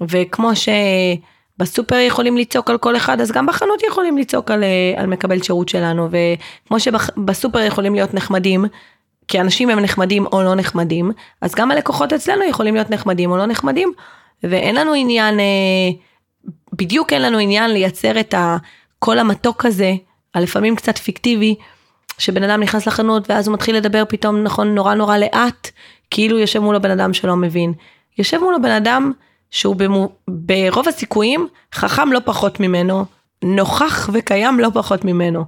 וכמו 0.00 0.56
ש... 0.56 0.68
בסופר 1.58 1.96
יכולים 1.96 2.36
לצעוק 2.36 2.70
על 2.70 2.78
כל 2.78 2.96
אחד, 2.96 3.20
אז 3.20 3.32
גם 3.32 3.46
בחנות 3.46 3.82
יכולים 3.82 4.18
לצעוק 4.18 4.50
על, 4.50 4.64
אה, 4.64 4.94
על 4.96 5.06
מקבל 5.06 5.42
שירות 5.42 5.68
שלנו, 5.68 6.08
וכמו 6.10 6.80
שבסופר 6.80 7.58
יכולים 7.58 7.94
להיות 7.94 8.14
נחמדים, 8.14 8.64
כי 9.28 9.40
אנשים 9.40 9.70
הם 9.70 9.80
נחמדים 9.80 10.26
או 10.26 10.42
לא 10.42 10.54
נחמדים, 10.54 11.10
אז 11.40 11.54
גם 11.54 11.70
הלקוחות 11.70 12.12
אצלנו 12.12 12.44
יכולים 12.44 12.74
להיות 12.74 12.90
נחמדים 12.90 13.30
או 13.30 13.36
לא 13.36 13.46
נחמדים, 13.46 13.92
ואין 14.42 14.74
לנו 14.74 14.94
עניין, 14.94 15.40
אה, 15.40 15.44
בדיוק 16.72 17.12
אין 17.12 17.22
לנו 17.22 17.38
עניין 17.38 17.70
לייצר 17.70 18.20
את 18.20 18.34
הקול 18.38 19.18
המתוק 19.18 19.64
הזה, 19.64 19.94
הלפעמים 20.34 20.76
קצת 20.76 20.98
פיקטיבי, 20.98 21.54
שבן 22.18 22.42
אדם 22.42 22.60
נכנס 22.60 22.86
לחנות 22.86 23.30
ואז 23.30 23.48
הוא 23.48 23.54
מתחיל 23.54 23.76
לדבר 23.76 24.04
פתאום 24.08 24.42
נכון 24.42 24.74
נורא 24.74 24.94
נורא 24.94 25.16
לאט, 25.16 25.70
כאילו 26.10 26.38
יושב 26.38 26.58
מולו 26.58 26.82
בן 26.82 26.90
אדם 26.90 27.14
שלא 27.14 27.36
מבין. 27.36 27.72
יושב 28.18 28.38
מולו 28.38 28.62
בן 28.62 28.70
אדם 28.70 29.12
שהוא 29.50 29.76
במו, 29.76 30.08
ברוב 30.28 30.88
הסיכויים 30.88 31.48
חכם 31.74 32.12
לא 32.12 32.20
פחות 32.24 32.60
ממנו, 32.60 33.04
נוכח 33.44 34.10
וקיים 34.12 34.60
לא 34.60 34.68
פחות 34.74 35.04
ממנו. 35.04 35.44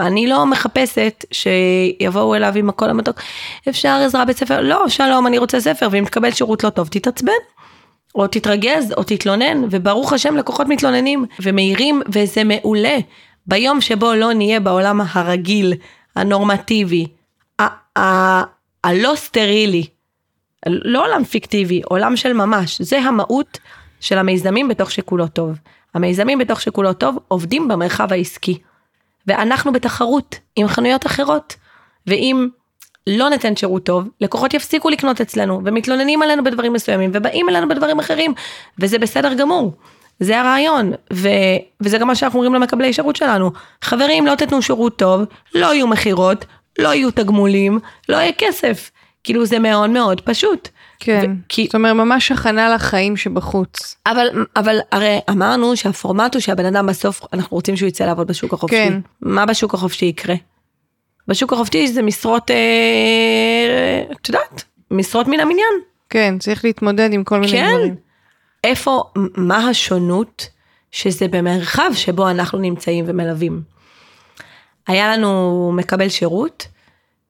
אני 0.00 0.26
לא 0.26 0.46
מחפשת 0.46 1.24
שיבואו 1.30 2.34
אליו 2.34 2.52
עם 2.56 2.68
הקול 2.68 2.90
המתוק, 2.90 3.16
אפשר 3.68 4.00
עזרה 4.04 4.24
בית 4.24 4.36
ספר? 4.36 4.60
לא, 4.60 4.88
שלום, 4.88 5.26
אני 5.26 5.38
רוצה 5.38 5.60
ספר, 5.60 5.88
ואם 5.90 6.04
תקבל 6.04 6.30
שירות 6.30 6.64
לא 6.64 6.70
טוב, 6.70 6.88
תתעצבן. 6.88 7.32
או 8.14 8.26
תתרגז, 8.26 8.92
או 8.96 9.02
תתלונן, 9.02 9.64
וברוך 9.70 10.12
השם 10.12 10.36
לקוחות 10.36 10.66
מתלוננים 10.68 11.24
ומעירים, 11.42 12.02
וזה 12.12 12.44
מעולה. 12.44 12.96
ביום 13.46 13.80
שבו 13.80 14.14
לא 14.14 14.32
נהיה 14.32 14.60
בעולם 14.60 15.00
הרגיל, 15.12 15.74
הנורמטיבי, 16.16 17.06
הלא 18.84 19.12
סטרילי, 19.14 19.86
לא 20.66 21.04
עולם 21.06 21.24
פיקטיבי, 21.24 21.82
עולם 21.84 22.16
של 22.16 22.32
ממש, 22.32 22.82
זה 22.82 22.98
המהות 23.00 23.58
של 24.00 24.18
המיזמים 24.18 24.68
בתוך 24.68 24.90
שכולו 24.90 25.28
טוב. 25.28 25.58
המיזמים 25.94 26.38
בתוך 26.38 26.60
שכולו 26.60 26.92
טוב 26.92 27.18
עובדים 27.28 27.68
במרחב 27.68 28.12
העסקי. 28.12 28.58
ואנחנו 29.26 29.72
בתחרות 29.72 30.38
עם 30.56 30.68
חנויות 30.68 31.06
אחרות. 31.06 31.56
ואם 32.06 32.48
לא 33.06 33.28
ניתן 33.28 33.56
שירות 33.56 33.84
טוב, 33.84 34.08
לקוחות 34.20 34.54
יפסיקו 34.54 34.88
לקנות 34.88 35.20
אצלנו, 35.20 35.60
ומתלוננים 35.64 36.22
עלינו 36.22 36.44
בדברים 36.44 36.72
מסוימים, 36.72 37.10
ובאים 37.14 37.48
אלינו 37.48 37.68
בדברים 37.68 37.98
אחרים, 37.98 38.34
וזה 38.78 38.98
בסדר 38.98 39.34
גמור. 39.34 39.72
זה 40.20 40.40
הרעיון, 40.40 40.92
ו... 41.12 41.28
וזה 41.80 41.98
גם 41.98 42.06
מה 42.06 42.14
שאנחנו 42.14 42.38
אומרים 42.38 42.54
למקבלי 42.54 42.92
שירות 42.92 43.16
שלנו. 43.16 43.50
חברים, 43.82 44.26
לא 44.26 44.34
תתנו 44.34 44.62
שירות 44.62 44.98
טוב, 44.98 45.22
לא 45.54 45.74
יהיו 45.74 45.86
מכירות, 45.86 46.44
לא 46.78 46.94
יהיו 46.94 47.10
תגמולים, 47.10 47.78
לא 48.08 48.16
יהיה 48.16 48.32
כסף. 48.38 48.90
כאילו 49.24 49.46
זה 49.46 49.58
מאוד 49.58 49.90
מאוד 49.90 50.20
פשוט. 50.20 50.68
כן, 51.00 51.24
ו- 51.30 51.48
כי... 51.48 51.64
זאת 51.64 51.74
אומרת 51.74 51.92
ממש 51.92 52.32
הכנה 52.32 52.68
לחיים 52.74 53.16
שבחוץ. 53.16 53.96
אבל, 54.06 54.26
אבל 54.56 54.78
הרי 54.92 55.18
אמרנו 55.30 55.76
שהפורמט 55.76 56.34
הוא 56.34 56.40
שהבן 56.40 56.64
אדם 56.64 56.86
בסוף, 56.86 57.20
אנחנו 57.32 57.54
רוצים 57.56 57.76
שהוא 57.76 57.88
יצא 57.88 58.04
לעבוד 58.04 58.26
בשוק 58.26 58.52
החופשי. 58.52 58.76
כן. 58.76 59.00
מה 59.22 59.46
בשוק 59.46 59.74
החופשי 59.74 60.04
יקרה? 60.04 60.34
בשוק 61.28 61.52
החופשי 61.52 61.88
זה 61.88 62.02
משרות, 62.02 62.50
אה, 62.50 62.56
את 64.12 64.28
יודעת, 64.28 64.64
משרות 64.90 65.28
מן 65.28 65.40
המניין. 65.40 65.74
כן, 66.10 66.34
צריך 66.38 66.64
להתמודד 66.64 67.12
עם 67.12 67.24
כל 67.24 67.40
מיני 67.40 67.52
כן. 67.52 67.68
דברים. 67.74 68.07
איפה, 68.64 69.02
מה 69.36 69.68
השונות 69.68 70.48
שזה 70.90 71.28
במרחב 71.28 71.90
שבו 71.94 72.30
אנחנו 72.30 72.58
נמצאים 72.58 73.04
ומלווים. 73.08 73.62
היה 74.86 75.16
לנו 75.16 75.72
מקבל 75.74 76.08
שירות, 76.08 76.66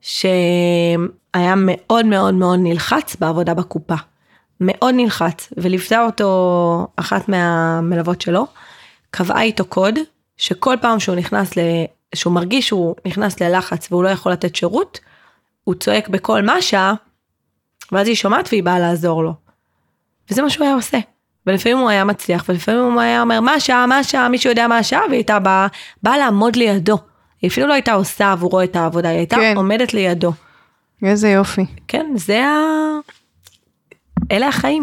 שהיה 0.01 1.55
מאוד 1.57 2.07
מאוד 2.07 2.35
מאוד 2.35 2.59
נלחץ 2.63 3.17
בעבודה 3.17 3.55
בקופה. 3.55 3.95
מאוד 4.61 4.95
נלחץ, 4.95 5.53
וליוותה 5.57 6.05
אותו 6.05 6.87
אחת 6.97 7.29
מהמלוות 7.29 8.21
שלו, 8.21 8.47
קבעה 9.11 9.43
איתו 9.43 9.65
קוד, 9.65 9.95
שכל 10.37 10.77
פעם 10.81 11.01
שהוא 11.01 11.17
נכנס 11.17 11.57
ל... 11.57 11.61
שהוא 12.15 12.33
מרגיש 12.33 12.69
שהוא 12.69 12.95
נכנס 13.07 13.41
ללחץ 13.41 13.93
והוא 13.93 14.05
לא 14.05 14.09
יכול 14.09 14.33
לתת 14.33 14.57
שירות, 14.57 15.01
הוא 15.65 15.75
צועק 15.75 16.09
בקול 16.09 16.43
מה 16.43 16.53
השעה, 16.53 16.95
ואז 17.93 18.09
היא 18.09 18.17
שומעת 18.17 18.49
והיא 18.53 18.63
באה 18.63 18.79
לעזור 18.79 19.25
לו. 19.25 19.35
וזה 20.31 20.43
מה 20.43 20.51
שהוא 20.51 20.67
היה 20.67 20.75
עושה. 20.75 20.99
ולפעמים 21.49 21.79
הוא 21.79 21.89
היה 21.89 22.05
מצליח, 22.05 22.45
ולפעמים 22.49 22.93
הוא 22.93 23.01
היה 23.01 23.23
אומר 23.23 23.41
מה 23.41 23.53
השעה, 23.53 23.87
מה 23.87 23.99
השעה, 23.99 24.29
מישהו 24.29 24.51
יודע 24.51 24.69
מה 24.69 24.79
השעה, 24.79 25.01
והיא 25.01 25.19
הייתה 25.19 25.39
באה, 25.39 25.67
באה 26.03 26.19
לעמוד 26.19 26.57
לידו. 26.57 26.99
היא 27.43 27.51
אפילו 27.51 27.67
לא 27.67 27.73
הייתה 27.73 27.93
עושה 27.93 28.33
עבורו 28.33 28.63
את 28.63 28.77
העבודה, 28.77 29.09
היא 29.09 29.19
הייתה 29.19 29.37
כן. 29.37 29.53
עומדת 29.57 29.95
לידו. 29.95 30.33
איזה 31.03 31.29
יופי. 31.29 31.67
כן, 31.89 32.07
זה 32.15 32.45
ה... 32.45 32.51
אלה 34.33 34.49
החיים. 34.49 34.83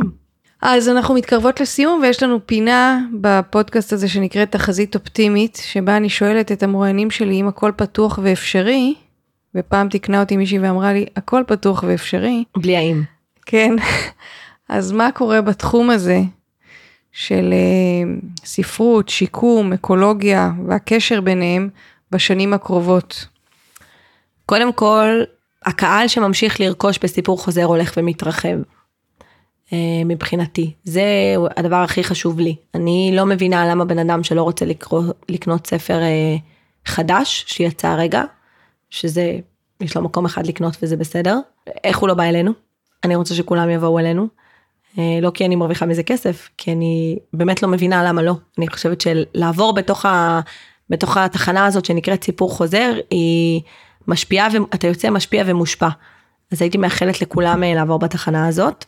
אז 0.61 0.89
אנחנו 0.89 1.13
מתקרבות 1.15 1.61
לסיום 1.61 1.99
ויש 2.01 2.23
לנו 2.23 2.39
פינה 2.45 2.99
בפודקאסט 3.21 3.93
הזה 3.93 4.07
שנקראת 4.07 4.51
תחזית 4.51 4.95
אופטימית, 4.95 5.61
שבה 5.63 5.97
אני 5.97 6.09
שואלת 6.09 6.51
את 6.51 6.63
המרואיינים 6.63 7.11
שלי 7.11 7.41
אם 7.41 7.47
הכל 7.47 7.71
פתוח 7.75 8.19
ואפשרי, 8.23 8.93
ופעם 9.55 9.89
תיקנה 9.89 10.19
אותי 10.19 10.37
מישהי 10.37 10.59
ואמרה 10.59 10.93
לי, 10.93 11.05
הכל 11.15 11.43
פתוח 11.47 11.83
ואפשרי. 11.87 12.43
בלי 12.57 12.77
האם. 12.77 13.03
כן. 13.45 13.75
אז 14.69 14.91
מה 14.91 15.11
קורה 15.11 15.41
בתחום 15.41 15.89
הזה 15.89 16.21
של 17.15 17.53
uh, 17.53 18.45
ספרות, 18.45 19.09
שיקום, 19.09 19.73
אקולוגיה 19.73 20.51
והקשר 20.67 21.21
ביניהם 21.21 21.69
בשנים 22.11 22.53
הקרובות? 22.53 23.25
קודם 24.45 24.73
כל, 24.73 25.23
הקהל 25.65 26.07
שממשיך 26.07 26.59
לרכוש 26.59 26.99
בסיפור 27.03 27.39
חוזר 27.39 27.63
הולך 27.63 27.93
ומתרחב. 27.97 28.57
אה, 29.73 30.03
מבחינתי. 30.05 30.73
זה 30.83 31.03
הדבר 31.57 31.75
הכי 31.75 32.03
חשוב 32.03 32.39
לי. 32.39 32.55
אני 32.75 33.11
לא 33.13 33.25
מבינה 33.25 33.67
למה 33.67 33.85
בן 33.85 33.99
אדם 33.99 34.23
שלא 34.23 34.43
רוצה 34.43 34.65
לקרוא, 34.65 35.03
לקנות 35.29 35.67
ספר 35.67 36.01
אה, 36.01 36.35
חדש 36.85 37.45
שיצא 37.47 37.87
הרגע, 37.87 38.23
שזה, 38.89 39.37
יש 39.81 39.97
לו 39.97 40.03
מקום 40.03 40.25
אחד 40.25 40.47
לקנות 40.47 40.77
וזה 40.81 40.97
בסדר, 40.97 41.39
איך 41.83 41.97
הוא 41.97 42.09
לא 42.09 42.13
בא 42.13 42.23
אלינו? 42.23 42.51
אני 43.03 43.15
רוצה 43.15 43.35
שכולם 43.35 43.69
יבואו 43.69 43.99
אלינו. 43.99 44.27
אה, 44.97 45.19
לא 45.21 45.31
כי 45.33 45.45
אני 45.45 45.55
מרוויחה 45.55 45.85
מזה 45.85 46.03
כסף, 46.03 46.49
כי 46.57 46.71
אני 46.71 47.17
באמת 47.33 47.63
לא 47.63 47.69
מבינה 47.69 48.03
למה 48.03 48.21
לא. 48.21 48.33
אני 48.57 48.67
חושבת 48.67 49.01
שלעבור 49.01 49.73
בתוך, 49.73 50.05
ה, 50.05 50.39
בתוך 50.89 51.17
התחנה 51.17 51.65
הזאת 51.65 51.85
שנקראת 51.85 52.23
סיפור 52.23 52.51
חוזר, 52.51 52.93
היא 53.09 53.61
משפיעה, 54.07 54.47
ואתה 54.53 54.87
יוצא 54.87 55.09
משפיע 55.09 55.43
ומושפע. 55.47 55.89
אז 56.51 56.61
הייתי 56.61 56.77
מאחלת 56.77 57.21
לכולם 57.21 57.63
אה, 57.63 57.73
לעבור 57.73 57.99
בתחנה 57.99 58.47
הזאת. 58.47 58.85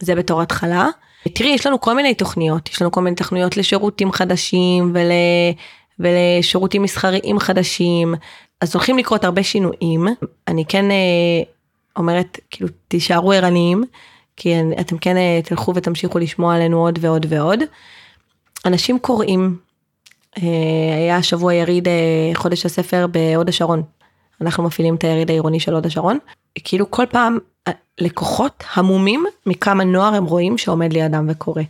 זה 0.00 0.14
בתור 0.14 0.42
התחלה. 0.42 0.88
תראי, 1.34 1.50
יש 1.50 1.66
לנו 1.66 1.80
כל 1.80 1.96
מיני 1.96 2.14
תוכניות, 2.14 2.68
יש 2.68 2.82
לנו 2.82 2.90
כל 2.90 3.00
מיני 3.00 3.16
תוכניות 3.16 3.56
לשירותים 3.56 4.12
חדשים 4.12 4.90
ול... 4.94 5.10
ולשירותים 6.00 6.82
מסחריים 6.82 7.38
חדשים, 7.38 8.14
אז 8.60 8.74
הולכים 8.74 8.98
לקרות 8.98 9.24
הרבה 9.24 9.42
שינויים. 9.42 10.06
אני 10.48 10.64
כן 10.64 10.90
אה, 10.90 11.42
אומרת, 11.96 12.38
כאילו, 12.50 12.70
תישארו 12.88 13.32
ערניים, 13.32 13.84
כי 14.42 14.54
אתם 14.80 14.98
כן 14.98 15.16
אה, 15.16 15.40
תלכו 15.44 15.74
ותמשיכו 15.74 16.18
לשמוע 16.18 16.54
עלינו 16.54 16.78
עוד 16.78 16.98
ועוד 17.02 17.26
ועוד. 17.28 17.60
אנשים 18.66 18.98
קוראים, 18.98 19.56
אה, 20.38 20.42
היה 20.96 21.16
השבוע 21.16 21.54
יריד 21.54 21.88
אה, 21.88 22.30
חודש 22.34 22.66
הספר 22.66 23.06
בהוד 23.06 23.48
השרון. 23.48 23.82
אנחנו 24.40 24.64
מפעילים 24.64 24.94
את 24.94 25.04
היריד 25.04 25.30
העירוני 25.30 25.60
של 25.60 25.74
הוד 25.74 25.86
השרון. 25.86 26.18
כאילו 26.64 26.90
כל 26.90 27.06
פעם 27.10 27.38
לקוחות 28.00 28.64
המומים 28.74 29.24
מכמה 29.46 29.84
נוער 29.84 30.14
הם 30.14 30.24
רואים 30.24 30.58
שעומד 30.58 30.92
לידם 30.92 31.26
וקורא. 31.28 31.62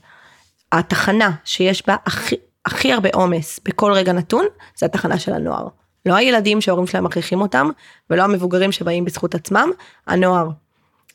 התחנה 0.72 1.30
שיש 1.44 1.86
בה 1.86 1.96
הכי, 2.06 2.36
הכי 2.66 2.92
הרבה 2.92 3.08
עומס 3.14 3.60
בכל 3.64 3.92
רגע 3.92 4.12
נתון, 4.12 4.44
זה 4.76 4.86
התחנה 4.86 5.18
של 5.18 5.32
הנוער. 5.32 5.68
לא 6.06 6.14
הילדים 6.14 6.60
שההורים 6.60 6.86
שלהם 6.86 7.04
מכריחים 7.04 7.40
אותם, 7.40 7.70
ולא 8.10 8.22
המבוגרים 8.22 8.72
שבאים 8.72 9.04
בזכות 9.04 9.34
עצמם, 9.34 9.70
הנוער. 10.06 10.48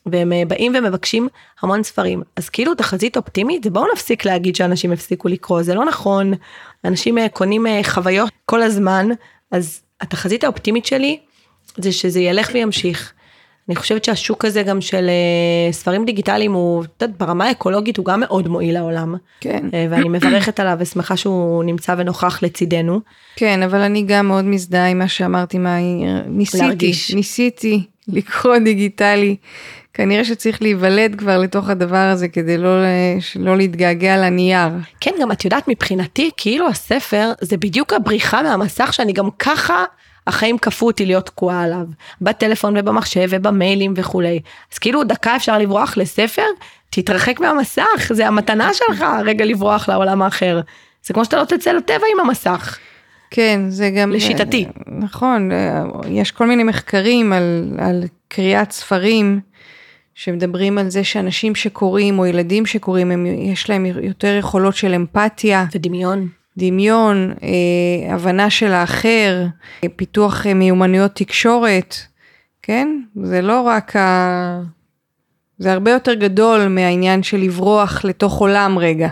והם 0.06 0.32
אה, 0.32 0.42
באים 0.48 0.72
ומבקשים 0.78 1.28
המון 1.62 1.82
ספרים. 1.82 2.22
אז 2.36 2.48
כאילו 2.48 2.74
תחזית 2.74 3.16
אופטימית, 3.16 3.66
בואו 3.66 3.86
נפסיק 3.92 4.24
להגיד 4.24 4.56
שאנשים 4.56 4.92
הפסיקו 4.92 5.28
לקרוא, 5.28 5.62
זה 5.62 5.74
לא 5.74 5.84
נכון. 5.84 6.32
אנשים 6.84 7.18
אה, 7.18 7.28
קונים 7.28 7.66
אה, 7.66 7.80
חוויות 7.84 8.30
כל 8.44 8.62
הזמן, 8.62 9.08
אז 9.52 9.82
התחזית 10.00 10.44
האופטימית 10.44 10.86
שלי 10.86 11.18
זה 11.76 11.92
שזה 11.92 12.20
ילך 12.20 12.50
וימשיך. 12.54 13.12
אני 13.68 13.76
חושבת 13.76 14.04
שהשוק 14.04 14.44
הזה 14.44 14.62
גם 14.62 14.80
של 14.80 15.10
ספרים 15.70 16.04
דיגיטליים 16.04 16.52
הוא, 16.52 16.84
את 16.84 17.02
יודעת, 17.02 17.18
ברמה 17.18 17.44
האקולוגית 17.44 17.96
הוא 17.96 18.06
גם 18.06 18.20
מאוד 18.20 18.48
מועיל 18.48 18.74
לעולם. 18.74 19.14
כן. 19.40 19.64
ואני 19.90 20.08
מברכת 20.08 20.60
עליו 20.60 20.76
ושמחה 20.80 21.16
שהוא 21.16 21.64
נמצא 21.64 21.94
ונוכח 21.98 22.42
לצידנו. 22.42 23.00
כן, 23.36 23.62
אבל 23.62 23.80
אני 23.80 24.04
גם 24.06 24.28
מאוד 24.28 24.44
מזדהה 24.44 24.88
עם 24.88 24.98
מה 24.98 25.08
שאמרתי, 25.08 25.58
מה... 25.58 25.76
ניסיתי, 26.26 26.64
להרגיש. 26.64 27.14
ניסיתי 27.14 27.82
לקרוא 28.08 28.58
דיגיטלי. 28.58 29.36
כנראה 29.96 30.24
שצריך 30.24 30.62
להיוולד 30.62 31.14
כבר 31.18 31.38
לתוך 31.38 31.68
הדבר 31.68 31.96
הזה 31.96 32.28
כדי 32.28 32.58
לא, 32.58 32.70
לא 33.36 33.56
להתגעגע 33.56 34.16
לנייר. 34.16 34.68
כן, 35.00 35.10
גם 35.20 35.32
את 35.32 35.44
יודעת, 35.44 35.68
מבחינתי, 35.68 36.30
כאילו 36.36 36.68
הספר 36.68 37.32
זה 37.40 37.56
בדיוק 37.56 37.92
הבריחה 37.92 38.42
מהמסך 38.42 38.92
שאני 38.92 39.12
גם 39.12 39.28
ככה, 39.38 39.84
החיים 40.26 40.58
כפו 40.58 40.86
אותי 40.86 41.06
להיות 41.06 41.26
תקועה 41.26 41.62
עליו. 41.62 41.86
בטלפון 42.20 42.76
ובמחשב 42.76 43.26
ובמיילים 43.30 43.94
וכולי. 43.96 44.40
אז 44.72 44.78
כאילו 44.78 45.04
דקה 45.04 45.36
אפשר 45.36 45.58
לברוח 45.58 45.96
לספר, 45.96 46.46
תתרחק 46.90 47.40
מהמסך, 47.40 48.10
זה 48.12 48.26
המתנה 48.26 48.74
שלך 48.74 49.04
רגע 49.24 49.44
לברוח 49.44 49.88
לעולם 49.88 50.22
האחר. 50.22 50.60
זה 51.06 51.14
כמו 51.14 51.24
שאתה 51.24 51.36
לא 51.36 51.44
תצא 51.44 51.72
לטבע 51.72 52.06
עם 52.14 52.20
המסך. 52.20 52.78
כן, 53.30 53.60
זה 53.68 53.90
גם... 53.90 54.12
לשיטתי. 54.12 54.66
נכון, 54.86 55.50
יש 56.08 56.30
כל 56.30 56.46
מיני 56.46 56.62
מחקרים 56.62 57.32
על, 57.32 57.74
על 57.78 58.04
קריאת 58.28 58.72
ספרים. 58.72 59.40
שמדברים 60.16 60.78
על 60.78 60.88
זה 60.88 61.04
שאנשים 61.04 61.54
שקוראים 61.54 62.18
או 62.18 62.26
ילדים 62.26 62.66
שקוראים, 62.66 63.10
הם, 63.10 63.26
יש 63.26 63.70
להם 63.70 63.86
יותר 63.86 64.36
יכולות 64.38 64.76
של 64.76 64.94
אמפתיה. 64.94 65.64
ודמיון. 65.74 66.28
דמיון, 66.58 67.34
אה, 67.42 68.14
הבנה 68.14 68.50
של 68.50 68.72
האחר, 68.72 69.46
אה, 69.84 69.88
פיתוח 69.96 70.46
אה, 70.46 70.54
מיומנויות 70.54 71.14
תקשורת, 71.14 71.96
כן? 72.62 73.00
זה 73.22 73.42
לא 73.42 73.60
רק 73.60 73.96
ה... 73.96 74.60
זה 75.58 75.72
הרבה 75.72 75.90
יותר 75.90 76.14
גדול 76.14 76.68
מהעניין 76.68 77.22
של 77.22 77.36
לברוח 77.36 78.04
לתוך 78.04 78.38
עולם 78.38 78.78
רגע. 78.78 79.08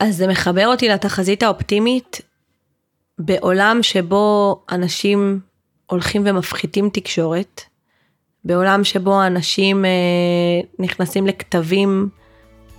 אז 0.00 0.16
זה 0.16 0.26
מחבר 0.26 0.66
אותי 0.66 0.88
לתחזית 0.88 1.42
האופטימית 1.42 2.20
בעולם 3.18 3.78
שבו 3.82 4.56
אנשים 4.72 5.40
הולכים 5.86 6.22
ומפחיתים 6.26 6.90
תקשורת, 6.92 7.62
בעולם 8.44 8.84
שבו 8.84 9.22
אנשים 9.26 9.84
אה, 9.84 9.90
נכנסים 10.78 11.26
לכתבים 11.26 12.08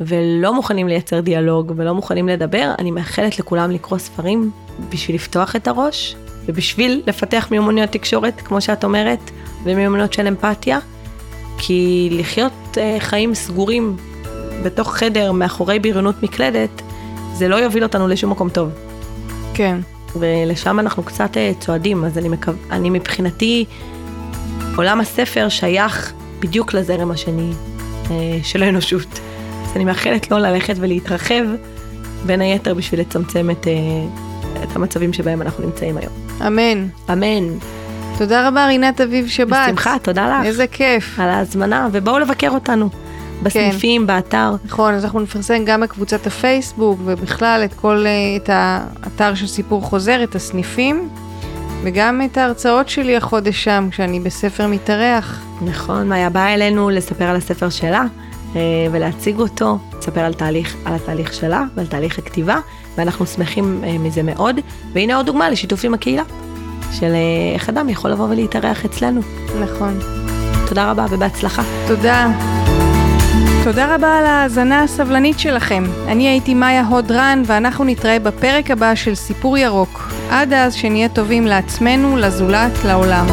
ולא 0.01 0.53
מוכנים 0.53 0.87
לייצר 0.87 1.19
דיאלוג 1.19 1.73
ולא 1.75 1.93
מוכנים 1.93 2.27
לדבר, 2.27 2.71
אני 2.79 2.91
מאחלת 2.91 3.39
לכולם 3.39 3.71
לקרוא 3.71 3.97
ספרים 3.97 4.51
בשביל 4.89 5.15
לפתוח 5.15 5.55
את 5.55 5.67
הראש 5.67 6.15
ובשביל 6.45 7.01
לפתח 7.07 7.47
מיומנויות 7.51 7.89
תקשורת, 7.89 8.41
כמו 8.41 8.61
שאת 8.61 8.83
אומרת, 8.83 9.31
ומיומנויות 9.63 10.13
של 10.13 10.27
אמפתיה, 10.27 10.79
כי 11.57 12.09
לחיות 12.11 12.77
אה, 12.77 12.95
חיים 12.99 13.35
סגורים 13.35 13.97
בתוך 14.63 14.95
חדר 14.95 15.31
מאחורי 15.31 15.79
בריונות 15.79 16.23
מקלדת, 16.23 16.81
זה 17.33 17.47
לא 17.47 17.55
יוביל 17.55 17.83
אותנו 17.83 18.07
לשום 18.07 18.31
מקום 18.31 18.49
טוב. 18.49 18.69
כן. 19.53 19.77
ולשם 20.19 20.79
אנחנו 20.79 21.03
קצת 21.03 21.37
אה, 21.37 21.51
צועדים, 21.59 22.05
אז 22.05 22.17
אני, 22.17 22.29
מקו... 22.29 22.51
אני 22.71 22.89
מבחינתי 22.89 23.65
עולם 24.75 24.99
הספר 24.99 25.49
שייך 25.49 26.13
בדיוק 26.39 26.73
לזרם 26.73 27.11
השני 27.11 27.51
אה, 28.11 28.37
של 28.43 28.63
האנושות. 28.63 29.19
אז 29.63 29.75
אני 29.75 29.85
מאחלת 29.85 30.31
לו 30.31 30.37
ללכת 30.37 30.75
ולהתרחב, 30.79 31.43
בין 32.25 32.41
היתר 32.41 32.73
בשביל 32.73 32.99
לצמצם 32.99 33.49
את, 33.51 33.67
אה, 33.67 33.73
את 34.63 34.75
המצבים 34.75 35.13
שבהם 35.13 35.41
אנחנו 35.41 35.65
נמצאים 35.65 35.97
היום. 35.97 36.13
אמן. 36.47 36.87
אמן. 37.11 37.57
תודה 38.17 38.47
רבה 38.47 38.65
רינת 38.65 39.01
אביב 39.01 39.27
שבאת. 39.27 39.67
בשמחה, 39.67 39.95
תודה 40.01 40.39
לך. 40.39 40.45
איזה 40.45 40.67
כיף. 40.67 41.19
על 41.19 41.29
ההזמנה, 41.29 41.87
ובואו 41.91 42.19
לבקר 42.19 42.49
אותנו. 42.49 42.89
בסניפים, 43.43 44.01
כן. 44.01 44.07
באתר. 44.07 44.55
נכון, 44.65 44.93
אז 44.93 45.03
אנחנו 45.05 45.19
נפרסם 45.19 45.65
גם 45.65 45.81
בקבוצת 45.81 46.27
הפייסבוק 46.27 46.99
ובכלל 47.05 47.61
את 47.65 47.73
כל, 47.73 48.05
אה, 48.05 48.11
את 48.35 48.49
האתר 48.53 49.35
של 49.35 49.47
סיפור 49.47 49.81
חוזר, 49.81 50.23
את 50.23 50.35
הסניפים. 50.35 51.09
וגם 51.83 52.21
את 52.25 52.37
ההרצאות 52.37 52.89
שלי 52.89 53.17
החודש 53.17 53.63
שם, 53.63 53.87
כשאני 53.91 54.19
בספר 54.19 54.67
מתארח. 54.67 55.43
נכון, 55.61 56.07
מאיה 56.09 56.29
באה 56.29 56.53
אלינו 56.53 56.89
לספר 56.89 57.25
על 57.25 57.35
הספר 57.35 57.69
שלה 57.69 58.03
אה, 58.55 58.61
ולהציג 58.91 59.39
אותו, 59.39 59.77
לספר 59.97 60.21
על, 60.21 60.33
תהליך, 60.33 60.75
על 60.85 60.93
התהליך 60.95 61.33
שלה 61.33 61.63
ועל 61.75 61.87
תהליך 61.87 62.19
הכתיבה, 62.19 62.57
ואנחנו 62.97 63.25
שמחים 63.25 63.81
אה, 63.83 63.97
מזה 63.97 64.23
מאוד. 64.23 64.59
והנה 64.93 65.15
עוד 65.15 65.25
דוגמה 65.25 65.49
לשיתוף 65.49 65.85
עם 65.85 65.93
הקהילה, 65.93 66.23
של 66.91 67.11
אה, 67.13 67.53
איך 67.53 67.69
אדם 67.69 67.89
יכול 67.89 68.11
לבוא 68.11 68.27
ולהתארח 68.29 68.85
אצלנו. 68.85 69.21
נכון. 69.61 69.99
תודה 70.67 70.91
רבה 70.91 71.05
ובהצלחה. 71.09 71.63
תודה. 71.87 72.31
תודה 73.63 73.95
רבה 73.95 74.17
על 74.19 74.25
ההאזנה 74.25 74.83
הסבלנית 74.83 75.39
שלכם. 75.39 75.83
אני 76.07 76.27
הייתי 76.27 76.53
מאיה 76.53 76.85
הודרן, 76.85 77.43
ואנחנו 77.45 77.83
נתראה 77.83 78.19
בפרק 78.19 78.71
הבא 78.71 78.95
של 78.95 79.15
סיפור 79.15 79.57
ירוק. 79.57 80.12
עד 80.29 80.53
אז 80.53 80.73
שנהיה 80.73 81.09
טובים 81.09 81.45
לעצמנו, 81.45 82.17
לזולת, 82.17 82.71
לעולם. 82.85 83.25